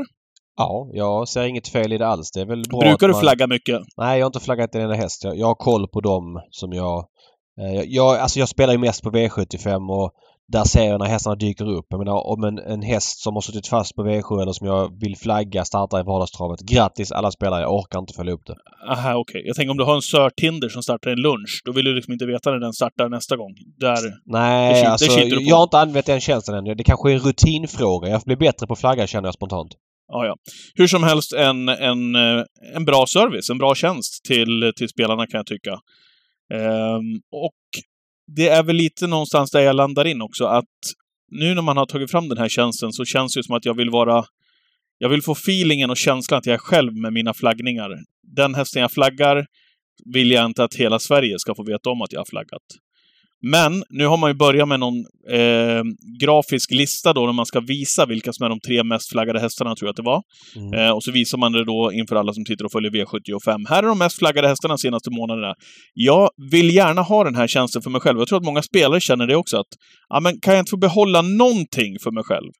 [0.57, 2.32] Ja, jag ser inget fel i det alls.
[2.32, 3.22] Det är väl bra Brukar du man...
[3.22, 3.82] flagga mycket?
[3.97, 5.24] Nej, jag har inte flaggat en enda häst.
[5.24, 7.05] Jag, jag har koll på dem som jag...
[7.61, 10.11] Eh, jag, alltså jag spelar ju mest på V75 och
[10.52, 11.86] där ser jag när hästarna dyker upp.
[11.89, 15.00] Jag menar om en, en häst som har suttit fast på V7 eller som jag
[15.02, 16.60] vill flagga startar i vardagstravet.
[16.60, 18.56] Grattis alla spelare, jag orkar inte följa upp det.
[18.89, 19.39] Aha, okej.
[19.39, 19.41] Okay.
[19.47, 21.95] Jag tänker om du har en Sir Tinder som startar en lunch, då vill du
[21.95, 23.56] liksom inte veta när den startar nästa gång.
[23.78, 23.97] Där...
[24.26, 26.78] Nej, det, alltså, det jag har inte använt den tjänsten än.
[26.78, 28.10] Det kanske är en rutinfråga.
[28.10, 29.72] Jag får bli bättre på att flagga känner jag spontant.
[30.08, 30.36] Ja, ja.
[30.76, 32.43] Hur som helst en, en, eh,
[32.76, 35.72] en bra service, en bra tjänst till, till spelarna kan jag tycka.
[36.54, 37.60] Um, och
[38.36, 40.66] det är väl lite någonstans där jag landar in också, att
[41.32, 43.74] nu när man har tagit fram den här tjänsten så känns det som att jag
[43.74, 44.26] vill vara...
[44.98, 47.90] Jag vill få feelingen och känslan att jag är själv med mina flaggningar.
[48.36, 49.46] Den hästen jag flaggar
[50.14, 52.62] vill jag inte att hela Sverige ska få veta om att jag har flaggat.
[53.42, 54.98] Men nu har man ju börjat med någon
[55.32, 55.84] eh,
[56.22, 59.76] grafisk lista då, när man ska visa vilka som är de tre mest flaggade hästarna,
[59.76, 60.22] tror jag att det var.
[60.56, 60.74] Mm.
[60.74, 63.70] Eh, och så visar man det då inför alla som sitter och följer V75.
[63.70, 65.54] Här är de mest flaggade hästarna de senaste månaderna.
[65.94, 68.20] Jag vill gärna ha den här tjänsten för mig själv.
[68.20, 69.68] Jag tror att många spelare känner det också, att
[70.10, 72.52] ja, men kan jag inte få behålla någonting för mig själv?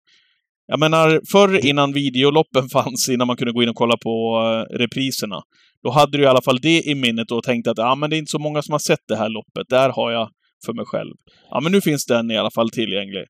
[0.68, 4.78] Jag menar, förr innan videoloppen fanns, innan man kunde gå in och kolla på uh,
[4.78, 5.42] repriserna,
[5.84, 8.16] då hade du i alla fall det i minnet och tänkte att ja, men det
[8.16, 9.70] är inte så många som har sett det här loppet.
[9.70, 10.30] Där har jag
[10.66, 11.14] för mig själv.
[11.50, 13.26] Ja, men nu finns den i alla fall tillgänglig.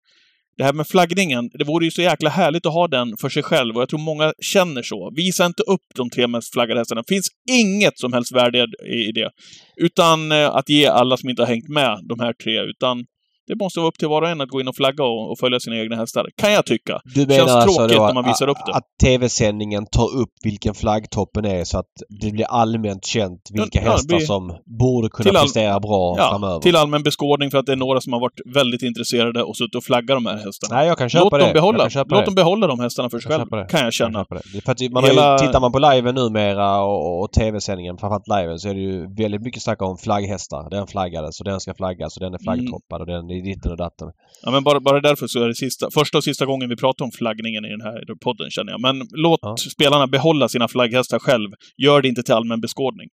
[0.57, 3.43] Det här med flaggningen, det vore ju så jäkla härligt att ha den för sig
[3.43, 5.11] själv och jag tror många känner så.
[5.15, 7.01] Visa inte upp de tre mest flaggade hästarna.
[7.01, 9.29] Det finns inget som helst värde i det.
[9.77, 13.05] Utan eh, att ge alla som inte har hängt med de här tre, utan
[13.49, 15.39] det måste vara upp till var och en att gå in och flagga och, och
[15.39, 16.25] följa sina egna hästar.
[16.41, 16.99] Kan jag tycka.
[17.15, 18.73] Du Det känns alltså tråkigt då när man visar upp det.
[18.73, 21.85] att tv-sändningen tar upp vilken flaggtoppen är så att
[22.21, 26.29] det blir allmänt känt vilka Ja, hästar blir- som borde kunna all- prestera bra Ja,
[26.31, 26.59] framöver.
[26.59, 29.75] till allmän beskådning för att det är några som har varit väldigt intresserade och suttit
[29.75, 30.75] och flaggat de här hästarna.
[30.75, 31.37] Nej, jag kan köpa Låt det.
[31.37, 32.25] dem Jag behålla, låt det.
[32.25, 33.65] dem behålla de hästarna för sig Jag själv, köper det.
[33.69, 34.19] kan jag känna.
[34.19, 34.61] köper det.
[34.61, 38.59] För att man Hela- ju, tittar man på liven numera och, och tv-sändningen, framförallt liven,
[38.59, 40.69] så är det ju väldigt mycket snack om flagghästar.
[40.69, 43.77] Den flaggades och den ska flaggas och den är flaggtoppad och den är ditten och
[43.77, 44.07] datten.
[44.43, 47.05] Ja, men bara, bara därför så är det sista, första och sista gången vi pratar
[47.05, 48.81] om flaggningen i den här podden, känner jag.
[48.81, 49.55] Men låt Ja.
[49.75, 51.49] spelarna behålla sina flagghästar själv.
[51.77, 53.07] Gör det inte till allmän beskådning.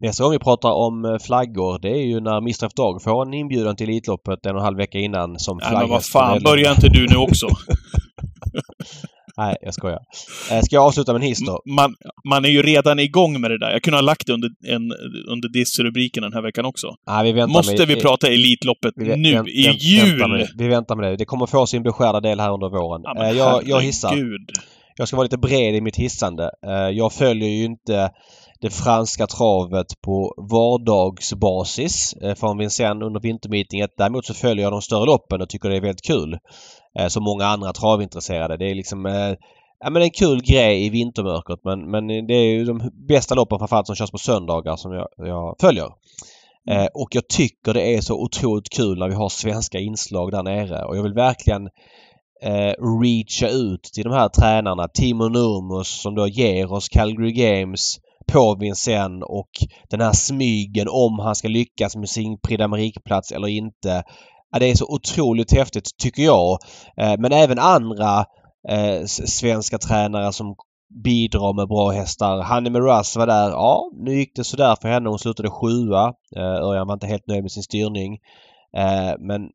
[0.00, 3.26] Nästa gång vi pratar om eh, flaggor, det är ju när Mr F Dog får
[3.26, 6.12] en inbjudan till Elitloppet en och en halv vecka innan som Nej, men vad flagghäst.
[6.12, 6.50] fan, medlem.
[6.52, 7.46] börja inte du nu också.
[9.38, 9.98] Nej, jag skojar.
[10.52, 11.62] Eh, Ska jag avsluta med en hiss då?
[11.66, 11.94] Man,
[12.28, 13.70] man är ju redan igång med det där.
[13.70, 14.92] Jag kunde ha lagt det under, en,
[15.32, 16.94] under diss-rubriken den här veckan också.
[17.06, 20.38] Nej, vi väntar Måste med, vi prata Elitloppet vi nu, vänt- i vänt- Väntar med
[20.40, 20.48] jul?
[20.58, 21.16] Vi väntar med det.
[21.16, 23.00] Det kommer få sin beskärda del här under våren.
[23.04, 24.14] Ja, men Eh, jag, jag hissar.
[24.98, 26.50] Jag ska vara lite bred i mitt hissande.
[26.66, 28.10] Eh, Jag följer ju inte
[28.60, 33.90] det franska travet på vardagsbasis eh, från Vincennes under vintermeetinget.
[33.96, 36.38] Däremot så följer jag de större loppen och tycker det är väldigt kul.
[36.98, 38.56] Eh, Som många andra travintresserade.
[38.56, 39.06] Det är liksom
[39.80, 43.58] Ja men en kul grej i vintermörkret men, men det är ju de bästa loppen
[43.58, 45.88] framförallt som körs på söndagar som jag, jag följer.
[46.70, 50.42] Eh, och jag tycker det är så otroligt kul när vi har svenska inslag där
[50.42, 51.68] nere och jag vill verkligen
[52.42, 54.88] eh, reacha ut till de här tränarna.
[54.88, 57.98] Timo Nurmos som då ger oss Calgary Games
[58.32, 59.50] på sen och
[59.90, 64.02] den här smygen om han ska lyckas med sin Prix d'Amérique-plats eller inte.
[64.50, 66.58] Ja, det är så otroligt häftigt tycker jag.
[66.96, 68.24] Eh, men även andra
[68.68, 70.54] eh, svenska tränare som
[71.04, 72.42] bidrar med bra hästar.
[72.42, 73.50] Hanne Miraz var där.
[73.50, 75.08] Ja, nu gick det sådär för henne.
[75.08, 76.14] Hon slutade sjua.
[76.36, 78.18] Eh, Örjan var inte helt nöjd med sin styrning.
[78.76, 79.50] Eh, men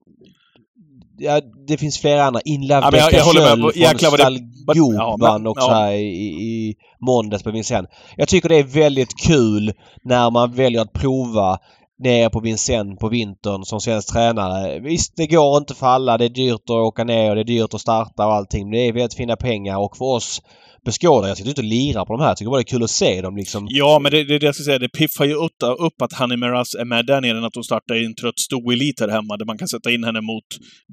[1.23, 2.41] ja, det finns flera andra.
[2.45, 3.75] Inla Ja, men jag- jag håller med.
[3.75, 4.39] Jäklar vad det-
[4.75, 5.73] Ja, men- också ja.
[5.73, 5.97] här i,
[6.43, 7.89] i, måndags på Vincennes.
[8.17, 11.57] Jag tycker det är väldigt kul när man väljer att prova
[12.03, 14.79] ner på Vincennes på vintern som svensk tränare.
[14.79, 16.17] Visst, det går inte för alla.
[16.17, 18.63] Det är dyrt att åka ner och det är dyrt att starta och allting.
[18.69, 20.41] Men det är väldigt fina pengar och för oss
[20.85, 22.27] beskådare, jag sitter inte och lirar på de här.
[22.27, 23.67] Jag tycker bara det är kul att se dem liksom.
[23.69, 24.79] Ja, men det, det det jag ska säga.
[24.79, 27.63] Det piffar ju upp, upp att Hanni Miraz är med där nere än att hon
[27.63, 30.43] startar i en trött stoelit här hemma där man kan sätta in henne mot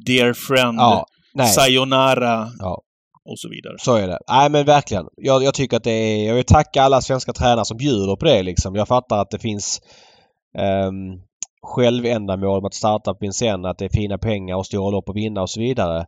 [0.06, 1.06] Dear Friend, Ja.
[1.46, 2.82] Sayonara Ja.
[3.30, 3.74] och så vidare.
[3.78, 4.18] Så är det.
[4.28, 5.04] Nej men verkligen.
[5.16, 6.26] Jag, jag tycker att det är...
[6.28, 8.74] Jag vill tacka alla svenska tränare som bjuder på det liksom.
[8.74, 9.80] Jag fattar att det finns
[10.88, 11.20] um,
[11.62, 15.16] självändamål med att starta på Vincennes, att det är fina pengar och stora lopp att
[15.16, 16.04] vinna och så vidare.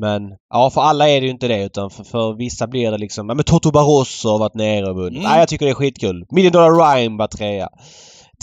[0.00, 0.22] Men
[0.54, 3.28] ja, för alla är det ju inte det utan för, för vissa blir det liksom...
[3.28, 5.18] Ja men Toto Barroso har varit nere och vunnit.
[5.18, 5.30] Mm.
[5.30, 6.24] Nej, jag tycker det är skitkul.
[6.30, 7.68] Million Dollar Rhyme var trea.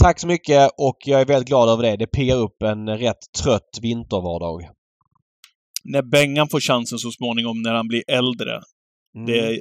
[0.02, 1.96] Tack så mycket och jag är väldigt glad över det.
[1.96, 4.68] Det piggar upp en rätt trött vintervardag.
[5.84, 8.52] När Bengan får chansen så småningom när han blir äldre.
[9.16, 9.26] Mm.
[9.26, 9.60] Det är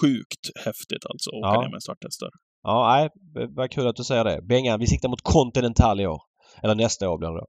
[0.00, 1.60] sjukt häftigt alltså, att åka Ja.
[1.62, 2.28] ner med starthästar.
[2.62, 3.08] Ja, nej.
[3.56, 4.42] Vad kul att du säger det.
[4.42, 6.20] Bengan, vi siktar mot Continental i år.
[6.62, 7.46] Eller nästa år blir det då.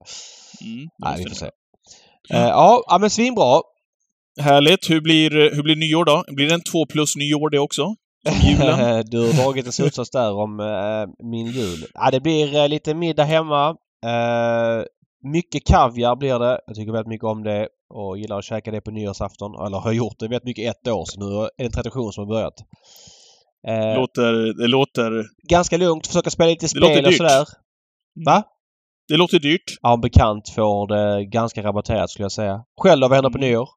[0.66, 1.50] Mm, Nej, vi får se.
[2.30, 3.62] Eh, ja, ja, men svinbra.
[4.42, 4.90] Härligt.
[4.90, 6.24] Hur blir, hur blir nyår då?
[6.28, 7.96] Blir det en två plus nyår det också?
[8.44, 9.06] Julen?
[9.12, 11.86] du har dragit en slutsats där om eh, min jul.
[11.94, 13.70] Ja, det blir eh, lite middag hemma.
[14.06, 14.86] Eh,
[15.24, 16.60] mycket kaviar blir det.
[16.68, 19.66] Jag tycker väldigt mycket om det och gillar att käka det på nyårsafton.
[19.66, 22.28] Eller har gjort det väldigt mycket ett år så nu är det en tradition som
[22.28, 22.54] har börjat.
[23.96, 26.08] Låter, det, låter, ganska lugnt.
[26.08, 27.18] Försöka spela lite spel och dyrt.
[27.18, 27.48] sådär.
[28.26, 28.44] Va?
[29.08, 29.64] Det låter dyrt.
[29.82, 32.60] Ja, en bekant får det ganska rabatterat skulle jag säga.
[32.82, 33.08] Själv då?
[33.08, 33.50] Vad händer på Mm.
[33.50, 33.68] nyår?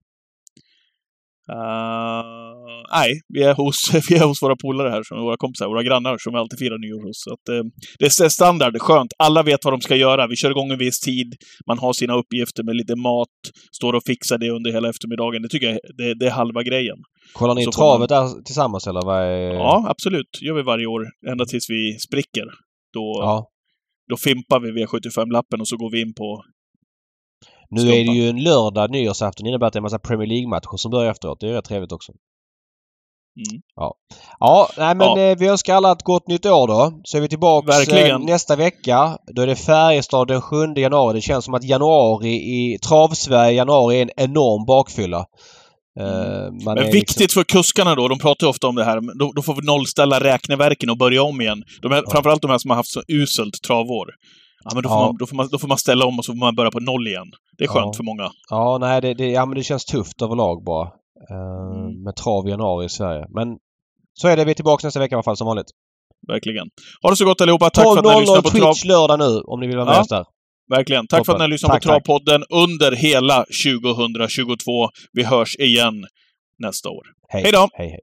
[1.53, 3.77] Uh, nej, vi är, hos,
[4.09, 6.79] vi är hos våra polare här, som våra kompisar, våra grannar som vi alltid firar
[6.79, 7.17] nyår hos.
[7.25, 7.65] Så att, eh,
[7.99, 9.11] det är standard, skönt.
[9.19, 10.27] Alla vet vad de ska göra.
[10.27, 11.35] Vi kör igång en viss tid.
[11.69, 13.37] Man har sina uppgifter med lite mat,
[13.79, 15.43] står och fixar det under hela eftermiddagen.
[15.43, 16.97] Det tycker jag det, det är halva grejen.
[17.33, 19.55] Kollar ni Så travet där tillsammans eller vad är...
[19.55, 20.31] Ja, absolut.
[20.43, 22.47] gör vi varje år, ända tills vi spricker.
[22.95, 23.49] Då, Ja.
[24.11, 26.43] Då fimpar vi V75-lappen och så går vi in på...
[27.71, 27.97] Nu Skumpa.
[27.97, 29.45] är det ju en lördag, nyårsafton.
[29.45, 31.41] Det innebär att det är en massa Premier League-matcher som börjar efteråt.
[31.41, 32.13] Det är rätt trevligt också.
[33.51, 33.63] Mm.
[34.41, 35.19] Ja, nej men Ja.
[35.21, 37.01] eh, vi önskar alla ett gott nytt år då.
[37.05, 38.23] Så är vi tillbaks eh, Verkligen.
[38.23, 39.19] nästa vecka.
[39.35, 41.15] Då är det Färjestad den 7 januari.
[41.15, 45.27] Det känns som att januari i Travsverige, januari är en enorm bakfylla.
[46.01, 49.43] Är Men viktigt för kuskarna då, de pratar ju ofta om det här, då, då
[49.43, 51.63] får vi nollställa räkneverken och börja om igen.
[51.83, 52.11] De här, Ja.
[52.13, 54.07] Framförallt de här som har haft så uselt travår.
[54.65, 55.07] Ja, men då får, Ja.
[55.07, 56.81] man, då, får man, då får man ställa om och så får man börja på
[56.81, 57.27] noll igen.
[57.59, 57.93] Det är skönt Ja.
[57.97, 58.31] för många.
[58.51, 60.87] Ja, nej det, det, ja, men det känns tufft överlag bara.
[61.31, 62.03] Eh, Mm.
[62.05, 63.27] Med trav i januari i Sverige.
[63.35, 63.49] Men
[64.15, 64.45] så är det.
[64.45, 65.67] Vi är tillbaka nästa vecka i alla fall som vanligt.
[66.29, 66.67] Verkligen.
[67.03, 67.71] Ha det så gott allihopa.
[67.71, 68.73] Tack för att ni 12.00 lyssnade på Trav...
[68.73, 70.01] Twitch lördag nu om ni vill vara med Ja.
[70.01, 70.25] oss där.
[70.71, 71.07] Verkligen.
[71.07, 74.89] Tack för att ni har lyssnat Tack, på Travpodden under hela 2022.
[75.13, 76.07] Vi hörs igen
[76.59, 77.07] nästa år.
[77.29, 77.43] Hej.
[77.43, 77.69] Hej då!
[77.73, 78.01] Hej, hej.